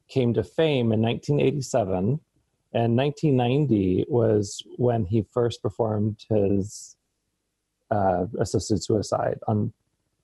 came 0.08 0.34
to 0.34 0.42
fame 0.42 0.90
in 0.90 1.00
1987, 1.00 2.18
and 2.72 2.96
1990 2.96 4.06
was 4.08 4.60
when 4.76 5.04
he 5.04 5.24
first 5.30 5.62
performed 5.62 6.18
his 6.28 6.96
uh, 7.92 8.26
assisted 8.40 8.82
suicide 8.82 9.38
on 9.46 9.72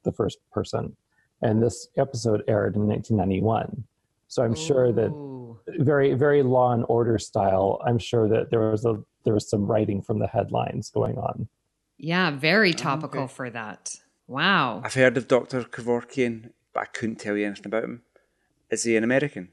the 0.03 0.11
first 0.11 0.39
person. 0.51 0.97
And 1.43 1.63
this 1.63 1.89
episode 1.97 2.43
aired 2.49 2.77
in 2.77 2.87
1991. 2.87 3.85
So 4.29 4.43
I'm 4.43 4.55
sure 4.55 4.93
that 4.93 5.11
very, 5.79 6.15
very 6.15 6.43
law 6.43 6.73
and 6.73 6.85
order 6.89 7.19
style. 7.19 7.81
I'm 7.85 7.99
sure 7.99 8.29
that 8.29 8.51
there 8.51 8.71
was 8.71 8.85
a 8.85 9.03
there 9.25 9.35
was 9.35 9.49
some 9.49 9.67
writing 9.67 10.03
from 10.03 10.19
the 10.21 10.27
headlines 10.27 10.91
going 10.91 11.19
on. 11.19 11.49
Yeah, 11.99 12.31
very 12.31 12.71
oh, 12.71 12.77
topical 12.77 13.25
okay. 13.25 13.33
for 13.33 13.51
that. 13.51 13.97
Wow. 14.29 14.83
I've 14.85 14.95
heard 14.95 15.17
of 15.17 15.29
Dr. 15.29 15.63
Kevorkian, 15.63 16.51
but 16.73 16.81
I 16.81 16.87
couldn't 16.87 17.17
tell 17.17 17.37
you 17.37 17.47
anything 17.47 17.67
about 17.67 17.85
him. 17.85 18.03
Is 18.71 18.85
he 18.85 18.97
an 18.97 19.05
American? 19.05 19.51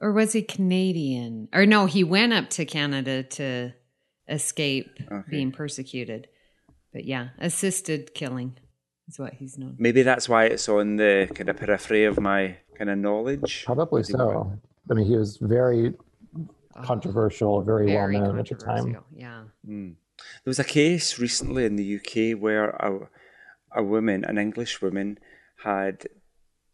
Or 0.00 0.12
was 0.12 0.32
he 0.32 0.42
Canadian? 0.42 1.48
Or 1.52 1.66
no, 1.66 1.86
he 1.86 2.04
went 2.04 2.32
up 2.32 2.50
to 2.50 2.64
Canada 2.64 3.22
to 3.22 3.72
escape 4.28 4.98
Okay. 5.10 5.30
being 5.30 5.52
persecuted. 5.52 6.28
But 6.92 7.04
yeah, 7.04 7.28
assisted 7.38 8.14
killing 8.14 8.56
is 9.08 9.18
what 9.18 9.34
he's 9.34 9.58
known. 9.58 9.76
Maybe 9.78 10.02
that's 10.02 10.28
why 10.28 10.46
it's 10.46 10.68
on 10.68 10.96
the 10.96 11.30
kind 11.34 11.48
of 11.48 11.56
periphery 11.56 12.04
of 12.04 12.20
my 12.20 12.56
kind 12.76 12.90
of 12.90 12.98
knowledge. 12.98 13.64
Probably 13.64 14.00
Was 14.00 14.08
he 14.08 14.12
so. 14.12 14.58
I 14.90 14.94
mean, 14.94 15.06
he 15.06 15.16
was 15.16 15.38
very 15.38 15.94
oh. 16.36 16.82
controversial, 16.82 17.62
very, 17.62 17.86
well 17.86 18.08
known 18.08 18.38
at 18.38 18.48
the 18.48 18.54
time. 18.54 18.76
controversial. 18.76 19.04
Yeah. 19.14 19.42
Hmm. 19.64 19.92
There 20.44 20.50
was 20.50 20.58
a 20.58 20.64
case 20.64 21.18
recently 21.18 21.64
in 21.64 21.76
the 21.76 21.96
UK 21.96 22.40
where 22.40 22.70
a, 22.70 23.08
a 23.72 23.82
woman, 23.82 24.24
an 24.24 24.38
English 24.38 24.80
woman, 24.80 25.18
had 25.64 26.06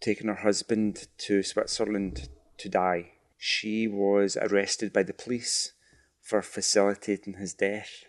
taken 0.01 0.29
her 0.29 0.43
husband 0.43 1.09
to 1.19 1.43
Switzerland 1.43 2.29
to 2.59 2.69
die. 2.69 3.13
She 3.39 3.89
was 3.89 4.37
arrested 4.37 4.93
by 4.93 5.03
the 5.03 5.15
police 5.15 5.73
for 6.21 6.43
facilitating 6.43 7.35
his 7.35 7.55
death 7.55 8.05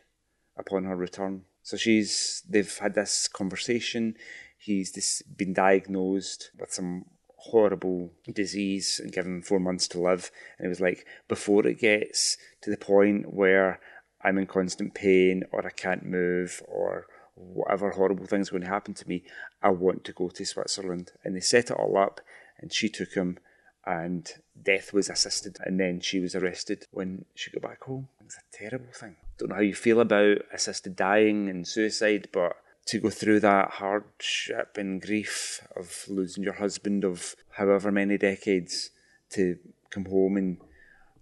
upon 0.58 0.84
her 0.84 0.96
return. 0.96 1.44
So 1.64 1.78
she's 1.78 2.44
they've 2.48 2.78
had 2.78 2.96
this 2.96 3.28
conversation. 3.28 4.16
He's 4.58 4.92
dis- 4.92 5.22
been 5.24 5.54
diagnosed 5.54 6.52
with 6.60 6.72
some 6.72 7.06
horrible 7.42 8.12
disease 8.32 9.00
and 9.02 9.12
given 9.12 9.42
four 9.42 9.60
months 9.60 9.88
to 9.90 10.00
live. 10.00 10.32
And 10.58 10.68
it 10.68 10.70
was 10.70 10.82
like, 10.82 11.06
before 11.28 11.66
it 11.66 11.80
gets 11.80 12.38
to 12.62 12.70
the 12.70 12.78
point 12.78 13.34
where 13.34 13.80
I'm 14.24 14.38
in 14.38 14.46
constant 14.46 14.94
pain 14.94 15.44
or 15.52 15.66
I 15.66 15.72
can't 15.72 16.06
move 16.06 16.62
or 16.68 17.08
whatever 17.34 17.92
horrible 17.92 18.28
thing's 18.28 18.52
going 18.52 18.62
to 18.62 18.70
happen 18.70 18.94
to 18.94 19.10
me, 19.10 19.24
I 19.64 19.70
want 19.70 20.04
to 20.06 20.14
go 20.14 20.30
to 20.30 20.46
Switzerland. 20.46 21.12
And 21.24 21.36
they 21.36 21.40
set 21.40 21.72
it 21.72 21.78
all 21.78 21.98
up 21.98 22.22
and 22.60 22.72
she 22.72 22.90
took 22.90 23.14
him 23.14 23.40
and 23.86 24.32
death 24.62 24.94
was 24.94 25.10
assisted 25.10 25.58
and 25.66 25.80
then 25.80 26.00
she 26.00 26.20
was 26.20 26.36
arrested 26.36 26.86
when 26.92 27.26
she 27.34 27.50
got 27.50 27.64
back 27.64 27.84
home. 27.84 28.08
It 28.20 28.26
was 28.26 28.36
a 28.36 28.58
terrible 28.58 28.94
thing. 28.94 29.16
Don't 29.42 29.50
know 29.50 29.56
how 29.56 29.62
you 29.62 29.74
feel 29.74 30.00
about 30.00 30.38
assisted 30.54 30.96
dying 30.96 31.50
and 31.50 31.68
suicide, 31.68 32.28
but 32.32 32.58
to 32.86 33.00
go 33.00 33.10
through 33.10 33.40
that 33.40 33.72
hardship 33.72 34.78
and 34.78 35.02
grief 35.02 35.66
of 35.76 36.06
losing 36.08 36.44
your 36.44 36.54
husband 36.54 37.04
of 37.04 37.36
however 37.58 37.92
many 37.92 38.20
decades 38.20 38.92
to 39.32 39.58
come 39.90 40.06
home 40.06 40.38
and 40.38 40.58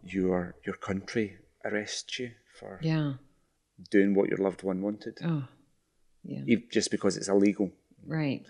your 0.03 0.55
your 0.65 0.75
country 0.75 1.37
arrests 1.63 2.19
you 2.19 2.31
for 2.59 2.77
Yeah. 2.81 3.13
doing 3.89 4.13
what 4.15 4.27
your 4.27 4.39
loved 4.39 4.63
one 4.63 4.81
wanted, 4.81 5.17
Oh, 5.23 5.47
yeah. 6.25 6.57
just 6.69 6.91
because 6.91 7.15
it's 7.15 7.29
illegal. 7.29 7.71
Right. 8.05 8.45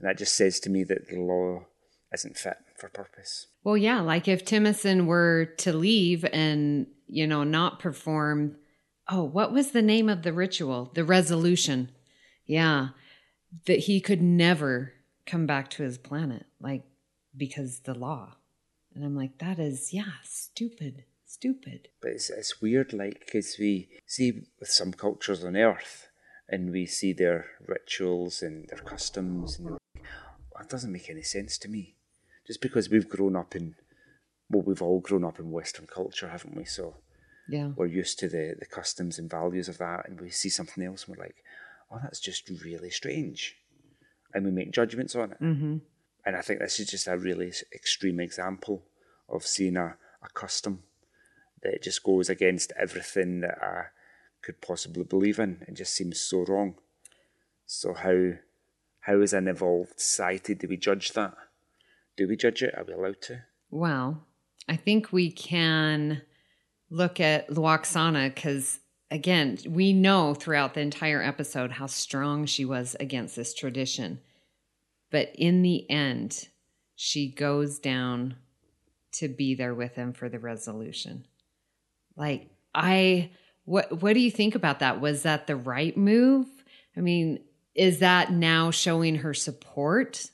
And 0.00 0.08
that 0.08 0.18
just 0.18 0.34
says 0.34 0.58
to 0.60 0.70
me 0.70 0.82
that 0.84 1.06
the 1.08 1.16
law 1.20 1.66
isn't 2.12 2.36
fit 2.36 2.56
for 2.76 2.88
purpose. 2.88 3.46
Well, 3.62 3.76
yeah, 3.76 4.00
like 4.00 4.26
if 4.26 4.44
Timicin 4.44 5.06
were 5.06 5.44
to 5.58 5.72
leave 5.72 6.24
and, 6.32 6.88
you 7.06 7.28
know, 7.28 7.44
not 7.44 7.78
perform, 7.78 8.56
oh, 9.08 9.24
what 9.24 9.52
was 9.52 9.70
the 9.70 9.82
name 9.82 10.08
of 10.08 10.22
the 10.22 10.32
ritual? 10.32 10.90
The 10.94 11.04
resolution. 11.04 11.90
Yeah. 12.46 12.88
That 13.66 13.80
he 13.80 14.00
could 14.00 14.22
never 14.22 14.94
come 15.26 15.46
back 15.46 15.68
to 15.70 15.82
his 15.82 15.98
planet, 15.98 16.46
like, 16.58 16.84
because 17.36 17.80
the 17.80 17.94
law. 17.94 18.36
And 18.94 19.04
I'm 19.04 19.14
like, 19.14 19.38
that 19.38 19.58
is, 19.58 19.92
yeah, 19.92 20.12
stupid, 20.24 21.04
stupid. 21.26 21.88
But 22.00 22.12
it's, 22.12 22.30
it's 22.30 22.62
weird, 22.62 22.92
like, 22.92 23.20
because 23.24 23.56
we 23.58 23.88
see 24.06 24.46
with 24.58 24.70
some 24.70 24.92
cultures 24.92 25.44
on 25.44 25.56
Earth 25.56 26.08
and 26.48 26.70
we 26.70 26.86
see 26.86 27.12
their 27.12 27.46
rituals 27.66 28.42
and 28.42 28.68
their 28.68 28.78
customs, 28.78 29.58
and 29.58 29.70
like, 29.70 29.80
oh, 29.98 30.58
that 30.58 30.68
doesn't 30.68 30.92
make 30.92 31.08
any 31.08 31.22
sense 31.22 31.56
to 31.58 31.68
me. 31.68 31.96
Just 32.46 32.60
because 32.60 32.88
we've 32.90 33.08
grown 33.08 33.36
up 33.36 33.54
in, 33.54 33.74
well, 34.50 34.62
we've 34.62 34.82
all 34.82 35.00
grown 35.00 35.24
up 35.24 35.38
in 35.38 35.50
Western 35.50 35.86
culture, 35.86 36.28
haven't 36.28 36.56
we? 36.56 36.64
So 36.64 36.96
Yeah. 37.52 37.68
we're 37.76 37.86
used 37.86 38.18
to 38.20 38.28
the, 38.28 38.56
the 38.58 38.66
customs 38.66 39.18
and 39.18 39.30
values 39.30 39.68
of 39.68 39.78
that, 39.78 40.08
and 40.08 40.20
we 40.20 40.30
see 40.30 40.48
something 40.48 40.82
else 40.82 41.04
and 41.04 41.16
we're 41.16 41.24
like, 41.24 41.44
oh, 41.90 41.98
that's 42.02 42.20
just 42.20 42.48
really 42.64 42.90
strange. 42.90 43.56
And 44.34 44.44
we 44.44 44.50
make 44.50 44.72
judgments 44.72 45.14
on 45.14 45.32
it. 45.32 45.40
Mm-hmm. 45.42 45.76
And 46.24 46.36
I 46.36 46.40
think 46.40 46.60
this 46.60 46.80
is 46.80 46.88
just 46.88 47.06
a 47.06 47.18
really 47.18 47.52
extreme 47.74 48.20
example 48.20 48.84
of 49.28 49.46
seeing 49.46 49.76
a, 49.76 49.96
a 50.22 50.28
custom 50.32 50.82
that 51.62 51.82
just 51.82 52.02
goes 52.02 52.30
against 52.30 52.72
everything 52.78 53.40
that 53.40 53.58
I 53.62 53.84
could 54.40 54.60
possibly 54.60 55.04
believe 55.04 55.38
in. 55.38 55.64
It 55.68 55.74
just 55.74 55.94
seems 55.94 56.20
so 56.20 56.44
wrong. 56.44 56.76
So 57.66 57.94
how 57.94 58.32
how 59.00 59.20
as 59.20 59.32
an 59.32 59.48
evolved 59.48 59.98
society 60.00 60.54
do 60.54 60.68
we 60.68 60.76
judge 60.76 61.12
that? 61.12 61.34
Do 62.16 62.28
we 62.28 62.36
judge 62.36 62.62
it? 62.62 62.74
Are 62.76 62.84
we 62.84 62.92
allowed 62.92 63.20
to? 63.22 63.42
Well, 63.70 64.24
I 64.68 64.76
think 64.76 65.12
we 65.12 65.30
can 65.30 66.22
look 66.92 67.20
at 67.20 67.48
Lwaxana 67.48 68.32
because, 68.32 68.78
again, 69.10 69.58
we 69.66 69.94
know 69.94 70.34
throughout 70.34 70.74
the 70.74 70.80
entire 70.80 71.22
episode 71.22 71.72
how 71.72 71.86
strong 71.86 72.44
she 72.44 72.66
was 72.66 72.94
against 73.00 73.34
this 73.34 73.54
tradition. 73.54 74.20
But 75.10 75.32
in 75.34 75.62
the 75.62 75.90
end, 75.90 76.48
she 76.94 77.32
goes 77.32 77.78
down 77.78 78.36
to 79.12 79.28
be 79.28 79.54
there 79.54 79.74
with 79.74 79.94
him 79.94 80.12
for 80.12 80.28
the 80.28 80.38
resolution. 80.38 81.26
Like, 82.14 82.50
I, 82.74 83.30
what, 83.64 84.02
what 84.02 84.12
do 84.12 84.20
you 84.20 84.30
think 84.30 84.54
about 84.54 84.80
that? 84.80 85.00
Was 85.00 85.22
that 85.22 85.46
the 85.46 85.56
right 85.56 85.96
move? 85.96 86.46
I 86.94 87.00
mean, 87.00 87.40
is 87.74 88.00
that 88.00 88.32
now 88.32 88.70
showing 88.70 89.16
her 89.16 89.32
support 89.32 90.30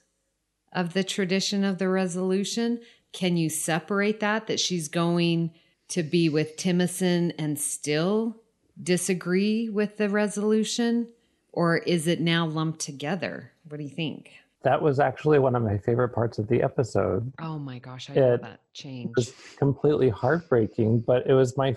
of 0.73 0.93
the 0.93 1.05
tradition 1.05 1.63
of 1.63 1.79
the 1.79 1.89
resolution? 1.89 2.81
Can 3.13 3.37
you 3.37 3.49
separate 3.49 4.19
that? 4.21 4.49
That 4.49 4.59
she's 4.59 4.89
going 4.89 5.53
to 5.89 6.03
be 6.03 6.28
with 6.28 6.57
Timicin 6.57 7.32
and 7.39 7.59
still 7.59 8.36
disagree 8.82 9.68
with 9.68 9.97
the 9.97 10.09
resolution? 10.09 11.09
Or 11.53 11.78
is 11.78 12.07
it 12.07 12.20
now 12.20 12.47
lumped 12.47 12.80
together? 12.80 13.53
What 13.68 13.78
do 13.78 13.84
you 13.84 13.91
think? 13.91 14.32
That 14.62 14.82
was 14.82 15.01
actually 15.01 15.39
one 15.39 15.55
of 15.55 15.62
my 15.62 15.78
favorite 15.78 16.11
parts 16.11 16.39
of 16.39 16.49
the 16.49 16.62
episode. 16.62 17.32
Oh 17.41 17.59
my 17.59 17.78
gosh, 17.78 18.11
I 18.11 18.14
It 18.14 18.30
love 18.30 18.41
that 18.43 18.61
change. 18.74 19.11
It 19.11 19.16
was 19.16 19.32
completely 19.57 20.09
heartbreaking, 20.09 21.01
but 21.01 21.26
it 21.26 21.34
was 21.34 21.57
my. 21.57 21.76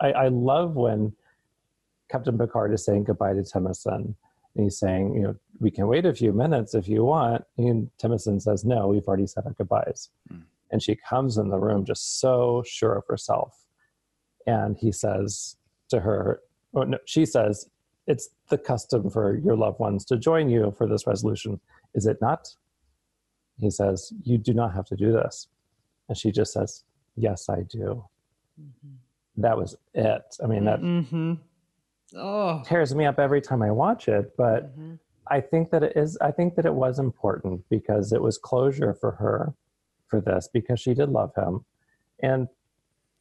I, 0.00 0.12
I 0.12 0.28
love 0.28 0.76
when 0.76 1.12
Captain 2.10 2.36
Picard 2.38 2.72
is 2.72 2.84
saying 2.84 3.04
goodbye 3.04 3.34
to 3.34 3.40
Timicin, 3.40 4.14
and 4.54 4.64
he's 4.64 4.78
saying, 4.78 5.14
you 5.14 5.22
know, 5.22 5.36
we 5.60 5.70
can 5.70 5.86
wait 5.86 6.06
a 6.06 6.14
few 6.14 6.32
minutes 6.32 6.74
if 6.74 6.88
you 6.88 7.04
want. 7.04 7.44
And 7.56 7.90
Timicin 7.98 8.40
says, 8.40 8.64
no, 8.64 8.88
we've 8.88 9.06
already 9.06 9.26
said 9.26 9.44
our 9.46 9.52
goodbyes. 9.52 10.08
Hmm. 10.28 10.40
And 10.70 10.82
she 10.82 10.96
comes 10.96 11.36
in 11.36 11.48
the 11.48 11.58
room 11.58 11.84
just 11.84 12.20
so 12.20 12.62
sure 12.66 12.94
of 12.96 13.04
herself, 13.08 13.64
and 14.46 14.76
he 14.78 14.92
says 14.92 15.56
to 15.88 16.00
her, 16.00 16.40
or 16.72 16.86
no, 16.86 16.98
she 17.04 17.26
says, 17.26 17.68
it's 18.06 18.30
the 18.48 18.58
custom 18.58 19.10
for 19.10 19.36
your 19.36 19.56
loved 19.56 19.80
ones 19.80 20.04
to 20.06 20.16
join 20.16 20.48
you 20.48 20.72
for 20.78 20.86
this 20.86 21.06
resolution, 21.06 21.60
is 21.94 22.06
it 22.06 22.18
not? 22.20 22.48
He 23.58 23.70
says, 23.70 24.12
you 24.22 24.38
do 24.38 24.54
not 24.54 24.72
have 24.74 24.86
to 24.86 24.96
do 24.96 25.12
this. 25.12 25.48
And 26.08 26.16
she 26.16 26.30
just 26.32 26.52
says, 26.52 26.84
Yes, 27.16 27.48
I 27.48 27.62
do. 27.62 28.04
That 29.36 29.56
was 29.56 29.76
it. 29.94 30.36
I 30.42 30.46
mean, 30.46 30.64
that 30.64 30.80
mm-hmm. 30.80 31.34
Oh, 32.16 32.62
tears 32.64 32.94
me 32.94 33.04
up 33.06 33.18
every 33.18 33.40
time 33.40 33.62
I 33.62 33.70
watch 33.70 34.08
it, 34.08 34.36
but 34.36 34.76
Mhm. 34.78 34.98
I 35.28 35.40
think 35.40 35.70
that 35.70 35.82
it 35.84 35.96
is, 35.96 36.18
I 36.20 36.32
think 36.32 36.56
that 36.56 36.66
it 36.66 36.74
was 36.74 36.98
important 36.98 37.62
because 37.68 38.12
it 38.12 38.20
was 38.20 38.38
closure 38.38 38.94
for 38.94 39.12
her 39.12 39.54
for 40.10 40.20
this 40.20 40.48
because 40.52 40.80
she 40.80 40.92
did 40.94 41.08
love 41.08 41.32
him. 41.34 41.64
And 42.22 42.48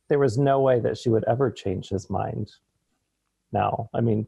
there 0.10 0.20
was 0.20 0.38
no 0.38 0.60
way 0.60 0.80
that 0.80 0.98
she 0.98 1.10
would 1.10 1.24
ever 1.28 1.52
change 1.52 1.90
his 1.90 2.10
mind 2.10 2.52
now. 3.52 3.90
I 3.94 4.02
mean, 4.02 4.28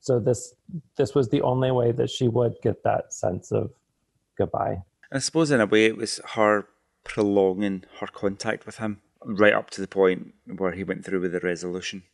so 0.00 0.20
this 0.20 0.54
this 0.96 1.14
was 1.14 1.28
the 1.28 1.42
only 1.42 1.70
way 1.70 1.92
that 1.92 2.10
she 2.10 2.28
would 2.28 2.54
get 2.62 2.84
that 2.84 3.12
sense 3.12 3.50
of 3.50 3.70
goodbye. 4.36 4.82
I 5.12 5.18
suppose 5.18 5.50
in 5.50 5.60
a 5.60 5.66
way 5.66 5.86
it 5.86 5.96
was 5.96 6.20
her 6.34 6.66
prolonging 7.04 7.84
her 7.98 8.06
contact 8.06 8.66
with 8.66 8.78
him 8.78 9.00
right 9.24 9.52
up 9.52 9.70
to 9.70 9.80
the 9.80 9.88
point 9.88 10.34
where 10.46 10.72
he 10.72 10.84
went 10.84 11.04
through 11.04 11.20
with 11.20 11.32
the 11.32 11.40
resolution. 11.40 12.04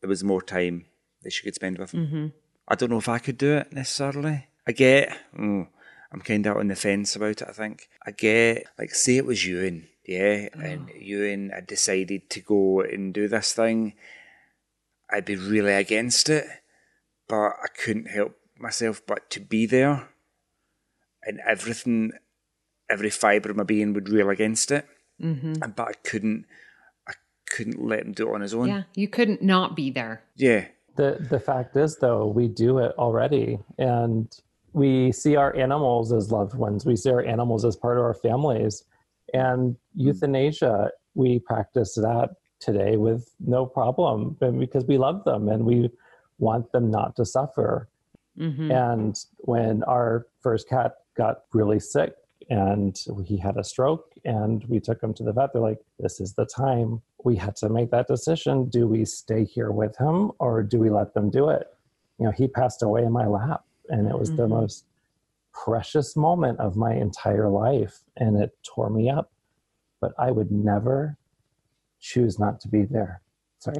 There 0.00 0.08
was 0.08 0.24
more 0.24 0.42
time 0.42 0.86
that 1.22 1.32
she 1.32 1.42
could 1.42 1.54
spend 1.54 1.78
with 1.78 1.92
him. 1.92 2.06
Mm-hmm. 2.06 2.26
I 2.68 2.74
don't 2.74 2.90
know 2.90 2.98
if 2.98 3.08
I 3.08 3.18
could 3.18 3.38
do 3.38 3.56
it 3.56 3.72
necessarily. 3.72 4.46
I 4.66 4.72
get, 4.72 5.16
oh, 5.38 5.66
I'm 6.14 6.20
kind 6.20 6.46
of 6.46 6.56
on 6.56 6.68
the 6.68 6.76
fence 6.76 7.16
about 7.16 7.42
it. 7.42 7.48
I 7.48 7.52
think 7.52 7.88
I 8.06 8.12
get, 8.12 8.66
like, 8.78 8.94
say 8.94 9.16
it 9.16 9.26
was 9.26 9.44
Ewan, 9.44 9.88
yeah, 10.06 10.48
and 10.54 10.88
Ewan 10.94 11.50
had 11.50 11.66
decided 11.66 12.30
to 12.30 12.40
go 12.40 12.82
and 12.82 13.12
do 13.12 13.26
this 13.26 13.52
thing. 13.52 13.94
I'd 15.10 15.24
be 15.24 15.34
really 15.34 15.72
against 15.72 16.28
it, 16.30 16.44
but 17.28 17.34
I 17.34 17.66
couldn't 17.76 18.10
help 18.10 18.36
myself 18.56 19.02
but 19.04 19.28
to 19.30 19.40
be 19.40 19.66
there, 19.66 20.08
and 21.24 21.40
everything, 21.44 22.12
every 22.88 23.10
fibre 23.10 23.50
of 23.50 23.56
my 23.56 23.64
being 23.64 23.92
would 23.94 24.08
reel 24.08 24.30
against 24.30 24.70
it. 24.70 24.86
Mm-hmm. 25.20 25.54
And 25.62 25.74
but 25.74 25.88
I 25.88 25.92
couldn't, 26.04 26.46
I 27.08 27.14
couldn't 27.50 27.84
let 27.84 28.06
him 28.06 28.12
do 28.12 28.28
it 28.30 28.34
on 28.36 28.40
his 28.40 28.54
own. 28.54 28.68
Yeah, 28.68 28.82
you 28.94 29.08
couldn't 29.08 29.42
not 29.42 29.74
be 29.74 29.90
there. 29.90 30.22
yeah. 30.36 30.66
The 30.96 31.26
the 31.28 31.40
fact 31.40 31.76
is 31.76 31.96
though, 31.96 32.28
we 32.28 32.46
do 32.46 32.78
it 32.78 32.92
already 32.96 33.58
and 33.78 34.28
we 34.74 35.12
see 35.12 35.36
our 35.36 35.56
animals 35.56 36.12
as 36.12 36.32
loved 36.32 36.54
ones. 36.54 36.84
We 36.84 36.96
see 36.96 37.10
our 37.10 37.24
animals 37.24 37.64
as 37.64 37.76
part 37.76 37.96
of 37.96 38.02
our 38.04 38.12
families. 38.12 38.84
And 39.32 39.76
euthanasia, 39.94 40.90
we 41.14 41.38
practice 41.38 41.94
that 41.94 42.30
today 42.58 42.96
with 42.96 43.30
no 43.38 43.66
problem 43.66 44.36
because 44.58 44.84
we 44.84 44.98
love 44.98 45.24
them 45.24 45.48
and 45.48 45.64
we 45.64 45.90
want 46.38 46.72
them 46.72 46.90
not 46.90 47.14
to 47.16 47.24
suffer. 47.24 47.88
Mm-hmm. 48.36 48.72
And 48.72 49.24
when 49.38 49.84
our 49.84 50.26
first 50.42 50.68
cat 50.68 50.96
got 51.16 51.42
really 51.52 51.78
sick 51.78 52.14
and 52.50 52.98
he 53.24 53.36
had 53.36 53.56
a 53.56 53.64
stroke 53.64 54.12
and 54.24 54.64
we 54.64 54.80
took 54.80 55.00
him 55.00 55.14
to 55.14 55.22
the 55.22 55.32
vet, 55.32 55.52
they're 55.52 55.62
like, 55.62 55.78
this 56.00 56.20
is 56.20 56.34
the 56.34 56.46
time. 56.46 57.00
We 57.22 57.36
had 57.36 57.54
to 57.56 57.68
make 57.68 57.92
that 57.92 58.08
decision. 58.08 58.68
Do 58.70 58.88
we 58.88 59.04
stay 59.04 59.44
here 59.44 59.70
with 59.70 59.96
him 59.96 60.32
or 60.40 60.64
do 60.64 60.80
we 60.80 60.90
let 60.90 61.14
them 61.14 61.30
do 61.30 61.48
it? 61.48 61.68
You 62.18 62.26
know, 62.26 62.32
he 62.32 62.48
passed 62.48 62.82
away 62.82 63.04
in 63.04 63.12
my 63.12 63.26
lap 63.26 63.62
and 63.88 64.08
it 64.08 64.18
was 64.18 64.30
the 64.36 64.46
Mhm. 64.46 64.50
most 64.50 64.84
precious 65.52 66.16
moment 66.16 66.58
of 66.60 66.76
my 66.76 66.94
entire 66.94 67.48
life 67.48 68.00
and 68.16 68.36
it 68.40 68.56
tore 68.64 68.90
me 68.90 69.08
up. 69.10 69.30
But 70.00 70.12
I 70.18 70.30
would 70.30 70.50
never 70.50 71.16
choose 72.00 72.38
not 72.38 72.60
to 72.62 72.68
be 72.68 72.82
there. 72.84 73.22
Sorry. 73.58 73.78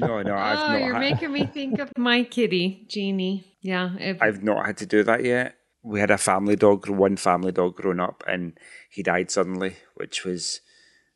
No, 0.00 0.22
no, 0.22 0.34
I've 0.34 0.58
oh, 0.58 0.72
not. 0.72 0.80
you're 0.80 0.94
had- 0.94 1.00
making 1.00 1.32
me 1.32 1.46
think 1.46 1.78
of 1.78 1.92
my 1.96 2.24
kitty, 2.24 2.84
Jeannie. 2.88 3.56
Yeah. 3.60 3.96
If, 3.98 4.20
I've 4.22 4.42
not 4.42 4.66
had 4.66 4.76
to 4.78 4.86
do 4.86 5.02
that 5.04 5.24
yet. 5.24 5.54
We 5.84 6.00
had 6.00 6.10
a 6.10 6.18
family 6.18 6.56
dog, 6.56 6.88
one 6.88 7.16
family 7.16 7.52
dog 7.52 7.76
growing 7.76 8.00
up, 8.00 8.22
and 8.26 8.58
he 8.90 9.02
died 9.02 9.30
suddenly, 9.30 9.76
which 9.94 10.24
was 10.24 10.60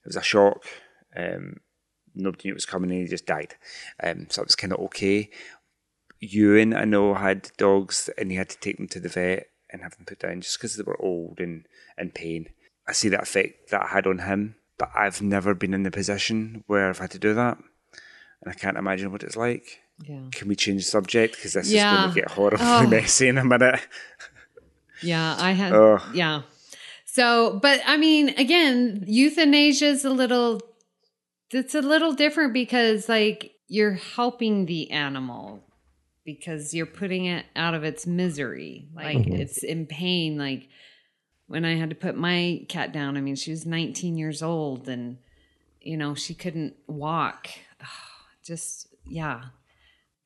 it 0.04 0.08
was 0.08 0.16
a 0.16 0.22
shock. 0.22 0.64
Um, 1.16 1.56
nobody 2.14 2.48
knew 2.48 2.52
it 2.52 2.54
was 2.54 2.66
coming, 2.66 2.90
and 2.90 3.00
he 3.00 3.06
just 3.06 3.26
died. 3.26 3.54
Um, 4.02 4.26
so 4.28 4.42
it 4.42 4.46
was 4.48 4.56
kind 4.56 4.72
of 4.72 4.80
okay. 4.80 5.30
Ewan, 6.20 6.74
I 6.74 6.84
know, 6.84 7.14
had 7.14 7.50
dogs, 7.58 8.08
and 8.18 8.30
he 8.30 8.36
had 8.36 8.48
to 8.50 8.58
take 8.58 8.76
them 8.78 8.88
to 8.88 9.00
the 9.00 9.08
vet 9.08 9.46
and 9.70 9.82
have 9.82 9.96
them 9.96 10.06
put 10.06 10.20
down 10.20 10.40
just 10.40 10.58
because 10.58 10.76
they 10.76 10.82
were 10.82 11.00
old 11.00 11.38
and 11.40 11.66
in 11.98 12.10
pain. 12.10 12.48
I 12.88 12.92
see 12.92 13.08
that 13.10 13.22
effect 13.22 13.70
that 13.70 13.82
I 13.82 13.88
had 13.88 14.06
on 14.06 14.18
him, 14.20 14.54
but 14.78 14.90
I've 14.94 15.20
never 15.20 15.54
been 15.54 15.74
in 15.74 15.82
the 15.82 15.90
position 15.90 16.64
where 16.66 16.88
I've 16.88 16.98
had 16.98 17.10
to 17.12 17.18
do 17.18 17.34
that, 17.34 17.58
and 18.42 18.50
I 18.50 18.54
can't 18.54 18.76
imagine 18.78 19.10
what 19.12 19.22
it's 19.22 19.36
like. 19.36 19.80
yeah. 20.04 20.22
Can 20.32 20.48
we 20.48 20.56
change 20.56 20.84
the 20.84 20.90
subject 20.90 21.36
because 21.36 21.54
this 21.54 21.68
is 21.68 21.82
going 21.82 22.08
to 22.10 22.14
get 22.14 22.30
horribly 22.30 22.64
Oh. 22.66 22.86
messy 22.90 23.28
in 23.28 23.38
a 23.38 23.44
minute? 23.44 23.80
Yeah, 25.02 25.36
I 25.38 25.52
had. 25.52 25.72
Ugh. 25.72 26.00
Yeah. 26.14 26.42
So, 27.04 27.58
but 27.60 27.80
I 27.86 27.96
mean, 27.96 28.30
again, 28.30 29.04
euthanasia 29.06 29.86
is 29.86 30.04
a 30.04 30.10
little. 30.10 30.60
It's 31.50 31.74
a 31.74 31.80
little 31.80 32.12
different 32.12 32.52
because, 32.52 33.08
like, 33.08 33.52
you're 33.68 33.92
helping 33.94 34.66
the 34.66 34.90
animal 34.90 35.62
because 36.26 36.74
you're 36.74 36.84
putting 36.84 37.24
it 37.24 37.46
out 37.54 37.72
of 37.72 37.84
its 37.84 38.06
misery. 38.06 38.88
Like, 38.94 39.16
Mhm. 39.16 39.38
it's 39.38 39.62
in 39.62 39.86
pain. 39.86 40.36
Like, 40.36 40.68
when 41.46 41.64
I 41.64 41.76
had 41.76 41.88
to 41.90 41.96
put 41.96 42.16
my 42.16 42.66
cat 42.68 42.92
down, 42.92 43.16
I 43.16 43.20
mean, 43.20 43.36
she 43.36 43.52
was 43.52 43.64
19 43.64 44.18
years 44.18 44.42
old 44.42 44.88
and, 44.88 45.18
you 45.80 45.96
know, 45.96 46.14
she 46.14 46.34
couldn't 46.34 46.74
walk. 46.88 47.48
Just, 48.44 48.88
yeah. 49.06 49.44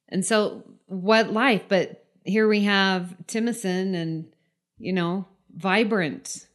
And 0.08 0.24
so, 0.24 0.64
what 0.86 1.32
life? 1.32 1.64
But 1.68 2.06
here 2.24 2.48
we 2.48 2.62
have 2.62 3.14
Timicin 3.26 3.94
and, 3.94 4.32
you 4.78 4.92
know, 4.92 5.28
vibrant. 5.54 6.46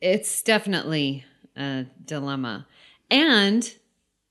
It's 0.00 0.42
definitely 0.42 1.24
a 1.56 1.86
dilemma. 2.04 2.66
And 3.10 3.72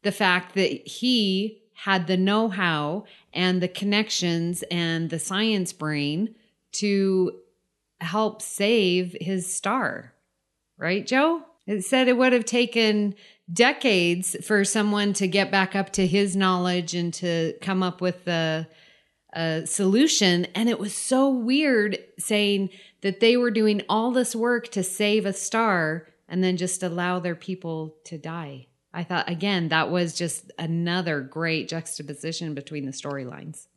the 0.02 0.12
fact 0.12 0.56
that 0.56 0.88
he 0.88 1.63
had 1.84 2.08
the 2.08 2.16
know 2.16 2.48
how 2.48 3.04
and 3.34 3.62
the 3.62 3.68
connections 3.68 4.64
and 4.72 5.10
the 5.10 5.20
science 5.20 5.74
brain 5.74 6.34
to 6.72 7.30
help 8.00 8.42
save 8.42 9.18
his 9.20 9.54
star. 9.54 10.14
Right, 10.78 11.06
Joe? 11.06 11.44
It 11.68 11.84
said 11.84 12.08
it 12.08 12.18
would 12.18 12.32
have 12.32 12.46
taken 12.46 13.16
decades 13.52 14.38
for 14.46 14.64
someone 14.64 15.12
to 15.14 15.28
get 15.28 15.52
back 15.52 15.76
up 15.76 15.92
to 15.94 16.08
his 16.08 16.38
knowledge 16.38 16.96
and 16.96 17.14
to 17.16 17.54
come 17.62 17.84
up 17.84 18.00
with 18.00 18.24
the 18.24 18.66
a 19.34 19.66
solution. 19.66 20.46
And 20.56 20.70
it 20.70 20.80
was 20.80 20.94
so 20.96 21.28
weird 21.28 21.98
saying 22.18 22.70
that 23.02 23.20
they 23.20 23.36
were 23.36 23.52
doing 23.52 23.82
all 23.90 24.12
this 24.12 24.36
work 24.36 24.70
to 24.70 24.84
save 24.84 25.26
a 25.26 25.34
star 25.34 26.08
and 26.30 26.42
then 26.42 26.56
just 26.56 26.82
allow 26.82 27.20
their 27.20 27.36
people 27.36 27.96
to 28.06 28.18
die. 28.18 28.68
I 28.94 29.04
thought, 29.04 29.30
again, 29.30 29.70
that 29.70 29.90
was 29.90 30.14
just 30.14 30.52
another 30.60 31.22
great 31.22 31.68
juxtaposition 31.68 32.54
between 32.54 32.86
the 32.86 32.92
storylines. 32.92 33.68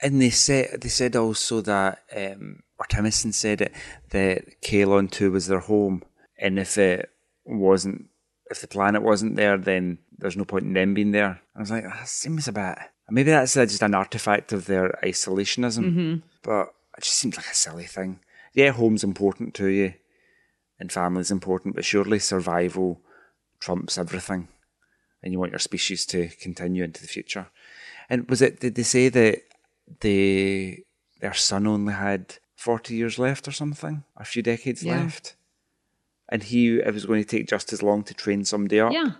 And 0.00 0.20
they 0.20 0.30
said 0.30 0.80
they 0.80 0.88
said 0.88 1.14
also 1.14 1.60
that 1.60 2.00
um, 2.16 2.62
or 2.78 2.86
Timicin 2.86 3.32
said 3.32 3.60
it 3.60 3.72
that 4.10 4.60
Kaelon 4.62 5.20
II 5.20 5.28
was 5.28 5.46
their 5.46 5.60
home, 5.60 6.02
and 6.38 6.58
if 6.58 6.76
it 6.76 7.10
wasn't, 7.44 8.06
if 8.50 8.60
the 8.60 8.66
planet 8.66 9.02
wasn't 9.02 9.36
there, 9.36 9.56
then 9.56 9.98
there's 10.18 10.36
no 10.36 10.44
point 10.44 10.64
in 10.64 10.72
them 10.72 10.94
being 10.94 11.12
there. 11.12 11.40
I 11.54 11.60
was 11.60 11.70
like, 11.70 11.84
that 11.84 12.08
seems 12.08 12.48
a 12.48 12.52
bit. 12.52 12.78
Maybe 13.10 13.30
that's 13.30 13.54
just 13.54 13.82
an 13.82 13.94
artifact 13.94 14.52
of 14.52 14.66
their 14.66 14.98
isolationism, 15.04 16.22
but 16.42 16.74
it 16.96 17.04
just 17.04 17.16
seems 17.16 17.36
like 17.36 17.46
a 17.46 17.54
silly 17.54 17.84
thing. 17.84 18.20
Yeah, 18.54 18.70
home's 18.70 19.04
important 19.04 19.54
to 19.54 19.66
you, 19.66 19.94
and 20.80 20.90
family's 20.90 21.30
important, 21.30 21.74
but 21.76 21.84
surely 21.84 22.18
survival 22.18 23.00
trumps 23.60 23.98
everything, 23.98 24.48
and 25.22 25.32
you 25.32 25.38
want 25.38 25.52
your 25.52 25.58
species 25.58 26.04
to 26.06 26.28
continue 26.40 26.84
into 26.84 27.00
the 27.00 27.08
future. 27.08 27.46
And 28.10 28.28
was 28.28 28.42
it? 28.42 28.60
Did 28.60 28.74
they 28.74 28.82
say 28.82 29.08
that 29.08 29.42
they 30.00 30.84
their 31.20 31.34
son 31.34 31.66
only 31.66 31.94
had 31.94 32.36
forty 32.56 32.94
years 32.94 33.18
left 33.18 33.46
or 33.48 33.52
something, 33.52 34.04
a 34.16 34.24
few 34.24 34.42
decades 34.42 34.82
Yeah. 34.82 35.02
left, 35.02 35.34
and 36.28 36.42
he 36.42 36.78
it 36.78 36.92
was 36.94 37.06
going 37.06 37.22
to 37.22 37.28
take 37.28 37.46
just 37.48 37.72
as 37.72 37.82
long 37.82 38.02
to 38.04 38.14
train 38.14 38.44
somebody 38.44 38.80
up. 38.80 38.92
Yeah. 38.92 39.12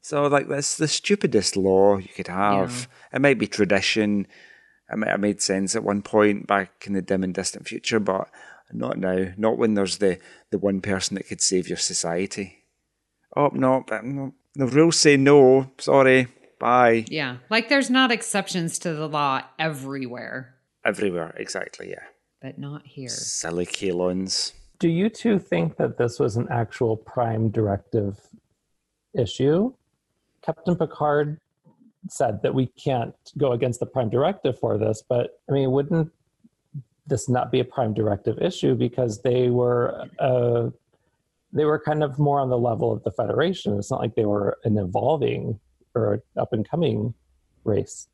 So 0.00 0.26
like 0.26 0.48
that's 0.48 0.76
the 0.76 0.88
stupidest 0.88 1.56
law 1.56 1.98
you 1.98 2.08
could 2.14 2.28
have. 2.28 2.88
It 3.12 3.20
might 3.20 3.38
be 3.38 3.46
tradition. 3.46 4.26
It 4.90 4.96
might 4.96 5.10
have 5.10 5.20
made 5.20 5.40
sense 5.42 5.76
at 5.76 5.84
one 5.84 6.02
point 6.02 6.46
back 6.46 6.84
in 6.86 6.94
the 6.94 7.02
dim 7.02 7.22
and 7.22 7.34
distant 7.34 7.68
future, 7.68 8.00
but 8.00 8.28
not 8.72 8.98
now. 8.98 9.26
Not 9.36 9.58
when 9.58 9.74
there's 9.74 9.98
the, 9.98 10.18
the 10.50 10.58
one 10.58 10.80
person 10.80 11.14
that 11.16 11.28
could 11.28 11.40
save 11.40 11.68
your 11.68 11.76
society. 11.78 12.64
Oh 13.36 13.50
no, 13.52 13.84
but 13.86 14.04
no, 14.04 14.34
the 14.60 14.66
rules 14.66 14.96
say 14.96 15.16
no. 15.16 15.70
Sorry, 15.78 16.28
bye. 16.58 17.04
Yeah. 17.08 17.38
Like 17.48 17.68
there's 17.68 17.90
not 17.90 18.10
exceptions 18.10 18.78
to 18.80 18.92
the 18.94 19.08
law 19.08 19.42
everywhere, 19.58 20.54
Everywhere, 20.84 21.34
exactly. 21.36 21.90
Yeah, 21.90 22.04
but 22.40 22.58
not 22.58 22.86
here. 22.86 23.08
silly 23.08 23.66
Kaelons. 23.66 24.52
Do 24.78 24.88
you 24.88 25.10
two 25.10 25.38
think 25.38 25.76
that 25.76 25.98
this 25.98 26.18
was 26.18 26.36
an 26.36 26.48
actual 26.50 26.96
prime 26.96 27.50
directive 27.50 28.18
issue? 29.14 29.74
Captain 30.42 30.74
Picard 30.74 31.38
said 32.08 32.40
that 32.42 32.54
we 32.54 32.66
can't 32.82 33.14
go 33.36 33.52
against 33.52 33.78
the 33.80 33.84
prime 33.84 34.08
directive 34.08 34.58
for 34.58 34.78
this, 34.78 35.02
but 35.06 35.38
I 35.50 35.52
mean, 35.52 35.70
wouldn't 35.70 36.10
this 37.06 37.28
not 37.28 37.52
be 37.52 37.60
a 37.60 37.64
prime 37.64 37.92
directive 37.92 38.38
issue 38.40 38.74
because 38.74 39.20
they 39.20 39.50
were 39.50 40.06
uh, 40.18 40.70
they 41.52 41.64
were 41.64 41.78
kind 41.78 42.02
of 42.02 42.18
more 42.18 42.40
on 42.40 42.50
the 42.50 42.58
level 42.58 42.92
of 42.92 43.02
the 43.02 43.12
Federation? 43.12 43.76
It's 43.78 43.90
not 43.90 44.00
like 44.00 44.14
they 44.14 44.26
were 44.26 44.58
an 44.64 44.78
evolving 44.78 45.58
or 45.94 46.22
up 46.36 46.52
and 46.52 46.68
coming 46.68 47.14
race 47.64 48.08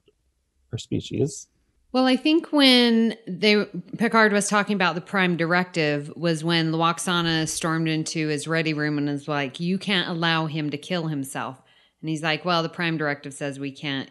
or 0.72 0.78
species. 0.78 1.48
Well, 1.92 2.06
I 2.06 2.16
think 2.16 2.52
when 2.52 3.16
they 3.26 3.64
Picard 3.96 4.32
was 4.32 4.48
talking 4.48 4.74
about 4.74 4.96
the 4.96 5.00
prime 5.00 5.36
directive 5.36 6.12
was 6.16 6.44
when 6.44 6.72
Lwaxana 6.72 7.48
stormed 7.48 7.88
into 7.88 8.28
his 8.28 8.48
ready 8.48 8.74
room 8.74 8.98
and 8.98 9.08
was 9.08 9.28
like, 9.28 9.60
"You 9.60 9.78
can't 9.78 10.08
allow 10.08 10.46
him 10.46 10.68
to 10.70 10.76
kill 10.76 11.06
himself." 11.06 11.62
And 12.00 12.10
he's 12.10 12.22
like, 12.22 12.44
"Well, 12.44 12.62
the 12.62 12.68
prime 12.68 12.98
directive 12.98 13.32
says 13.32 13.58
we 13.58 13.70
can't, 13.70 14.10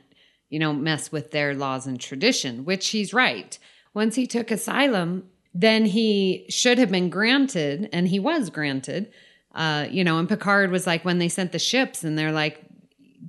you 0.49 0.57
know, 0.57 0.73
mess 0.73 1.11
with 1.11 1.31
their 1.31 1.53
laws 1.53 1.85
and 1.85 1.99
tradition," 1.99 2.65
which 2.65 2.87
he's 2.87 3.13
right. 3.13 3.59
Once 3.93 4.15
he 4.15 4.25
took 4.25 4.49
asylum, 4.49 5.29
then 5.57 5.85
he 5.85 6.45
should 6.49 6.77
have 6.77 6.91
been 6.91 7.09
granted, 7.09 7.89
and 7.91 8.07
he 8.07 8.19
was 8.19 8.49
granted 8.49 9.11
uh, 9.55 9.87
you 9.89 10.03
know, 10.03 10.19
and 10.19 10.27
Picard 10.27 10.69
was 10.69 10.85
like 10.85 11.05
when 11.05 11.17
they 11.17 11.29
sent 11.29 11.53
the 11.53 11.59
ships, 11.59 12.03
and 12.03 12.17
they're 12.17 12.33
like, 12.33 12.61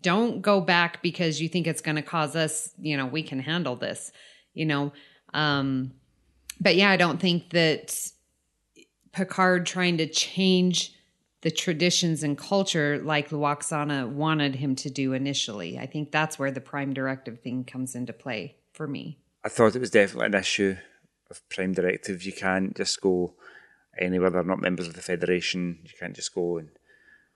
"Don't 0.00 0.42
go 0.42 0.60
back 0.60 1.00
because 1.00 1.40
you 1.40 1.48
think 1.48 1.66
it's 1.66 1.80
going 1.80 1.96
to 1.96 2.02
cause 2.02 2.34
us. 2.34 2.72
You 2.78 2.96
know, 2.96 3.06
we 3.06 3.22
can 3.22 3.38
handle 3.38 3.76
this." 3.76 4.10
You 4.52 4.66
know, 4.66 4.92
um, 5.32 5.92
but 6.60 6.74
yeah, 6.74 6.90
I 6.90 6.96
don't 6.96 7.20
think 7.20 7.50
that 7.50 7.96
Picard 9.12 9.66
trying 9.66 9.98
to 9.98 10.08
change 10.08 10.92
the 11.42 11.50
traditions 11.50 12.24
and 12.24 12.36
culture 12.36 13.00
like 13.04 13.30
Lwaxana 13.30 14.08
wanted 14.08 14.56
him 14.56 14.74
to 14.76 14.90
do 14.90 15.12
initially. 15.12 15.78
I 15.78 15.86
think 15.86 16.10
that's 16.10 16.40
where 16.40 16.50
the 16.50 16.60
prime 16.60 16.92
directive 16.92 17.40
thing 17.40 17.62
comes 17.62 17.94
into 17.94 18.12
play 18.12 18.56
for 18.72 18.88
me. 18.88 19.20
I 19.44 19.48
thought 19.48 19.76
it 19.76 19.78
was 19.78 19.90
definitely 19.90 20.26
an 20.26 20.34
issue 20.34 20.76
of 21.30 21.46
Prime 21.48 21.72
Directive. 21.72 22.22
You 22.22 22.32
can't 22.32 22.76
just 22.76 23.00
go 23.00 23.34
anywhere 23.98 24.30
they're 24.30 24.42
not 24.44 24.60
members 24.60 24.86
of 24.88 24.94
the 24.94 25.02
Federation. 25.02 25.80
You 25.84 25.90
can't 25.98 26.14
just 26.14 26.34
go 26.34 26.58
and 26.58 26.70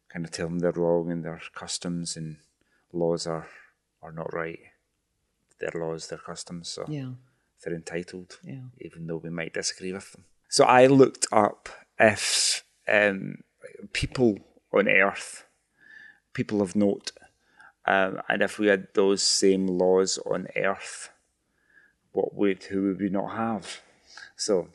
kind 0.09 0.25
of 0.25 0.31
tell 0.31 0.49
them 0.49 0.59
they're 0.59 0.73
wrong 0.73 1.11
and 1.11 1.25
their 1.25 1.41
customs 1.55 2.17
and 2.17 2.37
laws 2.93 3.27
are, 3.27 3.49
are 4.03 4.13
not 4.13 4.33
right. 4.33 4.59
Their 5.59 5.73
laws, 5.75 6.09
their 6.09 6.19
customs. 6.19 6.69
So 6.69 6.85
Yeah. 6.89 7.13
they're 7.63 7.75
entitled, 7.75 8.39
Yeah. 8.43 8.65
even 8.79 9.07
though 9.07 9.19
we 9.19 9.31
might 9.31 9.55
disagree 9.55 9.93
with 9.93 10.13
them. 10.13 10.25
So 10.49 10.65
I 10.65 10.87
looked 10.87 11.27
up 11.33 11.69
if 11.99 12.65
um, 12.89 13.43
people 13.93 14.39
on 14.73 14.89
Earth, 14.89 15.45
people 16.33 16.61
of 16.63 16.75
note, 16.75 17.13
um, 17.87 18.21
and 18.29 18.43
if 18.43 18.59
we 18.59 18.67
had 18.67 18.89
those 18.95 19.23
same 19.23 19.67
laws 19.67 20.19
on 20.27 20.49
Earth, 20.57 21.11
what 22.13 22.35
would 22.35 22.65
who 22.65 22.83
would 22.85 23.01
we 23.01 23.09
not 23.09 23.37
have? 23.37 23.81
So, 24.37 24.69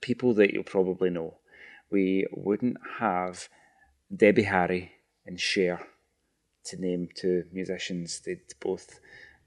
people 0.00 0.34
that 0.34 0.52
you'll 0.52 0.62
probably 0.64 1.10
know, 1.10 1.34
we 1.90 2.26
wouldn't 2.32 2.78
have 2.98 3.48
Debbie 4.14 4.44
Harry 4.44 4.92
and 5.26 5.40
Cher 5.40 5.80
to 6.66 6.80
name 6.80 7.08
two 7.14 7.44
musicians. 7.52 8.20
They'd 8.20 8.40
both 8.60 9.00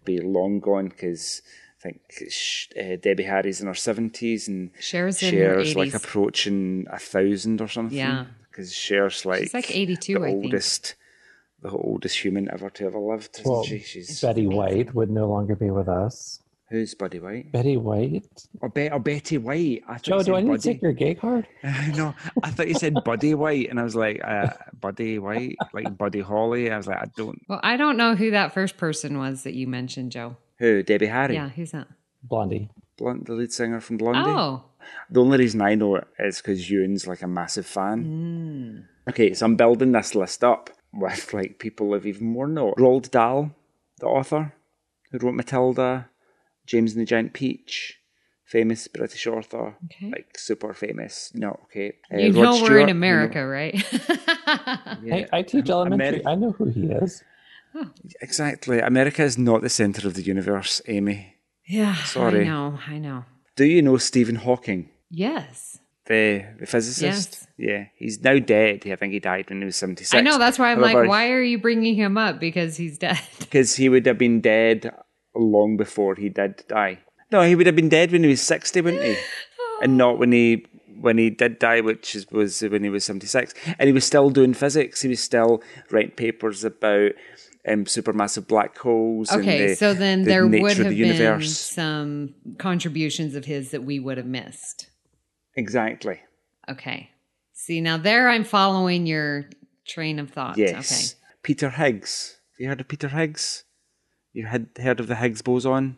be 0.06 0.20
long 0.20 0.60
gone 0.60 0.90
because 0.90 1.42
I 1.80 1.84
think 1.84 2.02
Sh- 2.30 2.68
uh, 2.78 2.96
Debbie 3.02 3.24
Harry's 3.24 3.62
in 3.62 3.68
her 3.68 3.74
seventies 3.74 4.48
and 4.48 4.72
Cher's 4.80 5.22
in 5.24 5.32
Cher's 5.32 5.76
like 5.76 5.90
80s. 5.90 5.96
approaching 6.04 6.86
a 6.92 7.00
thousand 7.00 7.62
or 7.62 7.68
something. 7.68 7.98
Yeah. 7.98 8.26
because 8.52 8.74
Cher's 8.76 9.26
like 9.26 9.54
like 9.54 9.74
82, 9.76 10.14
the 10.14 10.20
I 10.20 10.24
think. 10.32 10.44
oldest, 10.44 10.96
the 11.62 11.70
oldest 11.72 12.18
human 12.24 12.50
ever 12.52 12.70
to 12.70 12.86
ever 12.86 13.00
lived. 13.00 13.40
Isn't 13.40 13.52
Well, 13.52 13.64
she? 13.64 13.80
She's 13.80 14.22
Betty 14.22 14.48
White 14.48 14.94
would 14.94 15.10
no 15.10 15.28
longer 15.30 15.56
be 15.56 15.70
with 15.72 15.88
us. 15.88 16.42
Who's 16.70 16.94
Buddy 16.96 17.20
White? 17.20 17.52
Betty 17.52 17.78
White? 17.78 18.24
Or, 18.62 18.70
Be- 18.70 18.90
or 18.90 19.00
Betty 19.00 19.38
White? 19.38 19.84
I 19.88 19.94
thought 19.94 20.04
Joe, 20.04 20.18
you 20.20 20.24
do 20.24 20.36
I 20.36 20.42
need 20.42 20.48
Buddy. 20.50 20.60
to 20.62 20.68
take 20.74 20.82
your 20.82 20.94
gay 20.94 21.16
card? 21.16 21.48
no, 21.96 22.14
I 22.44 22.52
thought 22.52 22.68
you 22.68 22.76
said 22.76 22.94
Buddy 23.06 23.34
White, 23.34 23.70
and 23.70 23.80
I 23.80 23.84
was 23.84 23.96
like, 23.96 24.22
uh, 24.24 24.48
Buddy 24.80 25.20
White, 25.20 25.58
like 25.74 25.98
Buddy 25.98 26.22
Holly. 26.22 26.72
I 26.72 26.78
was 26.78 26.88
like, 26.88 26.98
I 27.02 27.06
don't. 27.16 27.40
Well, 27.48 27.60
I 27.64 27.78
don't 27.78 27.98
know 27.98 28.16
who 28.16 28.32
that 28.32 28.54
first 28.54 28.78
person 28.78 29.18
was 29.18 29.44
that 29.44 29.54
you 29.54 29.68
mentioned, 29.68 30.12
Joe. 30.12 30.38
Who? 30.60 30.84
Debbie 30.84 31.08
Harry, 31.08 31.36
Yeah, 31.36 31.50
who's 31.50 31.72
that? 31.72 31.88
Blondie. 32.24 32.70
Blond, 32.98 33.26
the 33.26 33.34
lead 33.34 33.54
singer 33.54 33.80
from 33.80 33.96
Blondie. 33.98 34.30
Oh, 34.30 34.64
The 35.10 35.22
only 35.22 35.38
reason 35.38 35.62
I 35.62 35.76
know 35.76 35.96
it 35.96 36.08
is 36.20 36.38
because 36.42 36.70
Ewan's 36.70 37.08
like 37.08 37.22
a 37.22 37.28
massive 37.28 37.66
fan. 37.66 38.04
Hmm. 38.04 39.10
Okay, 39.10 39.34
so 39.34 39.46
I'm 39.46 39.56
building 39.56 39.94
this 39.94 40.14
list 40.16 40.44
up 40.44 40.70
with 40.94 41.34
like 41.34 41.60
people 41.60 41.94
of 41.94 42.06
even 42.06 42.28
more 42.28 42.48
note. 42.48 42.76
Roald 42.78 43.10
Dahl, 43.10 43.52
the 44.00 44.06
author 44.08 44.54
who 45.12 45.18
wrote 45.20 45.36
Matilda, 45.36 46.10
James 46.70 46.94
and 46.94 47.02
the 47.02 47.06
Giant 47.14 47.34
Peach, 47.34 48.00
famous 48.46 48.88
British 48.88 49.26
author, 49.28 49.76
Okay. 49.86 50.10
like 50.16 50.38
super 50.38 50.74
famous. 50.74 51.32
No, 51.34 51.50
okay. 51.66 51.88
Uh, 52.14 52.18
you 52.18 52.32
Rod 52.34 52.42
know 52.44 52.52
we're 52.62 52.66
Stewart, 52.66 52.82
in 52.84 52.88
you 52.90 53.00
America, 53.02 53.42
right? 53.46 53.74
know- 55.04 55.16
Hey, 55.16 55.28
I 55.38 55.42
teach 55.52 55.70
elementary. 55.70 56.20
Ameri- 56.22 56.28
I 56.32 56.36
know 56.36 56.52
who 56.58 56.66
he 56.78 56.84
is. 57.04 57.24
exactly. 58.22 58.80
America 58.80 59.24
is 59.24 59.38
not 59.38 59.62
the 59.62 59.70
center 59.70 60.08
of 60.08 60.14
the 60.14 60.22
universe, 60.22 60.82
Amy. 60.88 61.36
yeah, 61.66 61.96
Sorry. 62.04 62.42
I 62.42 62.44
know, 62.46 62.80
I 62.88 62.98
know. 62.98 63.26
Do 63.56 63.66
you 63.66 63.82
know 63.82 63.98
Stephen 63.98 64.36
Hawking? 64.36 64.90
Yes, 65.10 65.80
The, 66.06 66.46
the 66.60 66.66
physicist? 66.66 67.30
Yes. 67.32 67.48
Yeah, 67.58 67.86
he's 67.96 68.22
now 68.24 68.40
dead. 68.40 68.84
I 68.88 68.96
think 68.96 69.12
he 69.14 69.20
died 69.20 69.50
when 69.50 69.60
he 69.60 69.66
was 69.66 69.76
76. 69.76 70.14
I 70.14 70.22
know. 70.22 70.38
That's 70.38 70.58
why 70.58 70.72
I'm 70.72 70.80
However, 70.80 71.02
like, 71.02 71.10
why 71.10 71.32
are 71.32 71.42
you 71.42 71.60
bringing 71.60 71.96
him 71.96 72.18
up? 72.18 72.40
Because 72.40 72.78
he's 72.78 72.98
dead. 72.98 73.20
because 73.40 73.76
he 73.76 73.90
would 73.90 74.06
have 74.06 74.18
been 74.18 74.40
dead 74.42 74.92
long 75.36 75.78
before 75.78 76.16
he 76.16 76.30
did 76.30 76.64
die. 76.68 77.00
No, 77.32 77.42
he 77.44 77.56
would 77.56 77.68
have 77.68 77.76
been 77.76 77.90
dead 77.90 78.12
when 78.12 78.24
he 78.24 78.30
was 78.30 78.42
sixty, 78.42 78.82
wouldn't 78.82 79.04
he? 79.04 79.16
and 79.82 79.98
not 79.98 80.18
when 80.18 80.32
he 80.32 80.66
when 81.00 81.18
he 81.18 81.30
did 81.30 81.60
die, 81.60 81.80
which 81.80 82.16
is, 82.16 82.30
was 82.32 82.62
when 82.62 82.84
he 82.84 82.90
was 82.90 83.06
seventy 83.06 83.28
six. 83.28 83.54
And 83.78 83.88
he 83.88 83.94
was 83.94 84.06
still 84.06 84.30
doing 84.30 84.54
physics. 84.54 85.02
He 85.02 85.10
was 85.10 85.20
still 85.20 85.62
writing 85.92 86.12
papers 86.12 86.64
about 86.64 87.12
um, 87.68 87.86
supermassive 87.86 88.48
black 88.48 88.78
holes. 88.78 89.32
Okay, 89.32 89.62
and 89.62 89.70
the, 89.72 89.76
so 89.76 89.94
then 89.94 90.24
the 90.24 90.30
there 90.30 90.46
nature 90.46 90.64
would 90.64 90.72
of 90.72 90.78
the 90.78 90.84
have 90.84 90.98
been 90.98 91.16
universe. 91.16 91.58
some 91.58 92.34
contributions 92.58 93.36
of 93.36 93.46
his 93.46 93.72
that 93.72 93.84
we 93.84 94.00
would 94.00 94.18
have 94.18 94.26
missed. 94.26 94.90
Exactly. 95.56 96.20
Okay. 96.70 97.10
See, 97.54 97.82
now 97.82 97.98
there 97.98 98.30
I'm 98.30 98.44
following 98.44 99.06
your 99.06 99.50
train 99.86 100.20
of 100.20 100.30
thought. 100.32 100.58
Yes. 100.58 101.16
Peter 101.44 101.70
Higgs. 101.70 102.38
Have 102.54 102.60
you 102.60 102.68
heard 102.70 102.82
of 102.82 102.88
Peter 102.88 103.10
Higgs? 103.10 103.64
You 104.34 104.46
had 104.46 104.68
heard 104.82 105.00
of 105.00 105.08
the 105.08 105.16
Higgs 105.16 105.42
boson, 105.42 105.98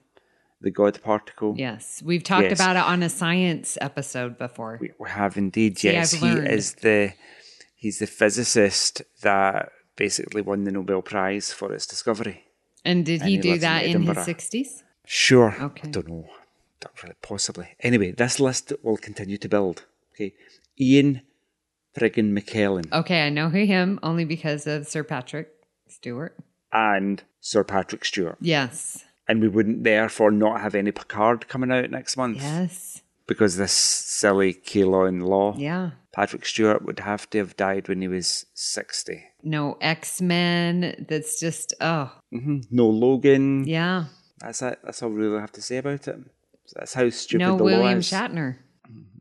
the 0.61 0.71
God 0.71 1.01
particle? 1.03 1.55
Yes. 1.57 2.01
We've 2.05 2.23
talked 2.23 2.43
Yes. 2.49 2.59
about 2.59 2.75
it 2.75 2.83
on 2.83 3.03
a 3.03 3.09
science 3.09 3.77
episode 3.81 4.37
before. 4.37 4.77
We, 4.79 4.91
we 4.99 5.09
have 5.09 5.37
indeed. 5.37 5.77
See, 5.79 5.91
yes, 5.91 6.11
he 6.13 6.29
is 6.29 6.75
the 6.75 7.13
he's 7.75 7.99
the 7.99 8.07
physicist 8.07 9.01
that 9.21 9.71
basically 9.95 10.41
won 10.41 10.63
the 10.63 10.71
Nobel 10.71 11.01
Prize 11.01 11.51
for 11.51 11.73
its 11.73 11.85
discovery. 11.85 12.43
and 12.85 13.05
did 13.05 13.21
and 13.21 13.29
he 13.29 13.35
he 13.35 13.41
do 13.41 13.49
lives 13.51 13.63
in 13.63 13.69
that 13.69 13.83
in 13.85 14.01
his 14.03 14.17
60s? 14.17 14.83
Sure. 15.05 15.55
Okay. 15.59 15.87
I 15.87 15.91
don't 15.91 16.07
know. 16.07 16.29
Don't 16.79 17.03
really, 17.03 17.15
possibly. 17.21 17.67
Anyway, 17.81 18.11
this 18.11 18.39
list 18.39 18.73
will 18.81 18.97
continue 18.97 19.37
to 19.37 19.49
build. 19.49 19.85
Okay. 20.15 20.33
Ian 20.79 21.21
friggin 21.95 22.31
McKellen 22.37 22.91
Okay, 22.91 23.21
I 23.27 23.29
know 23.29 23.49
who 23.49 23.65
him 23.65 23.99
only 24.01 24.25
because 24.25 24.65
of 24.65 24.87
Sir 24.87 25.03
Patrick 25.03 25.49
Stewart. 25.87 26.35
And 26.73 27.23
Sir 27.39 27.63
Patrick 27.63 28.05
Stewart. 28.05 28.37
Yes. 28.41 29.03
And 29.27 29.41
we 29.41 29.47
wouldn't 29.47 29.83
therefore 29.83 30.31
not 30.31 30.61
have 30.61 30.75
any 30.75 30.91
Picard 30.91 31.47
coming 31.47 31.71
out 31.71 31.89
next 31.89 32.17
month 32.17 32.37
Yes. 32.41 33.01
because 33.27 33.57
this 33.57 33.71
silly 33.71 34.53
Kaelon 34.53 35.23
law. 35.23 35.55
Yeah. 35.57 35.91
Patrick 36.13 36.45
Stewart 36.45 36.83
would 36.85 36.99
have 36.99 37.29
to 37.29 37.37
have 37.37 37.55
died 37.55 37.87
when 37.87 38.01
he 38.01 38.07
was 38.09 38.45
60. 38.53 39.23
No 39.43 39.77
X 39.79 40.21
Men. 40.21 41.05
That's 41.07 41.39
just, 41.39 41.73
oh, 41.79 42.11
hmm 42.31 42.59
No 42.69 42.87
Logan. 42.89 43.65
yeah. 43.65 44.05
That's 44.39 44.61
it. 44.61 44.79
That's 44.83 45.01
all 45.03 45.09
we 45.09 45.21
really 45.21 45.39
have 45.39 45.51
to 45.53 45.61
say 45.61 45.77
about 45.77 46.07
it. 46.07 46.17
That's 46.75 46.93
how 46.93 47.09
stupid 47.09 47.43
No 47.43 47.57
the 47.57 47.63
William 47.63 47.81
law 47.91 47.97
is. 47.97 48.09
Shatner. 48.09 48.57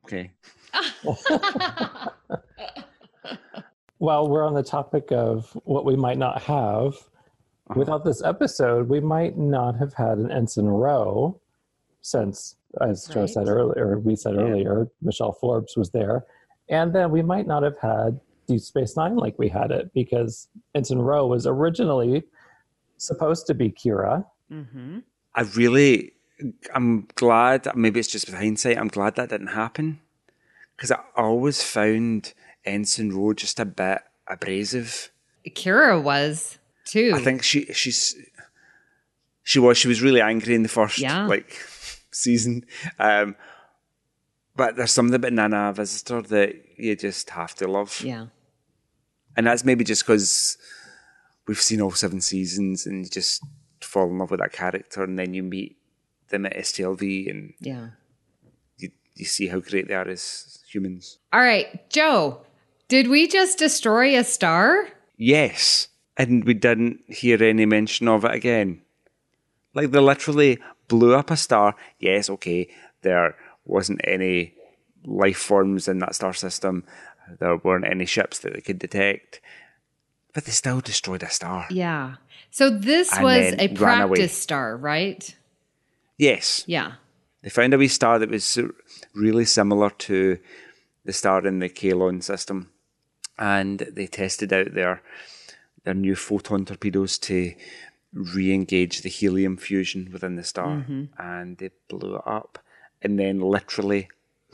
Okay. 0.05 0.33
While 3.99 4.29
we're 4.29 4.47
on 4.47 4.55
the 4.55 4.63
topic 4.63 5.09
of 5.13 5.51
what 5.65 5.85
we 5.85 5.95
might 5.95 6.17
not 6.17 6.43
have. 6.43 6.95
Without 7.77 8.05
this 8.05 8.23
episode, 8.23 8.89
we 8.89 9.01
might 9.01 9.37
not 9.39 9.77
have 9.77 9.95
had 9.95 10.18
an 10.18 10.31
Ensign 10.31 10.66
Ro 10.66 11.41
since, 12.03 12.57
as 12.81 13.07
Joe 13.07 13.21
Right. 13.21 13.31
said 13.31 13.49
earlier, 13.49 13.99
we 13.99 14.16
said 14.16 14.35
Yeah. 14.35 14.43
earlier, 14.43 14.89
Michelle 15.03 15.33
Forbes 15.33 15.77
was 15.77 15.91
there. 15.91 16.25
And 16.68 16.93
then 16.93 17.11
we 17.11 17.23
might 17.23 17.47
not 17.47 17.62
have 17.62 17.79
had 17.79 18.21
Deep 18.47 18.61
Space 18.61 18.97
Nine 18.97 19.16
like 19.16 19.39
we 19.39 19.49
had 19.49 19.71
it 19.71 19.93
because 19.93 20.49
Ensign 20.75 20.99
Ro 20.99 21.27
was 21.27 21.47
originally 21.47 22.25
supposed 22.97 23.47
to 23.49 23.55
be 23.55 23.71
Kira. 23.71 24.25
Mm-hmm. 24.51 24.99
I 25.35 25.43
really, 25.57 26.12
I'm 26.75 27.07
glad, 27.14 27.68
maybe 27.77 28.01
it's 28.01 28.09
just 28.09 28.27
with 28.27 28.37
hindsight, 28.37 28.79
I'm 28.79 28.89
glad 28.89 29.16
that 29.16 29.29
didn't 29.29 29.49
happen. 29.49 30.01
Because 30.77 30.91
I 30.91 31.01
always 31.16 31.62
found 31.62 32.33
Ensign 32.64 33.11
Ro 33.12 33.33
just 33.35 33.61
a 33.61 33.64
bit 33.64 33.99
abrasive. 34.27 35.11
Kira 35.49 36.03
was 36.03 36.59
too. 36.85 37.12
I 37.14 37.20
think 37.20 37.43
she 37.43 37.66
she's 37.72 38.16
she 39.43 39.59
was 39.59 39.78
she 39.78 39.89
was 39.89 40.03
really 40.03 40.20
angry 40.20 40.55
in 40.55 40.62
the 40.62 40.68
first 40.68 40.99
Yeah. 40.99 41.26
like 41.26 41.51
season. 42.11 42.64
Um 42.99 43.37
but 44.57 44.76
there's 44.76 44.93
something 44.93 45.14
about 45.14 45.33
Nana 45.33 45.72
Visitor 45.72 46.22
that 46.22 46.55
you 46.76 46.95
just 46.97 47.31
have 47.31 47.55
to 47.57 47.68
love. 47.68 48.01
Yeah. 48.05 48.26
And 49.37 49.47
that's 49.47 49.64
maybe 49.64 49.85
just 49.85 50.03
because 50.05 50.59
we've 51.47 51.61
seen 51.61 51.81
all 51.81 51.93
seven 51.93 52.20
seasons 52.20 52.85
and 52.87 53.05
you 53.05 53.11
just 53.11 53.43
fall 53.81 54.09
in 54.11 54.18
love 54.18 54.31
with 54.31 54.41
that 54.41 54.53
character 54.53 55.03
and 55.05 55.18
then 55.18 55.33
you 55.35 55.43
meet 55.43 55.78
them 56.28 56.45
at 56.47 56.57
STLV 56.57 57.31
and 57.31 57.55
Yeah. 57.61 57.91
you, 58.76 58.91
you 59.14 59.24
see 59.24 59.47
how 59.47 59.61
great 59.61 59.89
they 59.89 59.95
are 59.95 60.07
as 60.09 60.59
humans. 60.70 61.18
All 61.33 61.41
right, 61.41 61.89
Joe, 61.91 62.43
did 62.89 63.09
we 63.09 63.26
just 63.28 63.59
destroy 63.59 64.18
a 64.18 64.24
star? 64.24 64.89
Yes. 65.16 65.89
And 66.21 66.45
we 66.45 66.53
didn't 66.53 67.01
hear 67.09 67.43
any 67.43 67.64
mention 67.64 68.07
of 68.07 68.27
it 68.27 68.35
again. 68.35 68.83
Like 69.73 69.91
they 69.91 70.01
literally 70.01 70.59
blew 70.87 71.14
up 71.14 71.31
a 71.31 71.37
star. 71.37 71.75
Yes, 71.99 72.29
okay, 72.29 72.68
there 73.01 73.37
wasn't 73.64 74.03
any 74.05 74.53
life 75.05 75.39
forms 75.39 75.89
in 75.89 75.99
that 76.01 76.14
star 76.14 76.35
system. 76.35 76.85
There 77.39 77.57
weren't 77.57 77.87
any 77.87 78.05
ships 78.05 78.41
that 78.41 78.53
they 78.53 78.61
could 78.61 78.79
detect, 78.79 79.41
but 80.35 80.45
they 80.45 80.53
still 80.53 80.81
destroyed 80.81 81.23
a 81.23 81.31
star. 81.31 81.66
Yeah. 81.71 82.16
So 82.51 82.68
this 82.68 83.11
And 83.14 83.25
was 83.25 83.55
a 83.59 83.68
practice 83.68 84.37
star, 84.37 84.77
right? 84.77 85.35
Yes, 86.18 86.64
Yeah. 86.66 86.93
they 87.41 87.49
found 87.49 87.73
a 87.73 87.79
wee 87.79 87.89
star 87.89 88.18
that 88.18 88.29
was 88.31 88.59
really 89.14 89.47
similar 89.47 89.89
to 89.91 90.39
the 91.07 91.12
star 91.14 91.47
in 91.47 91.61
the 91.61 91.71
Kaelon 91.71 92.23
system, 92.23 92.71
and 93.39 93.79
they 93.79 94.07
tested 94.07 94.53
out 94.53 94.75
their 94.75 95.01
their 95.85 95.95
new 95.95 96.14
photon 96.16 96.64
torpedoes 96.64 97.18
to 97.18 97.55
re-engage 98.12 99.03
the 99.03 99.09
helium 99.09 99.57
fusion 99.57 100.11
within 100.12 100.37
the 100.37 100.45
star, 100.45 100.78
mm-hmm. 100.78 101.05
and 101.18 101.59
they 101.59 101.70
blew 101.89 102.16
it 102.16 102.22
up, 102.26 102.59
and 103.03 103.18
then 103.18 103.41
literally 103.41 104.09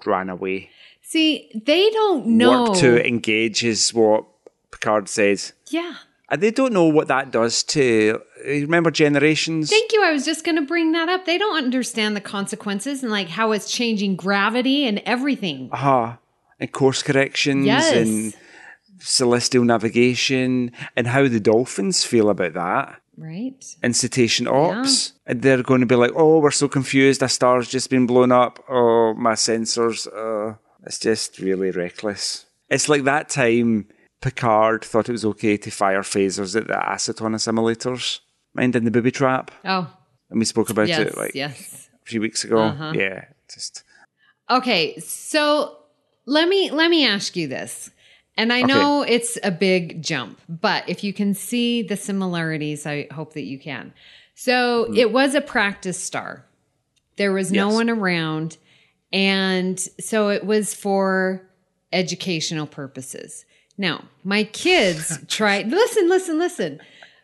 ran 0.05 0.29
away. 0.29 0.71
See, 1.03 1.51
they 1.55 1.91
don't 1.91 2.27
know. 2.27 2.65
Work 2.71 2.79
to 2.79 3.07
engage 3.07 3.65
is 3.65 3.95
what 3.95 4.25
Picard 4.71 5.09
says. 5.09 5.53
yeah. 5.69 5.95
And 6.29 6.41
they 6.43 6.51
don't 6.51 6.73
know 6.73 6.87
what 6.87 7.07
that 7.07 7.31
does 7.31 7.63
to. 7.63 8.21
Remember 8.45 8.91
generations? 8.91 9.71
Thank 9.71 9.93
you. 9.93 10.03
I 10.03 10.11
was 10.11 10.25
just 10.25 10.45
going 10.45 10.57
to 10.57 10.63
bring 10.63 10.91
that 10.91 11.09
up. 11.09 11.25
They 11.25 11.39
don't 11.39 11.57
understand 11.57 12.17
the 12.17 12.21
consequences 12.21 13.05
and 13.05 13.13
like 13.13 13.29
how 13.29 13.53
it's 13.53 13.71
changing 13.71 14.17
gravity 14.17 14.89
and 14.89 15.01
everything. 15.07 15.69
Aha. 15.71 16.19
And 16.59 16.73
course 16.73 17.05
corrections 17.05 17.65
Yes. 17.67 17.93
and 17.95 18.35
celestial 18.99 19.65
navigation 19.65 20.73
and 20.97 21.07
how 21.07 21.29
the 21.29 21.41
dolphins 21.41 22.05
feel 22.05 22.31
about 22.31 22.55
that. 22.55 23.01
Right? 23.17 23.65
And 23.83 23.97
cetacean 23.97 24.47
ops. 24.47 25.15
And 25.27 25.41
they're 25.41 25.63
going 25.63 25.81
to 25.81 25.87
be 25.87 25.95
like, 25.95 26.13
oh, 26.15 26.39
we're 26.39 26.51
so 26.51 26.69
confused. 26.69 27.23
A 27.23 27.29
star's 27.29 27.69
just 27.69 27.89
been 27.89 28.07
blown 28.07 28.31
up. 28.31 28.63
Oh, 28.69 29.15
my 29.15 29.33
sensors. 29.33 30.07
Uh, 30.07 30.57
it's 30.85 30.99
just 30.99 31.39
really 31.39 31.71
reckless. 31.71 32.45
It's 32.69 32.89
like 32.89 33.05
that 33.05 33.29
time 33.29 33.89
Picard 34.21 34.85
thought 34.85 35.09
it 35.09 35.13
was 35.13 35.25
okay 35.25 35.57
to 35.57 35.71
fire 35.71 36.03
phasers 36.03 36.57
at 36.57 36.67
the 36.67 36.75
aceton 36.75 37.35
assimilators. 37.35 38.21
Mind 38.55 38.77
in 38.77 38.85
the 38.85 38.91
booby 38.91 39.11
trap? 39.11 39.51
Oh, 39.65 39.91
And 40.31 40.39
we 40.39 40.45
spoke 40.45 40.71
about 40.71 40.89
yes. 40.89 41.01
it 41.01 41.17
like 41.17 41.35
yes. 41.35 41.89
a 42.03 42.07
few 42.07 42.21
weeks 42.21 42.45
ago. 42.45 42.59
Uh-huh. 42.59 42.93
Yeah, 42.95 43.27
just 43.53 43.85
Okay, 44.49 44.99
so 45.01 45.77
let 46.25 46.49
me 46.49 46.71
let 46.71 46.91
me 46.91 47.07
ask 47.07 47.37
you 47.37 47.49
this. 47.49 47.91
And 48.37 48.53
I 48.53 48.63
know 48.63 49.03
it's 49.03 49.39
a 49.43 49.51
big 49.51 50.03
jump, 50.03 50.41
but 50.49 50.89
if 50.89 51.03
you 51.03 51.13
can 51.13 51.33
see 51.33 51.83
the 51.83 51.97
similarities, 51.97 52.87
I 52.87 53.09
hope 53.11 53.33
that 53.33 53.45
you 53.45 53.59
can. 53.59 53.95
So 54.35 54.85
mm-hmm. 54.85 54.97
it 54.97 55.11
was 55.11 55.35
a 55.35 55.41
practice 55.41 55.99
star. 55.99 56.45
There 57.17 57.33
was 57.33 57.51
no 57.51 57.71
one 57.71 57.89
around. 57.89 58.59
And 59.13 59.81
so 60.01 60.29
it 60.29 60.45
was 60.45 60.75
for 60.75 61.49
educational 61.93 62.67
purposes. 62.67 63.47
Now, 63.79 64.05
my 64.23 64.45
kids 64.45 65.19
try, 65.29 65.63
listen, 65.63 66.09
listen, 66.09 66.39
listen. 66.39 66.81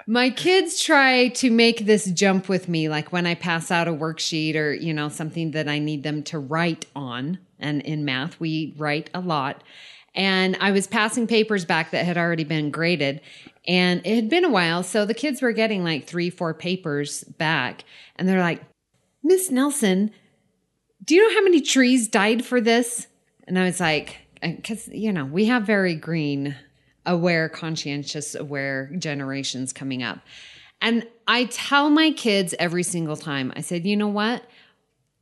My 0.06 0.30
kids 0.30 0.82
try 0.82 1.28
to 1.28 1.50
make 1.50 1.86
this 1.86 2.06
jump 2.10 2.48
with 2.48 2.68
me, 2.68 2.88
like 2.88 3.12
when 3.12 3.26
I 3.26 3.34
pass 3.34 3.70
out 3.70 3.86
a 3.86 3.92
worksheet 3.92 4.56
or, 4.56 4.72
you 4.72 4.92
know, 4.92 5.08
something 5.08 5.52
that 5.52 5.68
I 5.68 5.78
need 5.78 6.02
them 6.02 6.22
to 6.24 6.38
write 6.38 6.86
on. 6.96 7.38
And 7.60 7.82
in 7.82 8.04
math, 8.04 8.40
we 8.40 8.74
write 8.76 9.10
a 9.14 9.20
lot. 9.20 9.62
And 10.14 10.56
I 10.60 10.70
was 10.72 10.86
passing 10.86 11.26
papers 11.26 11.64
back 11.64 11.90
that 11.90 12.04
had 12.04 12.18
already 12.18 12.44
been 12.44 12.70
graded. 12.70 13.20
And 13.66 14.04
it 14.04 14.14
had 14.14 14.28
been 14.28 14.44
a 14.44 14.50
while. 14.50 14.82
So 14.82 15.06
the 15.06 15.14
kids 15.14 15.40
were 15.40 15.52
getting 15.52 15.84
like 15.84 16.06
three, 16.06 16.30
four 16.30 16.52
papers 16.52 17.24
back. 17.24 17.84
And 18.16 18.28
they're 18.28 18.40
like, 18.40 18.62
Miss 19.22 19.50
Nelson, 19.50 20.10
do 21.04 21.14
you 21.14 21.26
know 21.26 21.34
how 21.34 21.44
many 21.44 21.60
trees 21.60 22.08
died 22.08 22.44
for 22.44 22.60
this? 22.60 23.06
And 23.46 23.58
I 23.58 23.64
was 23.64 23.80
like, 23.80 24.18
because, 24.42 24.88
you 24.88 25.12
know, 25.12 25.24
we 25.24 25.46
have 25.46 25.64
very 25.64 25.94
green, 25.94 26.56
aware, 27.06 27.48
conscientious, 27.48 28.34
aware 28.34 28.90
generations 28.98 29.72
coming 29.72 30.02
up. 30.02 30.18
And 30.80 31.06
I 31.28 31.44
tell 31.44 31.90
my 31.90 32.10
kids 32.10 32.54
every 32.58 32.82
single 32.82 33.16
time, 33.16 33.52
I 33.56 33.60
said, 33.60 33.86
you 33.86 33.96
know 33.96 34.08
what? 34.08 34.44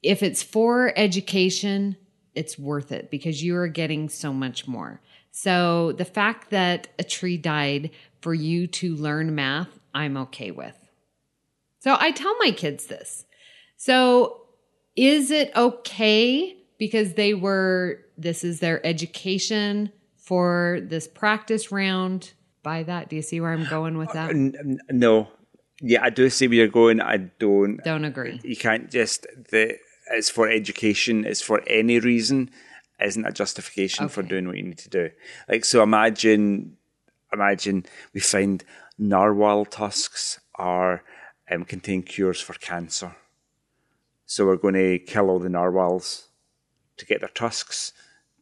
If 0.03 0.23
it's 0.23 0.43
for 0.43 0.93
education, 0.97 1.97
it's 2.41 2.59
worth 2.59 2.91
it 2.91 3.11
because 3.11 3.45
you 3.45 3.55
are 3.55 3.69
getting 3.69 4.09
so 4.09 4.33
much 4.33 4.67
more. 4.67 5.01
So 5.31 5.93
the 5.93 6.07
fact 6.07 6.51
that 6.51 6.89
a 6.99 7.05
tree 7.05 7.37
died 7.37 7.91
for 8.23 8.33
you 8.33 8.67
to 8.67 8.97
learn 8.97 9.35
math, 9.35 9.79
I'm 9.95 10.17
okay 10.17 10.51
with. 10.51 10.77
So 11.81 11.97
I 12.01 12.11
tell 12.11 12.35
my 12.39 12.51
kids 12.51 12.87
this. 12.87 13.27
So 13.77 14.43
is 14.97 15.31
it 15.31 15.53
okay 15.55 16.57
because 16.79 17.15
they 17.15 17.35
were, 17.35 18.01
this 18.17 18.43
is 18.43 18.61
their 18.61 18.85
education 18.85 19.93
for 20.17 20.81
this 20.83 21.07
practice 21.07 21.71
round? 21.71 22.33
By 22.63 22.83
that, 22.85 23.09
do 23.09 23.17
you 23.17 23.23
see 23.23 23.41
where 23.41 23.53
I'm 23.53 23.69
going 23.69 23.99
with 23.99 24.13
that? 24.13 24.31
Uh, 24.31 24.33
n- 24.33 24.79
no. 24.91 25.29
Yeah, 25.83 26.03
I 26.03 26.11
do 26.11 26.29
see 26.29 26.49
where 26.49 26.57
you're 26.57 26.69
going. 26.69 27.01
I 27.01 27.17
don't. 27.17 27.83
Don't 27.85 28.05
agree. 28.05 28.41
You 28.43 28.57
can't 28.57 28.91
just 28.91 29.27
the. 29.51 29.79
It's 30.11 30.29
for 30.31 30.49
education. 30.49 31.25
It's 31.25 31.43
for 31.43 31.63
any 31.67 31.99
reason. 31.99 32.51
Isn't 33.03 33.25
a 33.25 33.33
justification 33.33 34.09
for 34.11 34.23
doing 34.23 34.47
what 34.47 34.57
you 34.59 34.63
need 34.65 34.79
to 34.79 34.91
do. 34.91 35.11
Like 35.49 35.65
so, 35.65 35.83
imagine, 35.83 36.77
imagine 37.33 37.87
we 38.13 38.21
find 38.21 38.63
narwhal 38.99 39.65
tusks 39.65 40.39
are 40.57 41.03
um, 41.51 41.65
contain 41.65 42.03
cures 42.03 42.41
for 42.43 42.53
cancer. 42.55 43.17
So 44.27 44.45
we're 44.45 44.57
going 44.57 44.75
to 44.75 44.99
kill 44.99 45.31
all 45.31 45.39
the 45.39 45.49
narwhals 45.49 46.29
to 46.99 47.07
get 47.07 47.21
their 47.21 47.31
tusks 47.31 47.93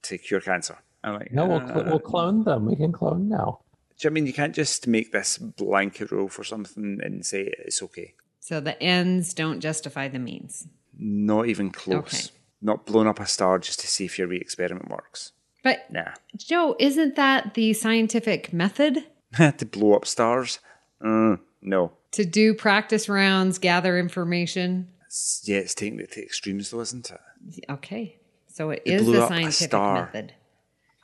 to 0.02 0.18
cure 0.18 0.40
cancer. 0.40 0.78
I'm 1.04 1.14
like, 1.14 1.32
No, 1.32 1.46
we'll, 1.46 1.60
uh, 1.60 1.66
cl- 1.68 1.84
we'll 1.84 2.00
clone 2.00 2.42
them. 2.44 2.66
We 2.66 2.74
can 2.74 2.90
clone 2.90 3.28
now. 3.28 3.60
do 3.96 4.08
you 4.08 4.10
know 4.10 4.12
I 4.12 4.14
mean 4.14 4.26
you 4.26 4.32
can't 4.32 4.54
just 4.54 4.86
make 4.88 5.12
this 5.12 5.38
blanket 5.38 6.10
rule 6.10 6.28
for 6.28 6.42
something 6.42 6.98
and 7.02 7.24
say 7.24 7.52
it's 7.58 7.80
okay? 7.82 8.14
So 8.40 8.58
the 8.60 8.80
ends 8.82 9.32
don't 9.34 9.60
justify 9.60 10.08
the 10.08 10.18
means. 10.18 10.66
Not 10.98 11.46
even 11.46 11.70
close. 11.70 11.98
Okay. 11.98 12.34
Not 12.60 12.86
blowing 12.86 13.06
up 13.08 13.20
a 13.20 13.26
star 13.26 13.58
just 13.58 13.80
to 13.80 13.86
see 13.86 14.04
if 14.04 14.18
your 14.18 14.26
re 14.28 14.36
experiment 14.38 14.90
works. 14.90 15.32
But 15.62 15.90
Nah. 15.90 16.12
Joe, 16.36 16.76
isn't 16.78 17.16
that 17.16 17.54
the 17.54 17.72
scientific 17.72 18.52
method? 18.52 19.04
to 19.36 19.66
blow 19.66 19.94
up 19.94 20.06
stars? 20.06 20.58
Mm, 21.02 21.40
no. 21.62 21.92
To 22.12 22.24
do 22.24 22.54
practice 22.54 23.08
rounds, 23.08 23.58
gather 23.58 23.98
information? 23.98 24.88
It's- 25.00 25.42
yeah, 25.44 25.58
it's 25.58 25.74
taking 25.74 26.00
it 26.00 26.12
to 26.12 26.22
extremes 26.22 26.70
though, 26.70 26.80
isn't 26.80 27.10
it? 27.10 27.64
Okay. 27.70 28.16
So 28.48 28.70
it 28.70 28.82
They 28.84 28.94
is 28.94 29.06
the 29.06 29.24
a 29.24 29.28
scientific 29.28 29.68
star. 29.68 29.94
method. 30.06 30.34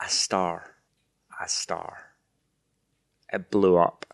A 0.04 0.08
star. 0.08 0.74
A 1.42 1.48
star. 1.48 1.98
It 3.32 3.50
blew 3.50 3.76
up. 3.76 4.06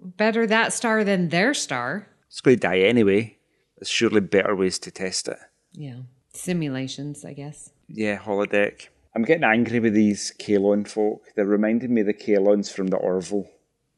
Better 0.00 0.46
that 0.46 0.72
star 0.72 1.04
than 1.04 1.28
their 1.28 1.54
star. 1.54 2.08
It's 2.28 2.40
going 2.40 2.56
to 2.56 2.60
die 2.60 2.80
anyway. 2.80 3.37
There's 3.78 3.88
surely 3.88 4.20
better 4.20 4.54
ways 4.56 4.78
to 4.80 4.90
test 4.90 5.28
it. 5.28 5.38
Yeah. 5.72 6.00
Simulations, 6.32 7.24
I 7.24 7.32
guess. 7.32 7.70
Yeah, 7.88 8.18
holodeck. 8.18 8.88
I'm 9.14 9.22
getting 9.24 9.44
angry 9.44 9.80
with 9.80 9.94
these 9.94 10.32
Kaelon 10.38 10.86
folk. 10.86 11.22
They're 11.34 11.44
reminding 11.44 11.92
me 11.92 12.02
of 12.02 12.06
the 12.06 12.14
Kaylons 12.14 12.72
from 12.72 12.88
the 12.88 12.96
Orville. 12.96 13.48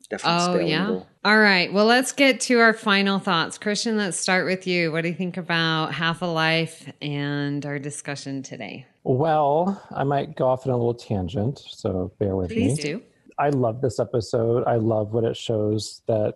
Different 0.09 0.41
Oh, 0.41 0.45
spelling 0.47 0.67
yeah. 0.69 0.87
though. 0.87 1.07
All 1.25 1.39
right. 1.39 1.73
Well, 1.73 1.85
let's 1.87 2.11
get 2.13 2.41
to 2.43 2.59
our 2.59 2.73
final 2.73 3.21
thoughts. 3.21 3.59
Christian, 3.59 3.97
let's 3.97 4.19
start 4.19 4.45
with 4.45 4.67
you. 4.67 4.91
What 4.91 5.03
do 5.03 5.09
you 5.09 5.15
think 5.15 5.37
about 5.37 5.93
Half 5.95 6.23
a 6.23 6.27
Life 6.27 6.91
and 7.01 7.65
our 7.65 7.79
discussion 7.79 8.43
today? 8.43 8.87
Well, 9.05 9.81
I 9.95 10.03
might 10.03 10.35
go 10.37 10.49
off 10.49 10.67
on 10.67 10.73
a 10.73 10.77
little 10.77 10.95
tangent, 10.95 11.61
so 11.61 12.13
bear 12.19 12.35
with 12.35 12.49
Please 12.49 12.57
me. 12.57 12.75
Please 12.77 12.83
do. 12.83 13.03
I 13.39 13.51
love 13.51 13.81
this 13.83 14.01
episode. 14.01 14.65
I 14.67 14.77
love 14.77 15.13
what 15.15 15.23
it 15.25 15.37
shows 15.37 16.03
that 16.09 16.35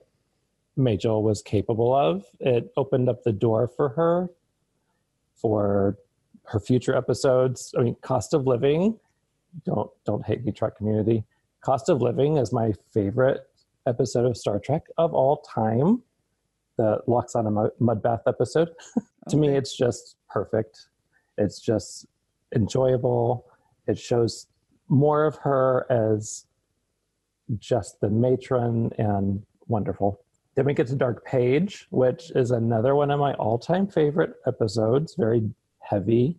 Majel 0.76 1.22
was 1.22 1.42
capable 1.42 1.94
of. 1.94 2.24
It 2.40 2.72
opened 2.76 3.08
up 3.08 3.22
the 3.22 3.32
door 3.32 3.68
for 3.68 3.90
her 3.90 4.28
for 5.34 5.98
her 6.44 6.60
future 6.60 6.96
episodes. 6.96 7.74
I 7.78 7.82
mean, 7.82 7.96
cost 8.02 8.34
of 8.34 8.46
living. 8.46 8.98
Don't 9.64 9.90
don't 10.04 10.24
hate 10.24 10.44
me, 10.44 10.52
Trek 10.52 10.76
community. 10.76 11.24
Cost 11.60 11.88
of 11.88 12.02
living 12.02 12.36
is 12.36 12.52
my 12.52 12.72
favorite 12.92 13.40
episode 13.86 14.26
of 14.26 14.36
Star 14.36 14.58
Trek 14.58 14.82
of 14.98 15.14
all 15.14 15.38
time. 15.42 16.02
The 16.76 16.98
Lwaxana 17.06 17.52
Mu- 17.52 17.94
Mudbath 17.94 18.22
episode. 18.26 18.70
to 19.28 19.36
me, 19.36 19.48
it's 19.56 19.76
just 19.76 20.16
perfect. 20.28 20.88
It's 21.38 21.60
just 21.60 22.06
enjoyable. 22.54 23.46
It 23.86 23.98
shows 23.98 24.48
more 24.88 25.24
of 25.24 25.36
her 25.36 25.86
as 25.90 26.46
just 27.58 28.00
the 28.00 28.10
matron 28.10 28.90
and 28.98 29.44
wonderful. 29.68 30.23
Then 30.54 30.66
we 30.66 30.74
get 30.74 30.86
to 30.88 30.94
Dark 30.94 31.24
Page, 31.24 31.86
which 31.90 32.30
is 32.34 32.50
another 32.50 32.94
one 32.94 33.10
of 33.10 33.18
my 33.18 33.34
all 33.34 33.58
time 33.58 33.86
favorite 33.86 34.34
episodes, 34.46 35.14
very 35.16 35.50
heavy. 35.80 36.38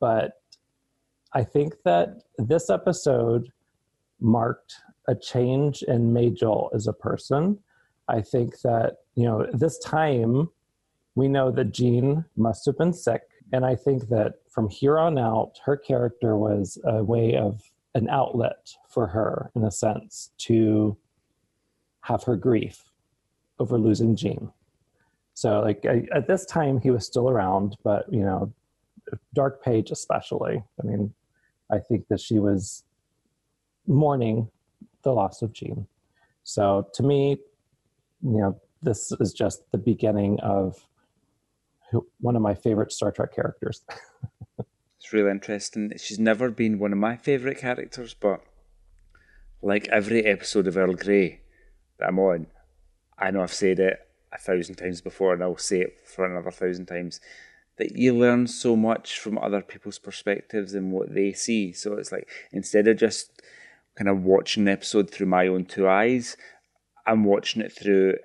But 0.00 0.40
I 1.32 1.44
think 1.44 1.74
that 1.84 2.22
this 2.38 2.70
episode 2.70 3.50
marked 4.20 4.74
a 5.08 5.14
change 5.14 5.82
in 5.82 6.12
Majel 6.12 6.70
as 6.74 6.86
a 6.86 6.92
person. 6.92 7.58
I 8.08 8.20
think 8.20 8.60
that, 8.60 8.98
you 9.14 9.24
know, 9.24 9.46
this 9.52 9.78
time 9.78 10.48
we 11.14 11.28
know 11.28 11.50
that 11.50 11.72
Gene 11.72 12.24
must 12.36 12.64
have 12.66 12.78
been 12.78 12.92
sick. 12.92 13.22
And 13.52 13.64
I 13.64 13.74
think 13.74 14.08
that 14.08 14.34
from 14.48 14.68
here 14.68 14.98
on 14.98 15.18
out, 15.18 15.58
her 15.64 15.76
character 15.76 16.36
was 16.36 16.78
a 16.84 17.02
way 17.02 17.36
of 17.36 17.62
an 17.94 18.08
outlet 18.08 18.74
for 18.88 19.06
her, 19.08 19.50
in 19.56 19.64
a 19.64 19.70
sense, 19.70 20.30
to 20.38 20.96
have 22.02 22.22
her 22.24 22.36
grief 22.36 22.87
over 23.58 23.78
losing 23.78 24.16
Gene. 24.16 24.50
So, 25.34 25.60
like 25.60 25.84
I, 25.86 26.06
at 26.12 26.26
this 26.26 26.44
time, 26.44 26.80
he 26.80 26.90
was 26.90 27.06
still 27.06 27.28
around, 27.28 27.76
but 27.84 28.12
you 28.12 28.20
know, 28.20 28.52
Dark 29.34 29.62
Page 29.62 29.90
especially. 29.90 30.62
I 30.80 30.86
mean, 30.86 31.14
I 31.70 31.78
think 31.78 32.08
that 32.08 32.20
she 32.20 32.38
was 32.38 32.84
mourning 33.86 34.48
the 35.02 35.12
loss 35.12 35.42
of 35.42 35.52
Gene. 35.52 35.86
So, 36.44 36.88
to 36.94 37.02
me, 37.02 37.38
you 38.22 38.38
know, 38.40 38.60
this 38.82 39.12
is 39.20 39.32
just 39.32 39.70
the 39.70 39.78
beginning 39.78 40.40
of 40.40 40.76
one 42.20 42.36
of 42.36 42.42
my 42.42 42.54
favorite 42.54 42.92
Star 42.92 43.12
Trek 43.12 43.34
characters. 43.34 43.82
it's 44.58 45.12
really 45.12 45.30
interesting. 45.30 45.92
She's 45.96 46.18
never 46.18 46.50
been 46.50 46.78
one 46.78 46.92
of 46.92 46.98
my 46.98 47.16
favorite 47.16 47.58
characters, 47.58 48.14
but 48.14 48.40
like 49.62 49.88
every 49.88 50.24
episode 50.24 50.66
of 50.66 50.76
Earl 50.76 50.94
Grey 50.94 51.40
that 51.98 52.08
I'm 52.08 52.18
on, 52.18 52.46
I 53.18 53.30
know 53.30 53.42
I've 53.42 53.52
said 53.52 53.80
it 53.80 53.98
a 54.32 54.38
thousand 54.38 54.76
times 54.76 55.00
before 55.00 55.32
and 55.32 55.42
I'll 55.42 55.56
say 55.56 55.80
it 55.80 55.98
for 56.04 56.24
another 56.24 56.50
thousand 56.50 56.86
times 56.86 57.20
that 57.78 57.96
you 57.96 58.14
learn 58.14 58.46
so 58.46 58.76
much 58.76 59.18
from 59.18 59.38
other 59.38 59.62
people's 59.62 59.98
perspectives 59.98 60.74
and 60.74 60.92
what 60.92 61.14
they 61.14 61.32
see. 61.32 61.72
So 61.72 61.94
it's 61.94 62.12
like 62.12 62.28
instead 62.52 62.88
of 62.88 62.98
just 62.98 63.30
kind 63.96 64.08
of 64.08 64.22
watching 64.22 64.64
the 64.64 64.72
episode 64.72 65.10
through 65.10 65.26
my 65.26 65.46
own 65.46 65.64
two 65.64 65.88
eyes, 65.88 66.36
I'm 67.06 67.24
watching 67.24 67.62
it 67.62 67.72
through 67.72 68.16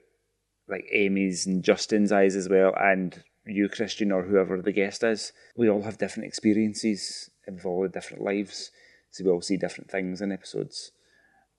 like 0.67 0.85
Amy's 0.91 1.45
and 1.45 1.63
Justin's 1.63 2.11
eyes 2.11 2.35
as 2.35 2.49
well, 2.49 2.73
and 2.79 3.23
you, 3.45 3.67
Christian, 3.69 4.11
or 4.11 4.23
whoever 4.23 4.61
the 4.61 4.71
guest 4.71 5.03
is. 5.03 5.33
We 5.57 5.69
all 5.69 5.83
have 5.83 5.97
different 5.97 6.27
experiences 6.27 7.29
and 7.45 7.55
we've 7.55 7.65
all 7.65 7.83
had 7.83 7.91
different 7.91 8.23
lives, 8.23 8.71
so 9.11 9.23
we 9.23 9.29
all 9.29 9.41
see 9.41 9.57
different 9.57 9.91
things 9.91 10.21
in 10.21 10.31
episodes. 10.31 10.91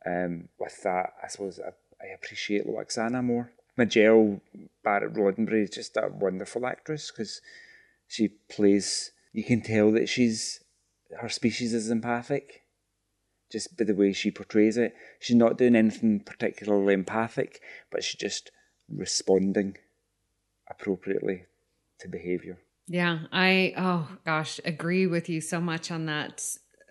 Um, 0.06 0.48
with 0.58 0.82
that, 0.82 1.14
I 1.22 1.28
suppose 1.28 1.60
I, 1.60 1.70
I 2.04 2.14
appreciate 2.14 2.66
Lwaxana 2.66 3.24
more. 3.24 3.50
Majel 3.76 4.40
Barrett 4.82 5.14
Roddenberry 5.14 5.64
is 5.64 5.70
just 5.70 5.96
a 5.96 6.08
wonderful 6.08 6.66
actress 6.66 7.10
because 7.10 7.40
she 8.06 8.28
plays. 8.28 9.12
You 9.32 9.42
can 9.42 9.62
tell 9.62 9.90
that 9.92 10.08
she's 10.08 10.60
her 11.18 11.28
species 11.28 11.74
is 11.74 11.90
empathic, 11.90 12.62
just 13.50 13.76
by 13.76 13.84
the 13.84 13.94
way 13.94 14.12
she 14.12 14.30
portrays 14.30 14.76
it. 14.76 14.94
She's 15.20 15.36
not 15.36 15.58
doing 15.58 15.76
anything 15.76 16.20
particularly 16.20 16.94
empathic, 16.94 17.60
but 17.90 18.04
she's 18.04 18.20
just 18.20 18.50
responding 18.88 19.78
appropriately 20.68 21.44
to 22.00 22.08
behavior. 22.08 22.58
Yeah, 22.86 23.20
I 23.32 23.74
oh 23.76 24.08
gosh, 24.24 24.60
agree 24.64 25.06
with 25.06 25.28
you 25.28 25.40
so 25.40 25.60
much 25.60 25.90
on 25.90 26.06
that. 26.06 26.46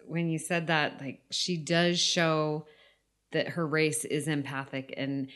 When 0.05 0.27
you 0.29 0.39
said 0.39 0.67
that, 0.67 0.99
like 0.99 1.21
she 1.29 1.55
does 1.55 1.99
show 1.99 2.65
that 3.33 3.49
her 3.49 3.67
race 3.67 4.05
is 4.05 4.27
empathic 4.27 4.93
and 4.97 5.27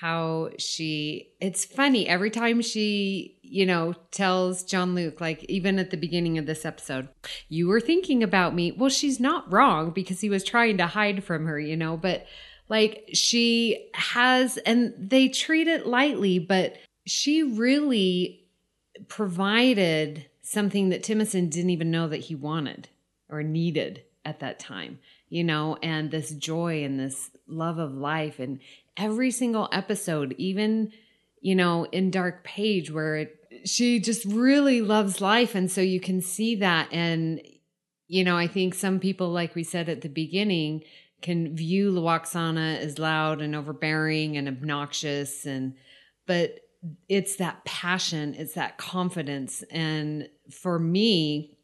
how 0.00 0.50
she 0.58 1.30
it's 1.40 1.64
funny 1.64 2.08
every 2.08 2.30
time 2.30 2.60
she 2.60 3.38
you 3.42 3.64
know 3.64 3.94
tells 4.10 4.64
Jean-Luc 4.64 5.20
like 5.20 5.44
even 5.44 5.78
at 5.78 5.90
the 5.90 5.96
beginning 5.96 6.36
of 6.36 6.46
this 6.46 6.64
episode 6.64 7.08
you 7.48 7.68
were 7.68 7.80
thinking 7.80 8.22
about 8.22 8.54
me. 8.54 8.72
Well 8.72 8.90
she's 8.90 9.20
not 9.20 9.50
wrong 9.52 9.90
because 9.90 10.20
he 10.20 10.28
was 10.28 10.42
trying 10.42 10.78
to 10.78 10.86
hide 10.88 11.22
from 11.22 11.46
her 11.46 11.60
you 11.60 11.76
know 11.76 11.96
but 11.96 12.26
like 12.68 13.08
she 13.12 13.88
has 13.94 14.56
and 14.58 14.94
they 14.98 15.28
treat 15.28 15.68
it 15.68 15.86
lightly 15.86 16.40
but 16.40 16.76
she 17.06 17.44
really 17.44 18.44
provided 19.06 20.26
something 20.42 20.88
that 20.88 21.04
Timicin 21.04 21.50
didn't 21.50 21.70
even 21.70 21.90
know 21.90 22.08
that 22.08 22.18
he 22.18 22.34
wanted 22.34 22.88
or 23.28 23.44
needed 23.44 24.02
at 24.24 24.40
that 24.40 24.58
time 24.58 24.98
you 25.28 25.44
know 25.44 25.78
and 25.84 26.10
this 26.10 26.30
joy 26.30 26.82
and 26.82 26.98
this 26.98 27.30
love 27.46 27.78
of 27.78 27.94
life 27.94 28.38
and 28.38 28.60
every 28.96 29.30
single 29.30 29.68
episode, 29.72 30.34
even, 30.38 30.92
you 31.40 31.54
know, 31.54 31.84
in 31.92 32.10
Dark 32.10 32.44
Page, 32.44 32.90
where 32.90 33.16
it, 33.16 33.36
she 33.64 34.00
just 34.00 34.24
really 34.24 34.80
loves 34.80 35.20
life. 35.20 35.54
And 35.54 35.70
so 35.70 35.80
you 35.80 36.00
can 36.00 36.20
see 36.20 36.56
that. 36.56 36.88
And, 36.92 37.40
you 38.08 38.24
know, 38.24 38.36
I 38.36 38.46
think 38.46 38.74
some 38.74 39.00
people, 39.00 39.30
like 39.30 39.54
we 39.54 39.64
said 39.64 39.88
at 39.88 40.00
the 40.00 40.08
beginning, 40.08 40.84
can 41.22 41.56
view 41.56 41.92
Lwaxana 41.92 42.78
as 42.78 42.98
loud 42.98 43.40
and 43.40 43.54
overbearing 43.54 44.36
and 44.36 44.48
obnoxious. 44.48 45.46
And, 45.46 45.74
but 46.26 46.60
it's 47.08 47.36
that 47.36 47.64
passion, 47.64 48.34
it's 48.34 48.54
that 48.54 48.76
confidence. 48.76 49.62
And 49.70 50.28
for 50.50 50.78
me, 50.78 51.56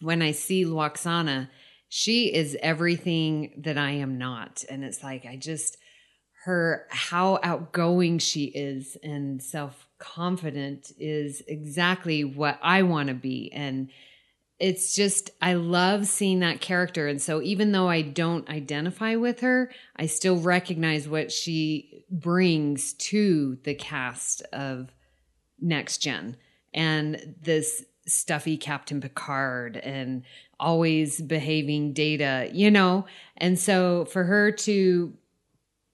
when 0.00 0.22
I 0.22 0.32
see 0.32 0.64
Lwaxana, 0.64 1.48
she 1.88 2.32
is 2.32 2.56
everything 2.60 3.62
that 3.64 3.78
I 3.78 3.92
am 3.92 4.18
not. 4.18 4.64
And 4.68 4.84
it's 4.84 5.02
like, 5.02 5.24
I 5.24 5.36
just, 5.36 5.76
her 6.44 6.86
how 6.90 7.40
outgoing 7.42 8.18
she 8.18 8.44
is 8.44 8.96
and 9.02 9.42
self 9.42 9.86
confident 9.98 10.92
is 10.98 11.42
exactly 11.46 12.24
what 12.24 12.58
I 12.62 12.82
want 12.82 13.08
to 13.08 13.14
be. 13.14 13.50
And 13.52 13.90
it's 14.58 14.94
just, 14.94 15.30
I 15.42 15.54
love 15.54 16.06
seeing 16.06 16.40
that 16.40 16.60
character. 16.60 17.08
And 17.08 17.20
so 17.20 17.42
even 17.42 17.72
though 17.72 17.88
I 17.88 18.02
don't 18.02 18.48
identify 18.48 19.16
with 19.16 19.40
her, 19.40 19.70
I 19.96 20.06
still 20.06 20.38
recognize 20.38 21.08
what 21.08 21.30
she 21.30 22.04
brings 22.10 22.94
to 22.94 23.58
the 23.64 23.74
cast 23.74 24.42
of 24.52 24.92
Next 25.60 25.98
Gen 25.98 26.36
and 26.72 27.34
this 27.42 27.84
stuffy 28.06 28.56
Captain 28.56 29.00
Picard 29.00 29.76
and 29.78 30.22
always 30.58 31.20
behaving 31.20 31.92
data, 31.92 32.48
you 32.52 32.70
know? 32.70 33.06
And 33.36 33.58
so 33.58 34.04
for 34.06 34.24
her 34.24 34.52
to 34.52 35.12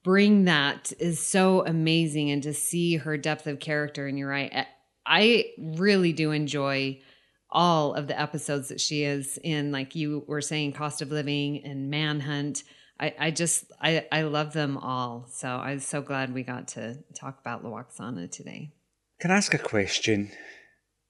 bring 0.03 0.45
that 0.45 0.91
is 0.99 1.19
so 1.19 1.65
amazing 1.65 2.31
and 2.31 2.43
to 2.43 2.53
see 2.53 2.97
her 2.97 3.17
depth 3.17 3.47
of 3.47 3.59
character 3.59 4.05
and 4.05 4.19
you're 4.19 4.27
right 4.27 4.49
eh, 4.51 4.65
i 5.05 5.45
really 5.57 6.11
do 6.11 6.31
enjoy 6.31 6.99
all 7.53 7.93
of 7.93 8.07
the 8.07 8.19
episodes 8.19 8.67
that 8.69 8.81
she 8.81 9.03
is 9.03 9.37
in. 9.43 9.71
Like 9.71 9.95
you 9.95 10.25
were 10.27 10.41
saying 10.41 10.73
cost 10.73 11.01
of 11.01 11.11
living 11.11 11.63
and 11.63 11.89
manhunt. 11.89 12.63
I, 12.99 13.15
I 13.17 13.31
just 13.31 13.71
I, 13.79 14.05
I 14.11 14.23
love 14.23 14.53
them 14.53 14.77
all. 14.77 15.27
So 15.29 15.47
i'm 15.47 15.79
so 15.79 16.01
glad 16.01 16.33
we 16.33 16.43
got 16.43 16.67
to 16.69 16.97
talk 17.15 17.39
about 17.39 17.63
Lwaxana 17.63 18.29
today. 18.29 18.71
Can 19.21 19.31
i 19.31 19.37
ask 19.37 19.53
a 19.53 19.59
question? 19.59 20.31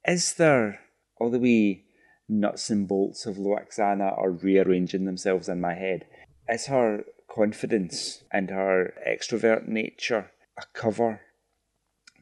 Is 0.06 0.34
there 0.36 0.82
all 1.24 1.30
the 1.30 1.40
wee 1.40 1.86
nuts 2.28 2.70
and 2.70 2.86
bolts 2.86 3.26
of 3.26 3.38
Lwaxana 3.38 4.18
are 4.18 4.32
rearranging 4.32 5.06
themselves 5.06 5.48
in 5.48 5.62
my 5.62 5.74
head 5.74 6.06
is 6.50 6.66
her 6.66 7.06
confidence 7.34 8.24
and 8.32 8.50
her 8.50 8.94
extrovert 9.08 9.66
nature 9.66 10.32
a 10.58 10.64
cover 10.74 11.22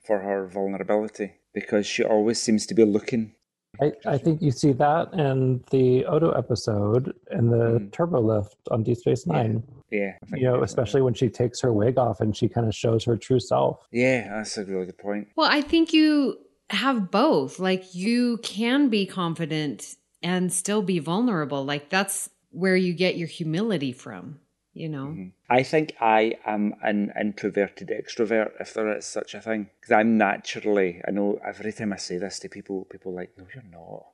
for 0.05 0.19
her 0.19 0.47
vulnerability 0.47 1.33
because 1.53 1.87
she 1.87 2.03
always 2.03 2.39
seems 2.39 2.67
to 2.67 2.75
be 2.75 2.85
looking. 2.85 3.33
I, 3.81 3.91
I 4.05 4.17
think 4.19 4.39
you 4.41 4.51
see 4.51 4.73
that 4.73 5.13
in 5.13 5.63
the 5.71 6.05
Odo 6.05 6.31
episode 6.31 7.13
in 7.31 7.49
the 7.49 7.79
mm. 7.79 7.91
turbo 7.91 8.21
lift 8.21 8.57
on 8.69 8.83
Deep 8.83 8.97
Space 8.97 9.25
Nine. 9.25 9.63
Yeah. 9.89 10.13
yeah 10.29 10.37
you 10.37 10.43
know, 10.43 10.61
especially 10.61 11.01
when 11.01 11.15
she 11.15 11.27
takes 11.27 11.59
her 11.61 11.73
wig 11.73 11.97
off 11.97 12.21
and 12.21 12.37
she 12.37 12.47
kind 12.47 12.67
of 12.67 12.75
shows 12.75 13.03
her 13.05 13.17
true 13.17 13.39
self. 13.39 13.79
Yeah, 13.91 14.29
that's 14.29 14.57
a 14.57 14.65
really 14.65 14.85
good 14.85 14.99
point. 14.99 15.29
Well, 15.35 15.49
I 15.49 15.61
think 15.61 15.91
you 15.91 16.37
have 16.73 17.11
both. 17.11 17.59
Like 17.59 17.95
you 17.95 18.37
can 18.37 18.89
be 18.89 19.05
confident 19.05 19.95
and 20.23 20.51
still 20.51 20.81
be 20.81 20.99
vulnerable. 20.99 21.63
Like 21.63 21.89
that's 21.89 22.29
where 22.51 22.75
you 22.75 22.93
get 22.93 23.17
your 23.17 23.27
humility 23.27 23.91
from 23.91 24.39
you 24.73 24.87
know 24.87 25.07
mm-hmm. 25.07 25.27
i 25.49 25.63
think 25.63 25.93
i 25.99 26.33
am 26.45 26.73
an 26.81 27.11
introverted 27.19 27.89
extrovert 27.89 28.51
if 28.59 28.73
there 28.73 28.95
is 28.95 29.05
such 29.05 29.33
a 29.33 29.41
thing 29.41 29.69
because 29.79 29.91
i'm 29.91 30.17
naturally 30.17 31.01
i 31.07 31.11
know 31.11 31.39
every 31.45 31.73
time 31.73 31.91
i 31.91 31.97
say 31.97 32.17
this 32.17 32.39
to 32.39 32.47
people 32.47 32.85
people 32.89 33.11
are 33.11 33.15
like 33.15 33.31
no 33.37 33.45
you're 33.53 33.63
not 33.71 34.05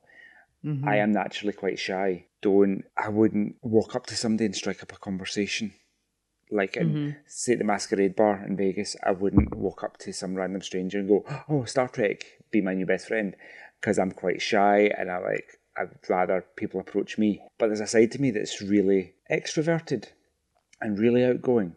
mm-hmm. 0.65 0.87
i 0.87 0.95
am 0.95 1.11
naturally 1.11 1.53
quite 1.53 1.77
shy 1.77 2.25
don't 2.41 2.83
i 2.97 3.07
wouldn't 3.07 3.55
walk 3.61 3.95
up 3.95 4.05
to 4.05 4.15
somebody 4.15 4.45
and 4.45 4.55
strike 4.55 4.81
up 4.81 4.91
a 4.91 4.97
conversation 4.97 5.73
like 6.49 6.75
in 6.77 6.89
mm-hmm. 6.89 7.17
say 7.27 7.55
the 7.55 7.63
masquerade 7.63 8.15
bar 8.15 8.43
in 8.47 8.55
vegas 8.55 8.95
i 9.05 9.11
wouldn't 9.11 9.55
walk 9.55 9.83
up 9.83 9.97
to 9.97 10.11
some 10.11 10.33
random 10.33 10.61
stranger 10.61 10.97
and 10.97 11.09
go 11.09 11.23
oh 11.49 11.65
star 11.65 11.87
trek 11.87 12.23
be 12.51 12.61
my 12.61 12.73
new 12.73 12.85
best 12.85 13.07
friend 13.07 13.35
because 13.79 13.99
i'm 13.99 14.11
quite 14.11 14.41
shy 14.41 14.91
and 14.97 15.11
i 15.11 15.17
like 15.17 15.59
i'd 15.77 15.89
rather 16.09 16.45
people 16.55 16.79
approach 16.79 17.17
me 17.17 17.41
but 17.57 17.67
there's 17.67 17.79
a 17.79 17.87
side 17.87 18.11
to 18.11 18.21
me 18.21 18.31
that's 18.31 18.61
really 18.61 19.13
extroverted 19.31 20.05
and 20.81 20.99
really 20.99 21.23
outgoing. 21.25 21.75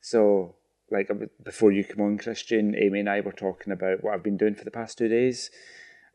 So, 0.00 0.56
like 0.90 1.10
before 1.42 1.72
you 1.72 1.84
come 1.84 2.04
on, 2.04 2.18
Christian, 2.18 2.74
Amy 2.74 3.00
and 3.00 3.10
I 3.10 3.20
were 3.20 3.32
talking 3.32 3.72
about 3.72 4.02
what 4.02 4.14
I've 4.14 4.22
been 4.22 4.36
doing 4.36 4.54
for 4.54 4.64
the 4.64 4.70
past 4.70 4.98
two 4.98 5.08
days, 5.08 5.50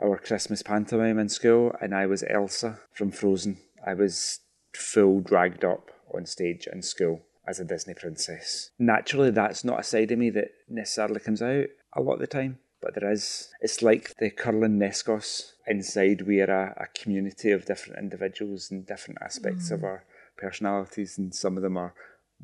our 0.02 0.18
Christmas 0.18 0.64
pantomime 0.64 1.20
in 1.20 1.30
school, 1.30 1.74
and 1.82 1.94
I 1.94 2.06
was 2.06 2.24
Elsa 2.28 2.80
from 2.94 3.12
Frozen. 3.12 3.58
I 3.86 3.94
was 3.94 4.40
full 4.76 5.20
dragged 5.20 5.64
up 5.64 5.92
on 6.14 6.26
stage 6.26 6.68
in 6.72 6.82
school 6.82 7.22
as 7.48 7.60
a 7.60 7.66
Disney 7.66 7.94
princess. 7.94 8.72
Naturally, 8.80 9.30
that's 9.30 9.64
not 9.64 9.80
a 9.80 9.84
side 9.84 10.12
of 10.12 10.18
me 10.18 10.30
that 10.32 10.50
necessarily 10.70 11.20
comes 11.20 11.42
out 11.42 11.66
a 11.96 12.02
lot 12.02 12.14
of 12.14 12.20
the 12.20 12.28
time, 12.28 12.58
but 12.84 12.96
there 12.96 13.12
is. 13.12 13.50
It's 13.62 13.82
like 13.82 14.16
the 14.18 14.30
Kurlan 14.30 14.78
naiskos. 14.78 15.54
inside. 15.66 16.24
We 16.24 16.42
are 16.42 16.52
a, 16.52 16.84
a 16.84 16.88
community 17.00 17.52
of 17.52 17.66
different 17.66 18.00
individuals 18.00 18.70
and 18.70 18.86
different 18.86 19.20
aspects 19.22 19.70
mm. 19.70 19.76
of 19.76 19.84
our 19.84 20.04
personalities, 20.38 21.18
and 21.18 21.34
some 21.34 21.58
of 21.58 21.64
them 21.64 21.78
are 21.78 21.94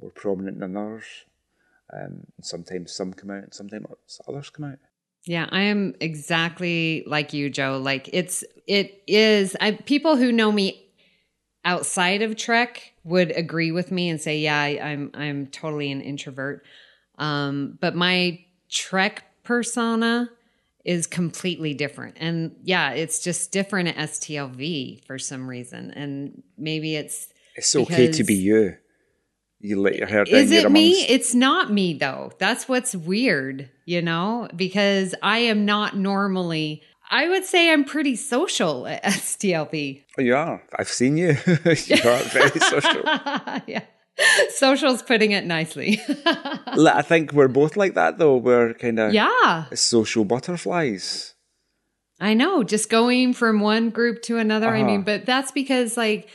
more 0.01 0.11
prominent 0.11 0.59
than 0.59 0.77
others. 0.77 1.05
Um, 1.93 2.27
sometimes 2.41 2.93
some 2.93 3.13
come 3.13 3.31
out, 3.31 3.43
and 3.43 3.53
sometimes 3.53 3.87
others 4.27 4.49
come 4.49 4.65
out. 4.65 4.79
Yeah, 5.25 5.47
I 5.51 5.63
am 5.63 5.95
exactly 5.99 7.03
like 7.05 7.33
you, 7.33 7.49
Joe. 7.49 7.79
Like 7.83 8.09
it's 8.13 8.43
it 8.67 9.03
is. 9.05 9.57
I 9.59 9.71
people 9.71 10.15
who 10.15 10.31
know 10.31 10.51
me 10.51 10.85
outside 11.65 12.21
of 12.21 12.37
Trek 12.37 12.93
would 13.03 13.31
agree 13.31 13.71
with 13.71 13.91
me 13.91 14.09
and 14.09 14.21
say, 14.21 14.39
yeah, 14.39 14.59
I, 14.59 14.79
I'm 14.81 15.11
I'm 15.13 15.47
totally 15.47 15.91
an 15.91 16.01
introvert. 16.01 16.63
Um, 17.17 17.77
but 17.81 17.95
my 17.95 18.45
Trek 18.69 19.25
persona 19.49 20.29
is 20.85 21.07
completely 21.07 21.73
different. 21.73 22.17
And 22.19 22.55
yeah, 22.61 22.91
it's 22.91 23.19
just 23.19 23.51
different 23.51 23.89
at 23.89 23.95
STLV 23.95 25.03
for 25.05 25.17
some 25.17 25.49
reason. 25.49 25.89
And 25.89 26.43
maybe 26.55 26.95
it's 26.95 27.29
It's 27.55 27.75
okay 27.75 28.11
to 28.11 28.23
be 28.23 28.35
you. 28.35 28.77
You 29.59 29.81
let 29.81 29.95
your 29.95 30.05
hair 30.05 30.23
down. 30.23 30.35
Is 30.35 30.51
it 30.51 30.71
me? 30.71 30.91
It's 31.09 31.33
not 31.33 31.71
me 31.71 31.95
though. 31.95 32.31
That's 32.37 32.69
what's 32.69 32.95
weird, 32.95 33.71
you 33.85 34.03
know, 34.03 34.47
because 34.55 35.15
I 35.23 35.39
am 35.39 35.65
not 35.65 35.97
normally 35.97 36.83
I 37.11 37.27
would 37.27 37.43
say 37.43 37.73
I'm 37.73 37.85
pretty 37.85 38.15
social 38.15 38.85
at 38.85 39.03
STLV. 39.25 40.03
Oh, 40.19 40.21
you 40.21 40.35
are. 40.35 40.63
I've 40.77 40.89
seen 40.89 41.17
you. 41.17 41.29
you 41.47 41.97
are 42.05 42.19
very 42.29 42.59
social. 42.59 43.01
yeah. 43.65 43.81
Social's 44.49 45.01
putting 45.01 45.31
it 45.31 45.45
nicely. 45.45 46.01
I 46.67 47.01
think 47.01 47.33
we're 47.33 47.47
both 47.47 47.77
like 47.77 47.95
that 47.95 48.17
though. 48.17 48.37
We're 48.37 48.73
kind 48.73 48.99
of 48.99 49.13
yeah 49.13 49.65
social 49.73 50.25
butterflies. 50.25 51.35
I 52.19 52.33
know, 52.33 52.63
just 52.63 52.89
going 52.89 53.33
from 53.33 53.61
one 53.61 53.91
group 53.91 54.21
to 54.23 54.37
another. 54.37 54.67
Uh-huh. 54.67 54.77
I 54.77 54.83
mean, 54.83 55.01
uh-huh. 55.01 55.05
but 55.05 55.25
that's 55.25 55.51
because 55.51 55.95
like 55.95 56.29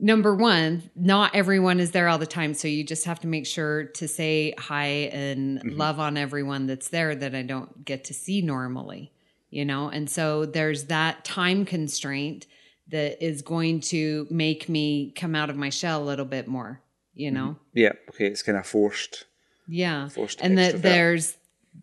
number 0.00 0.34
one, 0.34 0.90
not 0.96 1.34
everyone 1.34 1.80
is 1.80 1.90
there 1.90 2.08
all 2.08 2.18
the 2.18 2.26
time, 2.26 2.54
so 2.54 2.66
you 2.68 2.84
just 2.84 3.04
have 3.04 3.20
to 3.20 3.26
make 3.26 3.46
sure 3.46 3.84
to 3.84 4.08
say 4.08 4.54
hi 4.58 4.86
and 5.12 5.58
mm-hmm. 5.58 5.76
love 5.76 6.00
on 6.00 6.16
everyone 6.16 6.66
that's 6.66 6.88
there 6.88 7.14
that 7.14 7.34
I 7.34 7.42
don't 7.42 7.84
get 7.84 8.04
to 8.04 8.14
see 8.14 8.40
normally. 8.40 9.12
You 9.50 9.66
know, 9.66 9.88
and 9.88 10.08
so 10.08 10.46
there's 10.46 10.84
that 10.84 11.26
time 11.26 11.66
constraint 11.66 12.46
that 12.88 13.22
is 13.24 13.42
going 13.42 13.80
to 13.80 14.26
make 14.30 14.66
me 14.68 15.12
come 15.12 15.34
out 15.34 15.50
of 15.50 15.56
my 15.56 15.68
shell 15.68 16.02
a 16.02 16.04
little 16.04 16.24
bit 16.24 16.48
more 16.48 16.81
you 17.14 17.30
know? 17.30 17.48
Mm-hmm. 17.48 17.78
Yeah. 17.78 17.92
Okay. 18.10 18.26
It's 18.26 18.42
kind 18.42 18.58
of 18.58 18.66
forced. 18.66 19.24
Yeah. 19.68 20.08
Forced 20.08 20.40
and 20.40 20.58
that 20.58 20.82
there's 20.82 21.36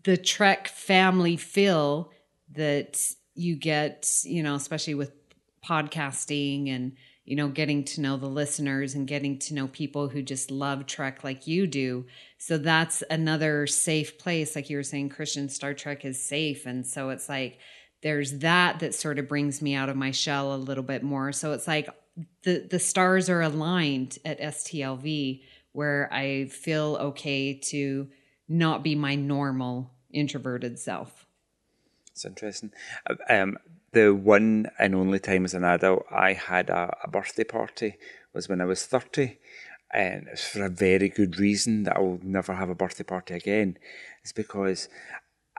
the 0.04 0.16
Trek 0.16 0.68
family 0.68 1.36
feel 1.36 2.10
that 2.52 3.00
you 3.34 3.56
get, 3.56 4.08
you 4.24 4.42
know, 4.42 4.54
especially 4.54 4.94
with 4.94 5.12
podcasting 5.64 6.68
and, 6.68 6.96
you 7.24 7.36
know, 7.36 7.48
getting 7.48 7.84
to 7.84 8.00
know 8.00 8.16
the 8.16 8.26
listeners 8.26 8.94
and 8.94 9.06
getting 9.06 9.38
to 9.38 9.54
know 9.54 9.68
people 9.68 10.08
who 10.08 10.22
just 10.22 10.50
love 10.50 10.86
Trek 10.86 11.22
like 11.22 11.46
you 11.46 11.66
do. 11.66 12.06
So 12.38 12.58
that's 12.58 13.02
another 13.10 13.66
safe 13.66 14.18
place. 14.18 14.56
Like 14.56 14.70
you 14.70 14.76
were 14.76 14.82
saying, 14.82 15.10
Christian 15.10 15.48
Star 15.48 15.74
Trek 15.74 16.04
is 16.04 16.22
safe. 16.22 16.66
And 16.66 16.86
so 16.86 17.10
it's 17.10 17.28
like, 17.28 17.58
there's 18.02 18.38
that 18.38 18.80
that 18.80 18.94
sort 18.94 19.18
of 19.18 19.28
brings 19.28 19.60
me 19.60 19.74
out 19.74 19.88
of 19.88 19.96
my 19.96 20.10
shell 20.10 20.54
a 20.54 20.56
little 20.56 20.82
bit 20.82 21.02
more. 21.02 21.32
So 21.32 21.52
it's 21.52 21.68
like 21.68 21.88
the 22.42 22.66
the 22.70 22.78
stars 22.78 23.28
are 23.28 23.40
aligned 23.40 24.18
at 24.24 24.40
STLV 24.40 25.42
where 25.72 26.12
I 26.12 26.46
feel 26.46 26.96
okay 27.00 27.54
to 27.54 28.08
not 28.48 28.82
be 28.82 28.94
my 28.94 29.14
normal 29.14 29.92
introverted 30.12 30.78
self. 30.78 31.26
It's 32.10 32.24
interesting. 32.24 32.72
Uh, 33.08 33.14
um, 33.28 33.56
the 33.92 34.14
one 34.14 34.66
and 34.78 34.94
only 34.94 35.18
time 35.18 35.44
as 35.44 35.54
an 35.54 35.64
adult 35.64 36.04
I 36.10 36.32
had 36.32 36.70
a, 36.70 36.96
a 37.04 37.08
birthday 37.08 37.44
party 37.44 37.96
was 38.32 38.48
when 38.48 38.60
I 38.60 38.64
was 38.64 38.84
30. 38.86 39.38
And 39.92 40.28
it's 40.30 40.46
for 40.46 40.64
a 40.64 40.68
very 40.68 41.08
good 41.08 41.38
reason 41.38 41.82
that 41.84 41.96
I'll 41.96 42.20
never 42.22 42.54
have 42.54 42.70
a 42.70 42.76
birthday 42.76 43.02
party 43.04 43.34
again. 43.34 43.76
It's 44.22 44.32
because 44.32 44.88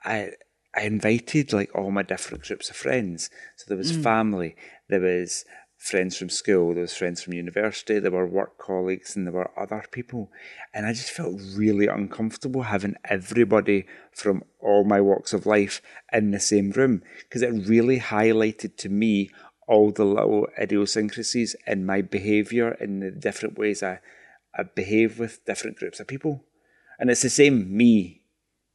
I 0.03 0.31
I 0.73 0.83
invited 0.83 1.51
like 1.51 1.75
all 1.75 1.91
my 1.91 2.03
different 2.03 2.45
groups 2.45 2.69
of 2.69 2.77
friends. 2.77 3.29
So 3.57 3.65
there 3.67 3.77
was 3.77 3.91
mm. 3.91 4.03
family, 4.03 4.55
there 4.87 5.01
was 5.01 5.43
friends 5.82 6.15
from 6.15 6.29
school, 6.29 6.75
there 6.75 6.84
was 6.84 6.95
friends 6.95 7.23
from 7.23 7.34
university, 7.34 7.97
there 7.97 8.11
were 8.11 8.27
work 8.27 8.59
colleagues, 8.59 9.15
and 9.15 9.25
there 9.25 9.34
were 9.34 9.49
other 9.59 9.84
people. 9.89 10.29
And 10.75 10.86
I 10.86 10.93
just 10.93 11.09
felt 11.09 11.41
really 11.55 11.88
uncomfortable 11.88 12.61
having 12.61 12.95
everybody 13.05 13.88
from 14.11 14.43
all 14.59 14.84
my 14.84 15.01
walks 15.01 15.34
of 15.34 15.47
life 15.47 15.82
in 16.13 16.29
the 16.29 16.39
same 16.39 16.69
room 16.69 17.01
because 17.23 17.41
it 17.41 17.67
really 17.67 17.99
highlighted 17.99 18.77
to 18.77 18.89
me 18.89 19.32
all 19.67 19.91
the 19.91 20.05
little 20.05 20.45
idiosyncrasies 20.61 21.55
in 21.65 21.84
my 21.84 22.03
behaviour 22.03 22.77
and 22.79 23.01
the 23.01 23.09
different 23.09 23.57
ways 23.57 23.82
I, 23.82 24.01
I 24.55 24.63
behave 24.63 25.17
with 25.17 25.43
different 25.45 25.77
groups 25.77 25.99
of 25.99 26.05
people. 26.05 26.43
And 26.99 27.09
it's 27.09 27.23
the 27.23 27.29
same 27.32 27.75
me 27.75 28.21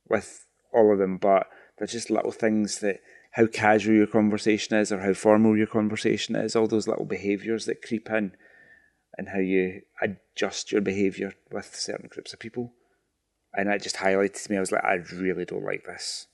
with 0.08 0.44
all 0.72 0.92
of 0.92 0.98
them, 0.98 1.18
but 1.18 1.46
there's 1.78 1.92
just 1.92 2.10
little 2.10 2.32
things 2.32 2.80
that 2.80 2.98
how 3.36 3.46
casual 3.46 3.94
your 3.94 4.06
conversation 4.06 4.74
is 4.78 4.90
or 4.90 5.00
how 5.00 5.12
formal 5.12 5.58
your 5.58 5.66
conversation 5.66 6.34
is, 6.34 6.56
all 6.56 6.66
those 6.66 6.88
little 6.88 7.04
behaviours 7.04 7.66
that 7.66 7.82
creep 7.82 8.08
in 8.08 8.32
and 9.18 9.28
how 9.28 9.38
you 9.38 9.82
adjust 10.00 10.72
your 10.72 10.80
behaviour 10.80 11.34
with 11.52 11.76
certain 11.76 12.08
groups 12.08 12.32
of 12.32 12.38
people. 12.38 12.72
And 13.52 13.68
that 13.68 13.82
just 13.82 13.96
highlighted 13.96 14.42
to 14.42 14.50
me, 14.50 14.56
I 14.56 14.60
was 14.60 14.72
like, 14.72 14.84
I 14.84 14.94
really 15.12 15.44
don't 15.44 15.66
like 15.66 15.84
this. 15.84 16.28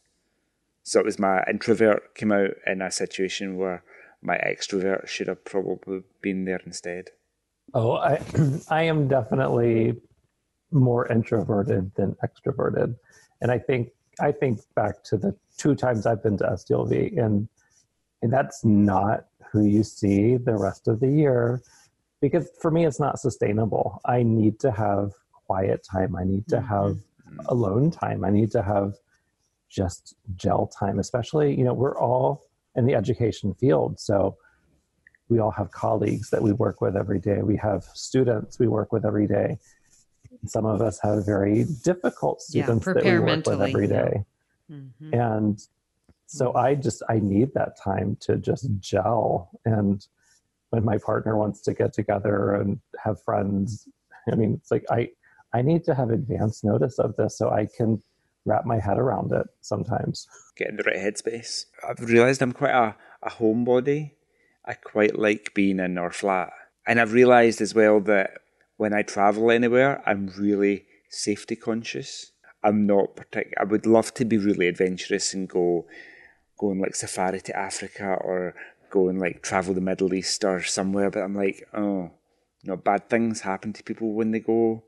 So 0.85 1.01
it 1.01 1.05
was 1.05 1.19
my 1.19 1.43
introvert 1.51 2.15
came 2.15 2.31
out 2.31 2.51
in 2.69 2.81
a 2.81 2.93
situation 2.93 3.57
where 3.57 3.83
my 4.23 4.37
extrovert 4.37 5.09
should 5.09 5.27
have 5.27 5.45
probably 5.45 6.03
been 6.21 6.45
there 6.45 6.61
instead. 6.65 7.11
Oh, 7.75 7.97
I 7.97 8.21
I 8.69 8.85
am 8.85 9.09
definitely 9.09 10.01
more 10.71 11.11
introverted 11.11 11.91
than 11.97 12.15
extroverted. 12.25 12.95
And 13.41 13.51
I 13.51 13.59
think 13.59 13.89
I 14.21 14.33
think 14.33 14.61
back 14.75 15.03
to 15.05 15.17
the 15.17 15.35
two 15.57 15.75
times 15.75 16.07
I've 16.07 16.23
been 16.23 16.37
to 16.39 16.45
STLV, 16.45 17.19
and 17.19 17.49
and 18.23 18.33
that's 18.33 18.65
not 18.65 19.27
who 19.51 19.65
you 19.67 19.83
see 19.83 20.37
the 20.37 20.57
rest 20.57 20.89
of 20.89 21.01
the 21.01 21.09
year, 21.09 21.63
because 22.21 22.51
for 22.61 22.71
me 22.71 22.87
it's 22.87 23.01
not 23.01 23.19
sustainable. 23.19 24.01
I 24.05 24.23
need 24.23 24.61
to 24.61 24.71
have 24.71 25.13
quiet 25.47 25.85
time. 25.91 26.17
I 26.17 26.25
need 26.25 26.47
to 26.49 26.57
mm-hmm. 26.57 26.67
have 26.67 26.99
alone 27.47 27.91
time. 27.91 28.25
I 28.25 28.31
need 28.31 28.51
to 28.53 28.63
have 28.63 28.95
just 29.69 30.15
gel 30.37 30.67
time. 30.67 30.99
Especially, 30.99 31.57
you 31.57 31.65
know, 31.65 31.75
we're 31.75 31.99
all 31.99 32.45
in 32.77 32.87
the 32.87 32.95
education 32.95 33.55
field, 33.55 33.99
so 33.99 34.37
we 35.29 35.39
all 35.39 35.51
have 35.51 35.71
colleagues 35.71 36.31
that 36.31 36.43
we 36.43 36.53
work 36.53 36.81
with 36.81 36.97
every 36.97 37.19
day. 37.19 37.43
We 37.43 37.57
have 37.57 37.85
students 37.95 38.59
we 38.59 38.69
work 38.69 38.93
with 38.93 39.07
every 39.07 39.27
day 39.27 39.59
some 40.47 40.67
of 40.67 40.81
us 40.81 40.99
have 41.03 41.25
very 41.25 41.65
difficult 41.85 42.43
students 42.43 42.87
yeah, 42.87 42.93
that 42.95 43.05
we 43.05 43.19
work 43.19 43.47
with 43.47 43.63
every 43.63 43.87
day. 43.87 44.25
Yeah. 44.69 44.77
Mm-hmm. 44.77 45.15
And 45.15 45.67
so 46.27 46.55
I 46.55 46.75
just 46.75 47.03
I 47.09 47.19
need 47.19 47.55
that 47.55 47.77
time 47.77 48.17
to 48.21 48.37
just 48.37 48.69
gel. 48.81 49.51
And 49.65 50.05
when 50.71 50.85
my 50.85 50.99
partner 50.99 51.37
wants 51.37 51.61
to 51.63 51.75
get 51.75 51.93
together 51.93 52.55
and 52.55 52.81
have 53.03 53.23
friends, 53.23 53.87
I 54.31 54.35
mean, 54.35 54.55
it's 54.55 54.71
like 54.71 54.85
I 54.91 55.11
I 55.53 55.63
need 55.63 55.85
to 55.85 55.95
have 55.95 56.11
advance 56.11 56.65
notice 56.65 56.99
of 56.99 57.17
this 57.17 57.37
so 57.37 57.51
I 57.51 57.67
can 57.67 58.03
wrap 58.45 58.65
my 58.65 58.79
head 58.81 58.99
around 58.99 59.33
it 59.33 59.47
sometimes. 59.61 60.27
Get 60.57 60.69
in 60.69 60.77
the 60.77 60.83
right 60.83 60.97
headspace. 60.97 61.67
I've 61.87 62.01
realised 62.01 62.43
I'm 62.43 62.53
quite 62.53 62.75
a, 62.75 62.97
a 63.23 63.31
homebody. 63.31 64.13
I 64.65 64.75
quite 64.75 65.19
like 65.19 65.53
being 65.55 65.79
in 65.79 65.99
our 65.99 66.11
flat. 66.11 66.51
And 66.87 67.01
I've 67.01 67.13
realised 67.13 67.61
as 67.61 67.75
well 67.75 68.01
that 68.01 68.39
when 68.83 68.93
I 68.93 69.03
travel 69.03 69.53
anywhere, 69.53 70.03
I'm 70.05 70.27
really 70.37 70.87
safety 71.09 71.55
conscious. 71.55 72.33
I'm 72.65 72.85
not 72.85 73.15
particular. 73.15 73.55
I 73.61 73.63
would 73.63 73.87
love 73.87 74.13
to 74.15 74.25
be 74.25 74.39
really 74.39 74.67
adventurous 74.67 75.33
and 75.35 75.49
go, 75.49 75.87
go 76.59 76.71
on 76.71 76.81
like 76.81 76.97
safari 76.97 77.41
to 77.43 77.57
Africa 77.57 78.19
or 78.21 78.57
go 78.91 79.09
and 79.09 79.21
like 79.21 79.41
travel 79.41 79.73
the 79.73 79.81
Middle 79.81 80.13
East 80.13 80.43
or 80.43 80.65
somewhere. 80.65 81.11
But 81.13 81.23
I'm 81.23 81.37
like, 81.37 81.63
oh, 81.73 82.11
you 82.63 82.71
know, 82.71 82.77
bad 82.77 83.09
things 83.09 83.43
happen 83.43 83.73
to 83.73 83.85
people 83.85 84.15
when 84.15 84.33
they 84.33 84.41
go 84.41 84.83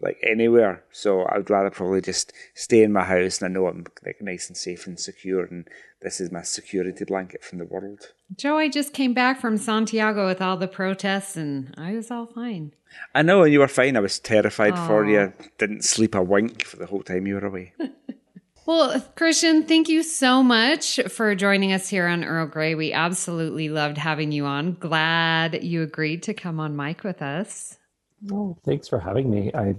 like 0.00 0.18
anywhere. 0.22 0.84
So 0.92 1.26
I'd 1.28 1.50
rather 1.50 1.70
probably 1.70 2.00
just 2.00 2.32
stay 2.54 2.82
in 2.82 2.92
my 2.92 3.04
house 3.04 3.40
and 3.40 3.50
I 3.50 3.52
know 3.52 3.66
I'm 3.66 3.86
like 4.04 4.20
nice 4.20 4.48
and 4.48 4.56
safe 4.56 4.86
and 4.86 4.98
secure 4.98 5.44
and 5.44 5.68
this 6.00 6.20
is 6.20 6.30
my 6.30 6.42
security 6.42 7.04
blanket 7.04 7.42
from 7.42 7.58
the 7.58 7.64
world. 7.64 8.12
Joe, 8.36 8.58
I 8.58 8.68
just 8.68 8.92
came 8.92 9.14
back 9.14 9.40
from 9.40 9.56
Santiago 9.56 10.26
with 10.26 10.40
all 10.40 10.56
the 10.56 10.68
protests 10.68 11.36
and 11.36 11.74
I 11.76 11.94
was 11.94 12.10
all 12.10 12.26
fine. 12.26 12.72
I 13.14 13.22
know, 13.22 13.42
and 13.42 13.52
you 13.52 13.60
were 13.60 13.68
fine. 13.68 13.96
I 13.96 14.00
was 14.00 14.18
terrified 14.18 14.74
Aww. 14.74 14.86
for 14.86 15.06
you. 15.06 15.32
Didn't 15.58 15.84
sleep 15.84 16.14
a 16.14 16.22
wink 16.22 16.64
for 16.64 16.76
the 16.76 16.86
whole 16.86 17.02
time 17.02 17.26
you 17.26 17.34
were 17.34 17.46
away. 17.46 17.74
well, 18.66 19.00
Christian, 19.16 19.64
thank 19.64 19.88
you 19.88 20.02
so 20.02 20.42
much 20.42 21.00
for 21.08 21.34
joining 21.34 21.72
us 21.72 21.88
here 21.88 22.06
on 22.06 22.24
Earl 22.24 22.46
Grey. 22.46 22.74
We 22.74 22.92
absolutely 22.92 23.68
loved 23.68 23.98
having 23.98 24.32
you 24.32 24.46
on. 24.46 24.74
Glad 24.74 25.64
you 25.64 25.82
agreed 25.82 26.22
to 26.24 26.34
come 26.34 26.60
on 26.60 26.76
mic 26.76 27.04
with 27.04 27.20
us. 27.20 27.77
Well, 28.22 28.58
thanks 28.64 28.88
for 28.88 28.98
having 28.98 29.30
me. 29.30 29.50
I 29.54 29.76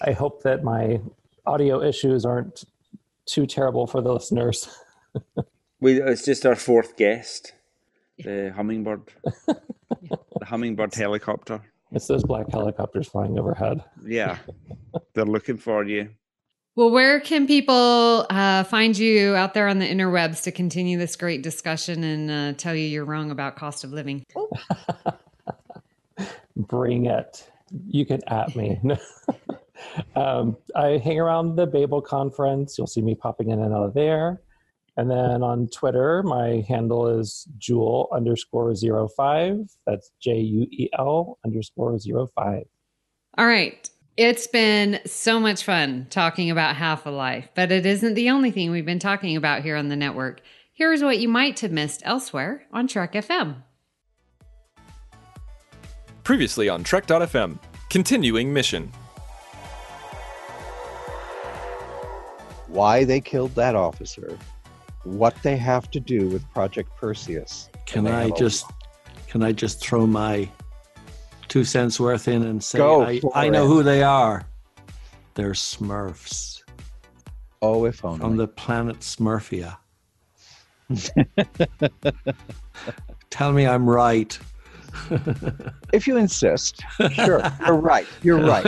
I 0.00 0.12
hope 0.12 0.42
that 0.42 0.62
my 0.62 1.00
audio 1.46 1.82
issues 1.82 2.24
aren't 2.24 2.64
too 3.26 3.46
terrible 3.46 3.86
for 3.86 4.00
the 4.00 4.12
listeners. 4.12 4.68
we 5.80 6.00
it's 6.00 6.24
just 6.24 6.44
our 6.44 6.56
fourth 6.56 6.96
guest, 6.96 7.52
the 8.18 8.52
hummingbird, 8.54 9.02
the 9.46 10.44
hummingbird 10.44 10.94
helicopter. 10.94 11.62
It's 11.92 12.06
those 12.06 12.22
black 12.22 12.50
helicopters 12.50 13.08
flying 13.08 13.38
overhead. 13.38 13.82
Yeah, 14.04 14.38
they're 15.14 15.24
looking 15.24 15.56
for 15.56 15.84
you. 15.84 16.10
Well, 16.76 16.90
where 16.90 17.18
can 17.20 17.46
people 17.46 18.26
uh, 18.30 18.62
find 18.64 18.96
you 18.96 19.34
out 19.34 19.54
there 19.54 19.66
on 19.66 19.80
the 19.80 19.86
interwebs 19.86 20.44
to 20.44 20.52
continue 20.52 20.98
this 20.98 21.16
great 21.16 21.42
discussion 21.42 22.04
and 22.04 22.30
uh, 22.30 22.52
tell 22.56 22.74
you 22.74 22.86
you're 22.86 23.04
wrong 23.04 23.30
about 23.30 23.56
cost 23.56 23.82
of 23.82 23.92
living? 23.92 24.24
Bring 26.56 27.06
it. 27.06 27.50
You 27.86 28.06
can 28.06 28.20
at 28.28 28.54
me. 28.56 28.80
um, 30.16 30.56
I 30.74 30.98
hang 30.98 31.18
around 31.18 31.56
the 31.56 31.66
Babel 31.66 32.00
conference. 32.00 32.76
You'll 32.76 32.86
see 32.86 33.02
me 33.02 33.14
popping 33.14 33.50
in 33.50 33.60
and 33.60 33.74
out 33.74 33.84
of 33.84 33.94
there. 33.94 34.42
And 34.96 35.10
then 35.10 35.42
on 35.42 35.68
Twitter, 35.68 36.22
my 36.22 36.64
handle 36.68 37.06
is 37.06 37.48
Jewel 37.56 38.08
underscore 38.12 38.74
zero 38.74 39.08
five. 39.08 39.56
That's 39.86 40.10
J 40.20 40.38
U 40.38 40.66
E 40.70 40.88
L 40.98 41.38
underscore 41.44 41.98
zero 41.98 42.28
five. 42.34 42.64
All 43.38 43.46
right. 43.46 43.88
It's 44.16 44.46
been 44.46 45.00
so 45.06 45.40
much 45.40 45.64
fun 45.64 46.06
talking 46.10 46.50
about 46.50 46.76
Half 46.76 47.06
a 47.06 47.10
Life, 47.10 47.48
but 47.54 47.72
it 47.72 47.86
isn't 47.86 48.14
the 48.14 48.28
only 48.28 48.50
thing 48.50 48.70
we've 48.70 48.84
been 48.84 48.98
talking 48.98 49.36
about 49.36 49.62
here 49.62 49.76
on 49.76 49.88
the 49.88 49.96
network. 49.96 50.42
Here's 50.74 51.02
what 51.02 51.18
you 51.18 51.28
might 51.28 51.60
have 51.60 51.72
missed 51.72 52.02
elsewhere 52.04 52.66
on 52.72 52.86
Trek 52.86 53.14
FM. 53.14 53.62
Previously 56.30 56.68
on 56.68 56.84
Trek.fm, 56.84 57.58
continuing 57.88 58.52
mission. 58.52 58.92
Why 62.68 63.02
they 63.02 63.20
killed 63.20 63.52
that 63.56 63.74
officer, 63.74 64.38
what 65.02 65.34
they 65.42 65.56
have 65.56 65.90
to 65.90 65.98
do 65.98 66.28
with 66.28 66.48
Project 66.52 66.96
Perseus. 66.96 67.68
Can 67.84 68.06
I 68.06 68.30
just 68.30 68.70
can 69.26 69.42
I 69.42 69.50
just 69.50 69.80
throw 69.80 70.06
my 70.06 70.48
two 71.48 71.64
cents 71.64 71.98
worth 71.98 72.28
in 72.28 72.44
and 72.44 72.62
say 72.62 72.78
Go 72.78 73.02
I, 73.02 73.20
I 73.34 73.48
know 73.48 73.66
who 73.66 73.82
they 73.82 74.04
are. 74.04 74.46
They're 75.34 75.50
Smurfs 75.50 76.62
Oh, 77.60 77.86
if 77.86 78.04
only. 78.04 78.20
from 78.20 78.36
the 78.36 78.46
planet 78.46 79.00
Smurfia. 79.00 79.78
Tell 83.30 83.52
me 83.52 83.66
I'm 83.66 83.90
right. 83.90 84.38
If 85.92 86.06
you 86.06 86.16
insist. 86.16 86.82
Sure. 87.12 87.42
You're 87.66 87.76
right. 87.76 88.06
You're 88.22 88.40
right. 88.46 88.64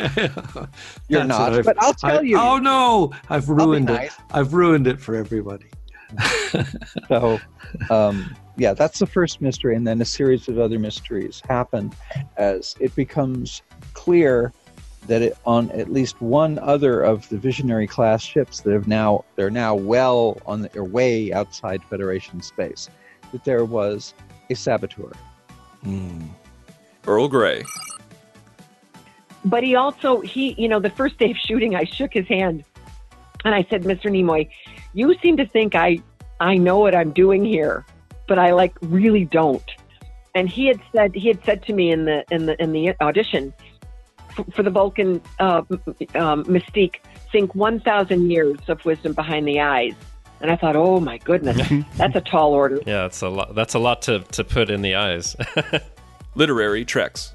You're 1.09 1.25
That's 1.27 1.29
not, 1.29 1.65
but 1.65 1.77
I'll 1.83 1.95
tell 1.95 2.19
I- 2.19 2.23
you. 2.23 2.39
Oh 2.39 2.59
no! 2.59 3.13
I've 3.31 3.49
ruined 3.49 3.89
it. 3.91 3.95
nice. 3.95 4.17
I've 4.33 4.55
ruined 4.55 4.87
it 4.87 5.01
for 5.01 5.15
everybody. 5.17 5.67
So, 7.09 7.39
um, 7.91 8.37
yeah, 8.57 8.75
that's 8.75 8.99
the 8.99 9.07
first 9.07 9.41
mystery, 9.41 9.75
and 9.77 9.87
then 9.87 10.01
a 10.03 10.05
series 10.05 10.47
of 10.49 10.59
other 10.59 10.79
mysteries 10.79 11.41
happen 11.49 11.91
as 12.37 12.77
it 12.81 12.95
becomes 12.95 13.63
clear 13.95 14.53
that 15.07 15.23
it, 15.23 15.39
on 15.47 15.71
at 15.71 15.91
least 15.91 16.21
one 16.21 16.59
other 16.59 17.01
of 17.01 17.27
the 17.31 17.39
visionary 17.39 17.87
class 17.87 18.23
ships 18.23 18.61
that 18.61 18.73
have 18.73 18.87
now 18.89 19.25
they're 19.37 19.51
now 19.51 19.75
well 19.75 20.39
on 20.47 20.61
their 20.63 20.85
way 20.85 21.33
outside 21.33 21.83
Federation 21.85 22.43
space, 22.43 22.89
that 23.33 23.43
there 23.45 23.65
was 23.65 24.13
a 24.51 24.55
saboteur. 24.55 25.11
Hmm. 25.83 26.27
Earl 27.07 27.29
Grey. 27.29 27.65
but 29.45 29.65
he 29.65 29.75
also 29.75 30.21
he 30.21 30.55
you 30.57 30.69
know 30.69 30.79
the 30.79 30.91
first 30.91 31.19
day 31.19 31.31
of 31.33 31.37
shooting 31.47 31.75
i 31.75 31.85
shook 31.85 32.13
his 32.13 32.27
hand 32.29 32.65
and 33.45 33.55
i 33.55 33.67
said 33.69 33.83
mr 33.83 34.05
nimoy 34.05 34.49
you 34.95 35.15
seem 35.21 35.37
to 35.37 35.47
think 35.47 35.75
i 35.75 35.99
i 36.41 36.57
know 36.57 36.79
what 36.79 36.95
i'm 36.95 37.13
doing 37.13 37.45
here 37.45 37.85
but 38.29 38.39
i 38.39 38.53
like 38.53 38.73
really 38.83 39.25
don't 39.25 39.69
and 40.37 40.49
he 40.49 40.67
had 40.67 40.81
said 40.95 41.15
he 41.15 41.27
had 41.27 41.45
said 41.45 41.63
to 41.65 41.73
me 41.73 41.91
in 41.91 42.05
the 42.05 42.25
in 42.31 42.47
the 42.47 42.63
in 42.63 42.71
the 42.73 42.95
audition 43.01 43.53
for, 44.35 44.45
for 44.55 44.63
the 44.63 44.71
vulcan 44.71 45.21
uh, 45.41 45.63
um, 46.15 46.45
mystique 46.45 46.97
think 47.33 47.55
1000 47.55 48.31
years 48.31 48.59
of 48.69 48.85
wisdom 48.85 49.13
behind 49.13 49.49
the 49.49 49.61
eyes 49.61 49.95
and 50.43 50.51
i 50.51 50.57
thought 50.57 50.77
oh 50.77 51.01
my 51.01 51.19
goodness 51.19 51.57
that's 51.97 52.15
a 52.17 52.21
tall 52.21 52.53
order 52.53 52.81
Yeah, 52.87 53.03
that's 53.03 53.23
a 53.23 53.29
lot. 53.29 53.55
That's 53.55 53.75
a 53.75 53.79
lot 53.79 54.03
to, 54.03 54.21
to 54.21 54.45
put 54.45 54.71
in 54.71 54.83
the 54.83 54.95
eyes. 54.97 55.37
Literary 56.35 56.85
Treks. 56.85 57.33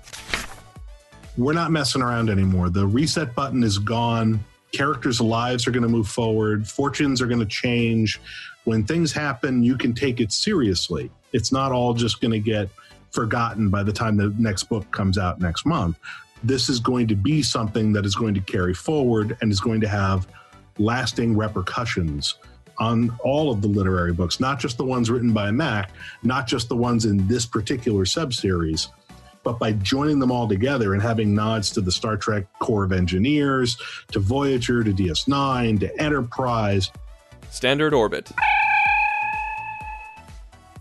we're 1.37 1.53
not 1.53 1.71
messing 1.71 2.01
around 2.01 2.29
anymore. 2.29 2.69
The 2.69 2.85
reset 2.85 3.33
button 3.35 3.63
is 3.63 3.77
gone. 3.77 4.43
Characters' 4.73 5.21
lives 5.21 5.67
are 5.67 5.71
going 5.71 5.83
to 5.83 5.89
move 5.89 6.07
forward. 6.07 6.67
Fortunes 6.67 7.21
are 7.21 7.27
going 7.27 7.39
to 7.39 7.45
change. 7.45 8.19
When 8.65 8.83
things 8.83 9.13
happen, 9.13 9.63
you 9.63 9.77
can 9.77 9.93
take 9.93 10.19
it 10.19 10.31
seriously. 10.31 11.09
It's 11.31 11.51
not 11.51 11.71
all 11.71 11.93
just 11.93 12.19
going 12.21 12.31
to 12.31 12.39
get 12.39 12.69
forgotten 13.11 13.69
by 13.69 13.83
the 13.83 13.93
time 13.93 14.17
the 14.17 14.33
next 14.37 14.63
book 14.65 14.89
comes 14.91 15.17
out 15.17 15.39
next 15.39 15.65
month. 15.65 15.97
This 16.43 16.69
is 16.69 16.79
going 16.79 17.07
to 17.07 17.15
be 17.15 17.41
something 17.41 17.93
that 17.93 18.05
is 18.05 18.15
going 18.15 18.33
to 18.33 18.41
carry 18.41 18.73
forward 18.73 19.37
and 19.41 19.51
is 19.51 19.59
going 19.59 19.81
to 19.81 19.87
have 19.87 20.27
lasting 20.77 21.37
repercussions 21.37 22.35
on 22.79 23.15
all 23.23 23.51
of 23.51 23.61
the 23.61 23.67
literary 23.67 24.13
books, 24.13 24.39
not 24.39 24.59
just 24.59 24.77
the 24.77 24.85
ones 24.85 25.09
written 25.09 25.33
by 25.33 25.51
Mack, 25.51 25.91
not 26.23 26.47
just 26.47 26.69
the 26.69 26.75
ones 26.75 27.05
in 27.05 27.27
this 27.27 27.45
particular 27.45 28.05
subseries, 28.05 28.87
but 29.43 29.59
by 29.59 29.71
joining 29.71 30.19
them 30.19 30.31
all 30.31 30.47
together 30.47 30.93
and 30.93 31.01
having 31.01 31.33
nods 31.33 31.69
to 31.71 31.81
the 31.81 31.91
Star 31.91 32.17
Trek 32.17 32.45
Corps 32.59 32.83
of 32.83 32.91
Engineers, 32.91 33.77
to 34.11 34.19
Voyager, 34.19 34.83
to 34.83 34.91
DS9, 34.91 35.79
to 35.79 36.01
Enterprise. 36.01 36.91
Standard 37.49 37.93
Orbit. 37.93 38.31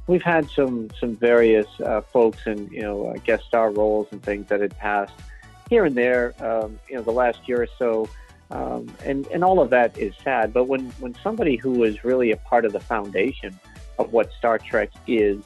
We've 0.08 0.22
had 0.22 0.48
some 0.50 0.88
some 1.00 1.16
various 1.16 1.66
uh, 1.80 2.00
folks 2.00 2.46
in 2.46 2.68
you 2.68 2.82
know 2.82 3.06
uh, 3.06 3.14
guest 3.24 3.44
star 3.44 3.70
roles 3.70 4.06
and 4.12 4.22
things 4.22 4.48
that 4.48 4.60
had 4.60 4.76
passed 4.78 5.14
here 5.68 5.84
and 5.84 5.96
there. 5.96 6.34
Um, 6.38 6.78
you 6.88 6.96
know, 6.96 7.02
the 7.02 7.12
last 7.12 7.48
year 7.48 7.62
or 7.62 7.68
so, 7.78 8.08
um, 8.50 8.94
and 9.04 9.26
and 9.28 9.42
all 9.42 9.60
of 9.60 9.70
that 9.70 9.96
is 9.98 10.14
sad. 10.22 10.52
But 10.52 10.64
when 10.64 10.90
when 11.00 11.14
somebody 11.22 11.56
who 11.56 11.72
was 11.72 12.04
really 12.04 12.30
a 12.30 12.36
part 12.36 12.64
of 12.64 12.72
the 12.72 12.80
foundation 12.80 13.58
of 13.98 14.12
what 14.12 14.32
Star 14.32 14.58
Trek 14.58 14.90
is 15.06 15.42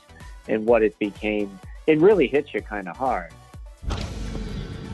and 0.49 0.67
what 0.67 0.83
it 0.83 0.99
became, 0.99 1.59
it 1.87 1.99
really 1.99 2.27
hits 2.27 2.53
you 2.53 2.61
kind 2.61 2.89
of 2.89 2.97
hard. 2.97 3.33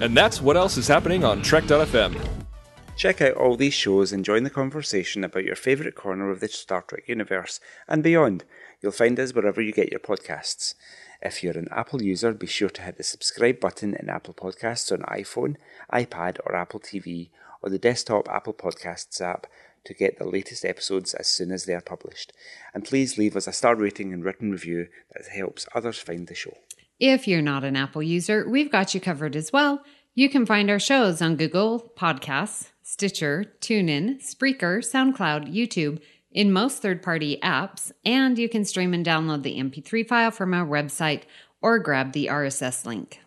And 0.00 0.16
that's 0.16 0.42
what 0.42 0.56
else 0.56 0.76
is 0.76 0.88
happening 0.88 1.24
on 1.24 1.42
Trek.fm. 1.42 2.16
Check 2.96 3.20
out 3.20 3.34
all 3.34 3.56
these 3.56 3.74
shows 3.74 4.12
and 4.12 4.24
join 4.24 4.42
the 4.42 4.50
conversation 4.50 5.24
about 5.24 5.44
your 5.44 5.56
favourite 5.56 5.94
corner 5.94 6.30
of 6.30 6.40
the 6.40 6.48
Star 6.48 6.82
Trek 6.82 7.04
universe 7.06 7.60
and 7.88 8.02
beyond. 8.02 8.44
You'll 8.80 8.92
find 8.92 9.18
us 9.18 9.34
wherever 9.34 9.60
you 9.60 9.72
get 9.72 9.90
your 9.90 10.00
podcasts. 10.00 10.74
If 11.22 11.42
you're 11.42 11.58
an 11.58 11.68
Apple 11.70 12.02
user, 12.02 12.32
be 12.32 12.46
sure 12.46 12.68
to 12.70 12.82
hit 12.82 12.98
the 12.98 13.02
subscribe 13.02 13.58
button 13.58 13.94
in 13.94 14.08
Apple 14.08 14.34
Podcasts 14.34 14.92
on 14.92 15.00
iPhone, 15.00 15.56
iPad, 15.92 16.38
or 16.44 16.54
Apple 16.54 16.80
TV, 16.80 17.30
or 17.66 17.70
the 17.70 17.78
desktop 17.80 18.28
Apple 18.28 18.54
Podcasts 18.54 19.20
app 19.20 19.48
to 19.84 19.92
get 19.92 20.18
the 20.18 20.24
latest 20.24 20.64
episodes 20.64 21.14
as 21.14 21.26
soon 21.26 21.50
as 21.50 21.64
they 21.64 21.74
are 21.74 21.80
published. 21.80 22.32
And 22.72 22.84
please 22.84 23.18
leave 23.18 23.34
us 23.34 23.48
a 23.48 23.52
star 23.52 23.74
rating 23.74 24.12
and 24.12 24.24
written 24.24 24.52
review 24.52 24.86
that 25.12 25.26
helps 25.36 25.66
others 25.74 25.98
find 25.98 26.28
the 26.28 26.34
show. 26.34 26.56
If 27.00 27.26
you're 27.26 27.42
not 27.42 27.64
an 27.64 27.74
Apple 27.76 28.04
user, 28.04 28.48
we've 28.48 28.70
got 28.70 28.94
you 28.94 29.00
covered 29.00 29.34
as 29.34 29.52
well. 29.52 29.82
You 30.14 30.28
can 30.28 30.46
find 30.46 30.70
our 30.70 30.78
shows 30.78 31.20
on 31.20 31.34
Google 31.34 31.92
Podcasts, 31.96 32.70
Stitcher, 32.82 33.52
TuneIn, 33.60 34.22
Spreaker, 34.22 34.78
SoundCloud, 34.78 35.52
YouTube, 35.52 36.00
in 36.30 36.52
most 36.52 36.82
third 36.82 37.02
party 37.02 37.38
apps, 37.42 37.90
and 38.04 38.38
you 38.38 38.48
can 38.48 38.64
stream 38.64 38.94
and 38.94 39.04
download 39.04 39.42
the 39.42 39.58
MP3 39.58 40.06
file 40.06 40.30
from 40.30 40.54
our 40.54 40.66
website 40.66 41.22
or 41.60 41.80
grab 41.80 42.12
the 42.12 42.26
RSS 42.26 42.86
link. 42.86 43.20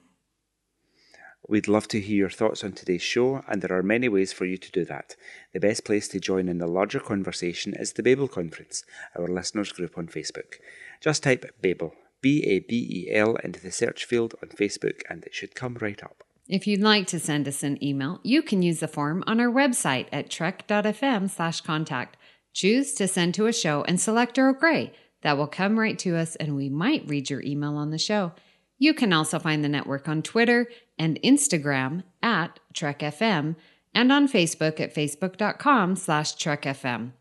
We'd 1.49 1.67
love 1.67 1.87
to 1.87 1.99
hear 1.99 2.15
your 2.15 2.29
thoughts 2.29 2.63
on 2.63 2.73
today's 2.73 3.01
show, 3.01 3.43
and 3.47 3.63
there 3.63 3.75
are 3.75 3.81
many 3.81 4.07
ways 4.07 4.31
for 4.31 4.45
you 4.45 4.55
to 4.55 4.71
do 4.71 4.85
that. 4.85 5.15
The 5.51 5.59
best 5.59 5.83
place 5.83 6.07
to 6.09 6.19
join 6.19 6.47
in 6.47 6.59
the 6.59 6.67
larger 6.67 6.99
conversation 6.99 7.73
is 7.73 7.93
the 7.93 8.03
Babel 8.03 8.27
Conference, 8.27 8.83
our 9.17 9.27
listeners 9.27 9.71
group 9.71 9.97
on 9.97 10.09
Facebook. 10.09 10.59
Just 11.01 11.23
type 11.23 11.51
Babel, 11.59 11.95
B 12.21 12.43
A 12.45 12.59
B 12.59 13.07
E 13.07 13.15
L, 13.15 13.35
into 13.37 13.59
the 13.59 13.71
search 13.71 14.05
field 14.05 14.35
on 14.43 14.49
Facebook, 14.49 15.01
and 15.09 15.23
it 15.23 15.33
should 15.33 15.55
come 15.55 15.75
right 15.81 16.03
up. 16.03 16.23
If 16.47 16.67
you'd 16.67 16.83
like 16.83 17.07
to 17.07 17.19
send 17.19 17.47
us 17.47 17.63
an 17.63 17.83
email, 17.83 18.19
you 18.21 18.43
can 18.43 18.61
use 18.61 18.79
the 18.79 18.87
form 18.87 19.23
on 19.25 19.39
our 19.39 19.51
website 19.51 20.05
at 20.11 20.29
trek.fm 20.29 21.31
slash 21.31 21.61
contact. 21.61 22.15
Choose 22.53 22.93
to 22.93 23.07
send 23.07 23.33
to 23.33 23.47
a 23.47 23.53
show 23.53 23.83
and 23.87 23.99
select 23.99 24.37
Earl 24.37 24.53
Grey. 24.53 24.93
That 25.23 25.35
will 25.37 25.47
come 25.47 25.79
right 25.79 25.97
to 25.99 26.15
us 26.15 26.35
and 26.35 26.55
we 26.55 26.69
might 26.69 27.09
read 27.09 27.31
your 27.31 27.41
email 27.41 27.75
on 27.75 27.89
the 27.89 27.97
show. 27.97 28.33
You 28.79 28.93
can 28.93 29.13
also 29.13 29.37
find 29.37 29.63
the 29.63 29.69
network 29.69 30.07
on 30.07 30.21
Twitter 30.23 30.67
and 30.97 31.19
Instagram 31.21 32.03
at 32.23 32.59
TrekFM 32.73 33.55
and 33.93 34.11
on 34.11 34.27
Facebook 34.27 34.79
at 34.79 34.95
facebook.com 34.95 35.95
slash 35.95 36.35
TrekFM. 36.35 37.11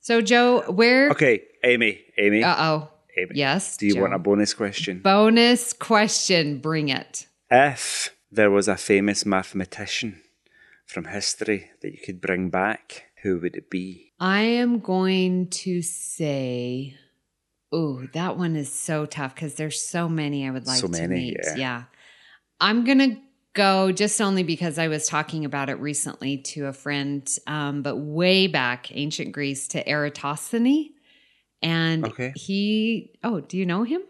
So, 0.00 0.20
Joe, 0.20 0.62
where... 0.70 1.10
Okay, 1.10 1.42
Amy, 1.64 2.00
Amy. 2.18 2.44
Uh-oh. 2.44 2.90
Amy. 3.16 3.30
Yes, 3.34 3.76
Do 3.76 3.86
you 3.86 3.94
Joe. 3.94 4.02
want 4.02 4.14
a 4.14 4.18
bonus 4.18 4.54
question? 4.54 5.00
Bonus 5.00 5.72
question. 5.72 6.58
Bring 6.58 6.88
it. 6.88 7.26
If 7.50 8.14
there 8.30 8.50
was 8.50 8.68
a 8.68 8.76
famous 8.76 9.26
mathematician 9.26 10.20
from 10.86 11.06
history 11.06 11.70
that 11.82 11.92
you 11.92 11.98
could 12.04 12.20
bring 12.20 12.50
back, 12.50 13.04
who 13.22 13.38
would 13.40 13.56
it 13.56 13.68
be? 13.70 14.12
I 14.20 14.40
am 14.42 14.78
going 14.78 15.48
to 15.48 15.82
say, 15.82 16.94
oh, 17.72 18.06
that 18.12 18.36
one 18.36 18.56
is 18.56 18.72
so 18.72 19.06
tough 19.06 19.34
because 19.34 19.54
there's 19.54 19.80
so 19.80 20.08
many 20.08 20.46
I 20.46 20.50
would 20.50 20.66
like 20.66 20.80
So 20.80 20.86
to 20.88 20.92
many, 21.00 21.14
meet. 21.14 21.36
yeah. 21.44 21.54
yeah. 21.56 21.82
I'm 22.60 22.84
going 22.84 22.98
to 22.98 23.16
go 23.54 23.90
just 23.92 24.20
only 24.20 24.42
because 24.42 24.78
I 24.78 24.88
was 24.88 25.06
talking 25.06 25.44
about 25.44 25.68
it 25.70 25.78
recently 25.80 26.38
to 26.38 26.66
a 26.66 26.72
friend, 26.72 27.28
um, 27.46 27.82
but 27.82 27.96
way 27.96 28.46
back, 28.46 28.94
ancient 28.94 29.32
Greece 29.32 29.68
to 29.68 29.88
Eratosthenes. 29.88 30.90
And 31.62 32.04
Okay. 32.06 32.32
he, 32.36 33.12
oh, 33.22 33.40
do 33.40 33.56
you 33.56 33.66
know 33.66 33.82
him? 33.82 34.02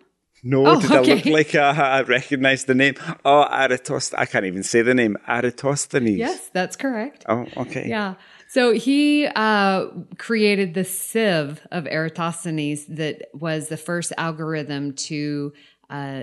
No, 0.42 0.64
Oh, 0.66 0.80
did 0.80 0.90
I 0.92 1.00
look 1.00 1.26
like 1.26 1.54
uh, 1.54 1.74
I 1.76 2.02
recognise 2.02 2.64
the 2.64 2.74
name? 2.74 2.94
Oh, 3.24 3.42
Eratosthenes. 3.42 4.14
I 4.14 4.24
can't 4.24 4.46
even 4.46 4.62
say 4.62 4.82
the 4.82 4.94
name. 4.94 5.16
Eratosthenes. 5.28 6.16
Yes, 6.18 6.48
that's 6.52 6.76
correct. 6.76 7.24
Oh, 7.28 7.46
okay. 7.58 7.86
Yeah. 7.88 8.14
So 8.52 8.72
he 8.72 9.26
uh, 9.26 9.86
created 10.18 10.74
the 10.74 10.84
sieve 10.84 11.60
of 11.70 11.86
Eratosthenes 11.86 12.86
that 12.86 13.28
was 13.32 13.68
the 13.68 13.76
first 13.76 14.12
algorithm 14.18 14.92
to 15.08 15.52
uh, 15.88 16.22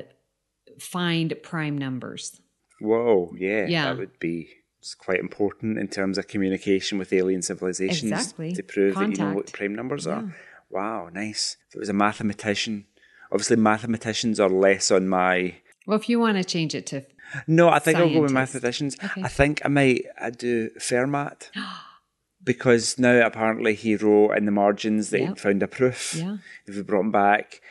find 0.77 1.33
prime 1.41 1.77
numbers. 1.77 2.41
Whoa, 2.81 3.33
yeah, 3.37 3.65
Yeah. 3.67 3.85
that 3.85 3.97
would 3.97 4.19
be 4.19 4.49
it's 4.79 4.93
quite 4.93 5.19
important 5.19 5.77
in 5.79 5.87
terms 5.87 6.17
of 6.17 6.27
communication 6.27 6.97
with 6.97 7.11
alien 7.13 7.41
civilizations 7.41 8.11
Exactly. 8.11 8.51
to 8.53 8.61
prove 8.63 8.95
that 8.95 9.09
you 9.09 9.17
know 9.17 9.33
what 9.33 9.51
prime 9.53 9.73
numbers 9.73 10.05
Yeah. 10.05 10.13
are. 10.15 10.35
Wow, 10.69 11.09
nice. 11.13 11.55
If 11.69 11.75
it 11.75 11.79
was 11.79 11.89
a 11.89 11.93
mathematician, 11.93 12.85
obviously 13.31 13.55
mathematicians 13.55 14.37
are 14.39 14.49
less 14.49 14.91
on 14.91 15.07
my. 15.07 15.55
Well, 15.87 15.97
if 15.97 16.09
you 16.09 16.19
want 16.19 16.37
to 16.37 16.43
change 16.43 16.75
it 16.75 16.85
to 16.87 17.03
No, 17.47 17.69
I 17.69 17.79
think 17.79 17.97
I'll 17.97 18.09
go 18.13 18.21
with 18.21 18.31
mathematicians. 18.31 18.97
Okay. 19.03 19.23
I 19.23 19.29
think 19.29 19.61
I 19.65 19.69
might 19.69 20.05
uh, 20.19 20.29
do 20.29 20.69
Fermat 20.79 21.49
because 22.47 22.97
now 22.97 23.23
apparently 23.23 23.75
he 23.75 23.95
wrote 23.95 24.31
in 24.31 24.45
the 24.45 24.51
margins 24.51 25.11
that 25.11 25.19
Yep. 25.19 25.27
he'd 25.29 25.39
found 25.39 25.61
a 25.63 25.67
proof. 25.67 26.15
Yeah. 26.15 26.37
If 26.65 26.75
we 26.75 26.81
brought 26.81 27.01
him 27.01 27.11
back, 27.11 27.61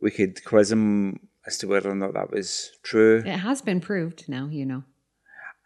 we 0.00 0.10
could 0.10 0.42
quiz 0.44 0.72
him 0.72 1.28
as 1.46 1.58
to 1.58 1.66
whether 1.66 1.90
or 1.90 1.94
not 1.94 2.14
that 2.14 2.30
was 2.30 2.70
true. 2.82 3.18
It 3.26 3.38
has 3.38 3.60
been 3.60 3.80
proved 3.80 4.28
now, 4.28 4.46
you 4.50 4.64
know. 4.64 4.84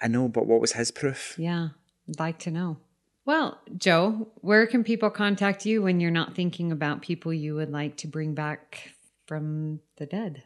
I 0.03 0.09
know, 0.09 0.27
but 0.29 0.47
what 0.47 0.61
was 0.61 0.73
his 0.73 0.91
proof? 0.91 1.37
Yeah, 1.39 1.69
I'd 2.09 2.19
like 2.19 2.39
to 2.41 2.51
know. 2.51 2.79
Well, 3.25 3.61
Joe, 3.77 4.29
where 4.37 4.67
can 4.67 4.85
people 4.85 5.11
contact 5.11 5.67
you 5.67 5.83
when 5.83 6.01
you're 6.01 6.11
not 6.11 6.35
thinking 6.35 6.71
about 6.73 7.03
people 7.03 7.33
you 7.33 7.55
would 7.55 7.71
like 7.71 7.97
to 7.99 8.07
bring 8.07 8.35
back 8.35 8.93
from 9.27 9.81
the 9.97 10.07
dead? 10.07 10.43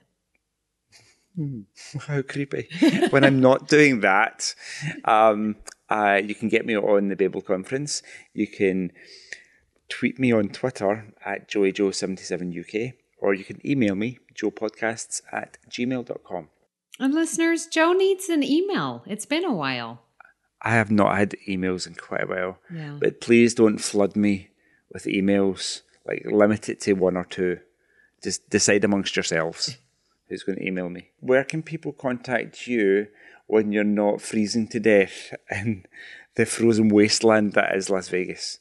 How 2.07 2.23
creepy. 2.23 2.69
when 3.11 3.25
I'm 3.25 3.41
not 3.41 3.69
doing 3.69 4.01
that, 4.01 4.55
um, 5.05 5.57
uh, 5.91 6.21
you 6.25 6.35
can 6.35 6.49
get 6.49 6.65
me 6.65 6.77
on 6.77 7.09
the 7.09 7.17
Babel 7.17 7.43
conference. 7.43 8.03
You 8.33 8.47
can 8.47 8.93
tweet 9.89 10.19
me 10.19 10.33
on 10.33 10.49
Twitter 10.49 11.13
at 11.25 11.49
joeyjoe77uk, 11.51 12.93
or 13.19 13.35
you 13.35 13.45
can 13.45 13.61
email 13.69 13.95
me, 13.95 14.19
joepodcasts 14.35 15.21
at 15.33 15.59
gmail.com. 15.69 16.49
And 16.99 17.15
listeners, 17.15 17.67
Joe 17.67 17.93
needs 17.93 18.29
an 18.29 18.43
email. 18.43 19.03
It's 19.07 19.27
been 19.27 19.45
a 19.45 19.53
while. 19.55 20.03
I 20.63 20.71
have 20.71 20.91
not 20.91 21.17
had 21.17 21.35
emails 21.49 21.87
in 21.87 21.95
quite 21.95 22.25
a 22.25 22.27
while, 22.27 22.59
Yeah. 22.73 22.99
but 23.01 23.21
please 23.21 23.55
don't 23.55 23.79
flood 23.79 24.15
me 24.17 24.51
with 24.93 25.05
emails. 25.05 25.81
Like, 26.07 26.23
limit 26.27 26.69
it 26.69 26.81
to 26.83 26.93
one 26.95 27.17
or 27.17 27.25
two. 27.25 27.61
Just 28.23 28.49
decide 28.51 28.85
amongst 28.85 29.17
yourselves 29.17 29.79
who's 30.29 30.43
going 30.43 30.59
to 30.59 30.67
email 30.67 30.91
me. 30.91 31.11
Where 31.21 31.45
can 31.45 31.63
people 31.63 31.93
contact 31.93 32.67
you 32.67 33.09
when 33.51 33.73
you're 33.73 33.85
not 33.85 34.21
freezing 34.21 34.69
to 34.69 34.81
death 34.81 35.35
in 35.51 35.85
the 36.37 36.47
frozen 36.47 36.89
wasteland 36.89 37.53
that 37.55 37.75
is 37.75 37.91
Las 37.91 38.09
Vegas? 38.09 38.59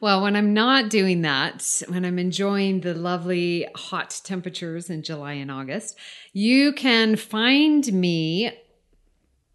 Well, 0.00 0.22
when 0.22 0.36
I'm 0.36 0.52
not 0.52 0.90
doing 0.90 1.22
that, 1.22 1.82
when 1.88 2.04
I'm 2.04 2.18
enjoying 2.18 2.80
the 2.80 2.94
lovely 2.94 3.66
hot 3.74 4.20
temperatures 4.24 4.90
in 4.90 5.02
July 5.02 5.34
and 5.34 5.50
August, 5.50 5.96
you 6.32 6.72
can 6.72 7.16
find 7.16 7.90
me 7.92 8.52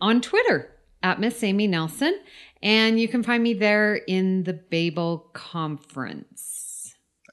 on 0.02 0.22
Twitter 0.22 0.72
at 1.04 1.20
Miss 1.20 1.44
Amy 1.44 1.68
Nelson, 1.68 2.20
and 2.64 3.00
you 3.00 3.08
can 3.08 3.22
find 3.22 3.44
me 3.44 3.54
there 3.54 3.96
in 3.96 4.44
the 4.44 4.54
Babel 4.54 5.30
Conference. 5.34 6.59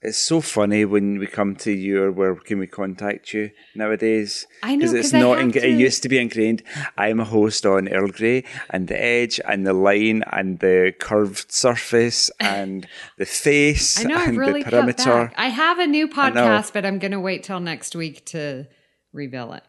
It's 0.03 0.17
so 0.17 0.41
funny 0.41 0.85
when 0.85 1.17
we 1.19 1.25
come 1.27 1.55
to 1.57 1.71
you 1.71 2.03
or 2.03 2.11
where 2.11 2.35
can 2.35 2.59
we 2.59 2.67
contact 2.67 3.33
you 3.33 3.49
nowadays. 3.75 4.45
I 4.61 4.75
know, 4.75 4.85
it's 4.85 4.93
'cause 4.93 5.13
I 5.15 5.19
not. 5.19 5.53
to- 5.53 5.67
It 5.67 5.79
used 5.79 6.03
to 6.03 6.09
be 6.09 6.19
ingrained. 6.19 6.61
I'm 6.97 7.19
a 7.19 7.23
host 7.25 7.65
on 7.65 7.87
Earl 7.89 8.09
Grey 8.09 8.43
and 8.69 8.87
the 8.87 9.01
Edge 9.01 9.39
and 9.47 9.65
the 9.65 9.73
Line 9.73 10.23
and 10.31 10.59
the 10.59 10.93
curved 10.99 11.51
surface 11.51 12.29
and 12.39 12.87
the 13.17 13.25
face 13.25 13.99
I 13.99 14.03
know 14.03 14.15
and 14.19 14.23
I've 14.29 14.37
really 14.37 14.63
the 14.63 14.69
perimeter. 14.69 15.31
I 15.35 15.47
have 15.49 15.79
a 15.79 15.87
new 15.87 16.07
podcast, 16.07 16.73
but 16.73 16.85
I'm 16.85 16.99
going 16.99 17.11
to 17.11 17.19
wait 17.19 17.43
till 17.43 17.59
next 17.59 17.95
week 17.95 18.23
to 18.27 18.67
reveal 19.13 19.53
it. 19.53 19.63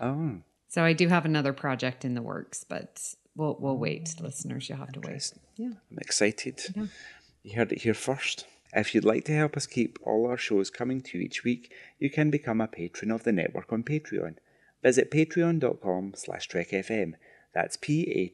Oh, 0.00 0.40
So 0.68 0.84
I 0.84 0.92
do 0.92 1.08
have 1.08 1.24
another 1.24 1.52
project 1.52 2.04
in 2.04 2.14
the 2.14 2.22
works, 2.22 2.64
but 2.68 3.00
we'll 3.34 3.56
we'll 3.60 3.78
wait, 3.78 4.14
listeners. 4.20 4.68
You'll 4.68 4.78
have 4.78 4.92
to 4.92 5.00
wait. 5.00 5.32
Yeah. 5.56 5.68
I'm 5.90 5.98
excited. 5.98 6.60
You 7.42 7.56
heard 7.56 7.72
it 7.72 7.82
here 7.82 7.94
first. 7.94 8.46
If 8.76 8.92
you'd 8.92 9.04
like 9.04 9.24
to 9.26 9.32
help 9.32 9.56
us 9.56 9.66
keep 9.66 10.00
all 10.02 10.26
our 10.26 10.36
shows 10.36 10.68
coming 10.68 11.00
to 11.02 11.16
you 11.16 11.24
each 11.24 11.44
week, 11.44 11.72
you 12.00 12.10
can 12.10 12.28
become 12.30 12.60
a 12.60 12.66
patron 12.66 13.12
of 13.12 13.22
the 13.22 13.30
network 13.30 13.72
on 13.72 13.84
Patreon. 13.84 14.34
Visit 14.82 15.12
patreon.com 15.12 16.14
slash 16.16 16.48
trekfm. 16.48 17.14
That's 17.54 17.76
P-A-T-R-E-O-N 17.76 18.24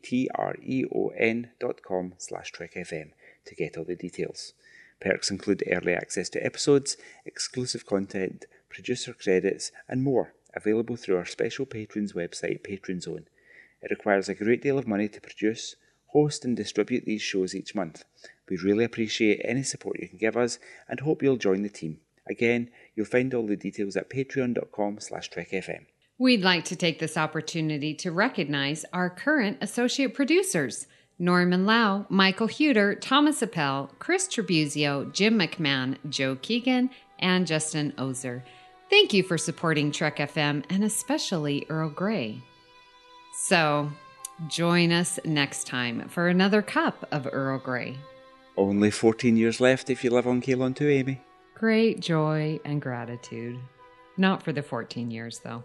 dot 1.61 1.83
com 1.83 2.15
slash 2.17 2.53
trekfm 2.53 3.11
to 3.45 3.55
get 3.55 3.77
all 3.77 3.85
the 3.85 3.95
details. 3.95 4.55
Perks 4.99 5.31
include 5.31 5.63
early 5.71 5.93
access 5.93 6.31
to 6.31 6.43
episodes, 6.43 6.97
exclusive 7.27 7.85
content, 7.85 8.47
producer 8.71 9.13
credits, 9.13 9.73
and 9.89 10.03
more, 10.03 10.33
available 10.57 10.97
through 10.97 11.19
our 11.19 11.27
special 11.27 11.67
patrons 11.67 12.15
website, 12.15 12.65
Patron 12.65 13.03
Zone. 13.03 13.27
It 13.83 13.91
requires 13.91 14.31
a 14.31 14.35
great 14.35 14.63
deal 14.63 14.79
of 14.79 14.89
money 14.89 15.09
to 15.09 15.21
produce, 15.21 15.77
host, 16.13 16.45
and 16.45 16.57
distribute 16.57 17.05
these 17.05 17.23
shows 17.23 17.55
each 17.55 17.75
month. 17.75 18.05
We 18.49 18.57
really 18.57 18.85
appreciate 18.85 19.41
any 19.45 19.63
support 19.63 20.01
you 20.01 20.09
can 20.09 20.19
give 20.19 20.37
us 20.37 20.59
and 20.89 21.01
hope 21.01 21.23
you'll 21.23 21.37
join 21.37 21.63
the 21.63 21.69
team. 21.69 22.01
Again, 22.29 22.71
you'll 22.95 23.07
find 23.07 23.33
all 23.35 23.47
the 23.47 23.57
details 23.57 23.97
at 23.97 24.11
patreon.com 24.11 25.01
slash 25.01 25.31
trekfm. 25.31 25.87
We'd 26.19 26.43
like 26.43 26.65
to 26.67 26.77
take 26.77 26.99
this 26.99 27.17
opportunity 27.17 27.95
to 27.95 28.13
recognize 28.13 28.85
our 28.93 29.09
current 29.09 29.59
associate 29.61 30.15
producers 30.15 30.87
Norman 31.19 31.67
Lau, 31.67 32.07
Michael 32.09 32.49
Huter, 32.49 32.99
Thomas 32.99 33.43
Appel, 33.43 33.91
Chris 33.99 34.27
Trebuzio, 34.27 35.13
Jim 35.13 35.39
McMahon, 35.39 35.99
Joe 36.09 36.37
Keegan, 36.37 36.89
and 37.19 37.47
Justin 37.47 37.93
Oser. 37.99 38.43
Thank 38.89 39.13
you 39.13 39.23
for 39.23 39.37
supporting 39.37 39.93
Trek 39.93 40.17
FM 40.17 40.65
and 40.71 40.83
especially 40.83 41.67
Earl 41.69 41.91
Grey. 41.91 42.41
So, 43.35 43.91
join 44.49 44.93
us 44.93 45.19
next 45.25 45.67
time 45.67 46.09
for 46.09 46.29
another 46.29 46.63
cup 46.63 47.07
of 47.13 47.29
Earl 47.31 47.59
Grey. 47.59 47.97
Only 48.57 48.91
14 48.91 49.37
years 49.37 49.61
left 49.61 49.91
if 49.91 50.05
you 50.05 50.11
live 50.11 50.27
on 50.27 50.41
Kaelon 50.41 50.75
2, 50.75 50.89
Amy. 50.89 51.21
Great 51.55 52.01
joy 52.01 52.59
and 52.65 52.81
gratitude. 52.81 53.59
Not 54.17 54.43
for 54.43 54.53
the 54.53 54.63
14 54.63 55.11
years, 55.11 55.41
though. 55.41 55.63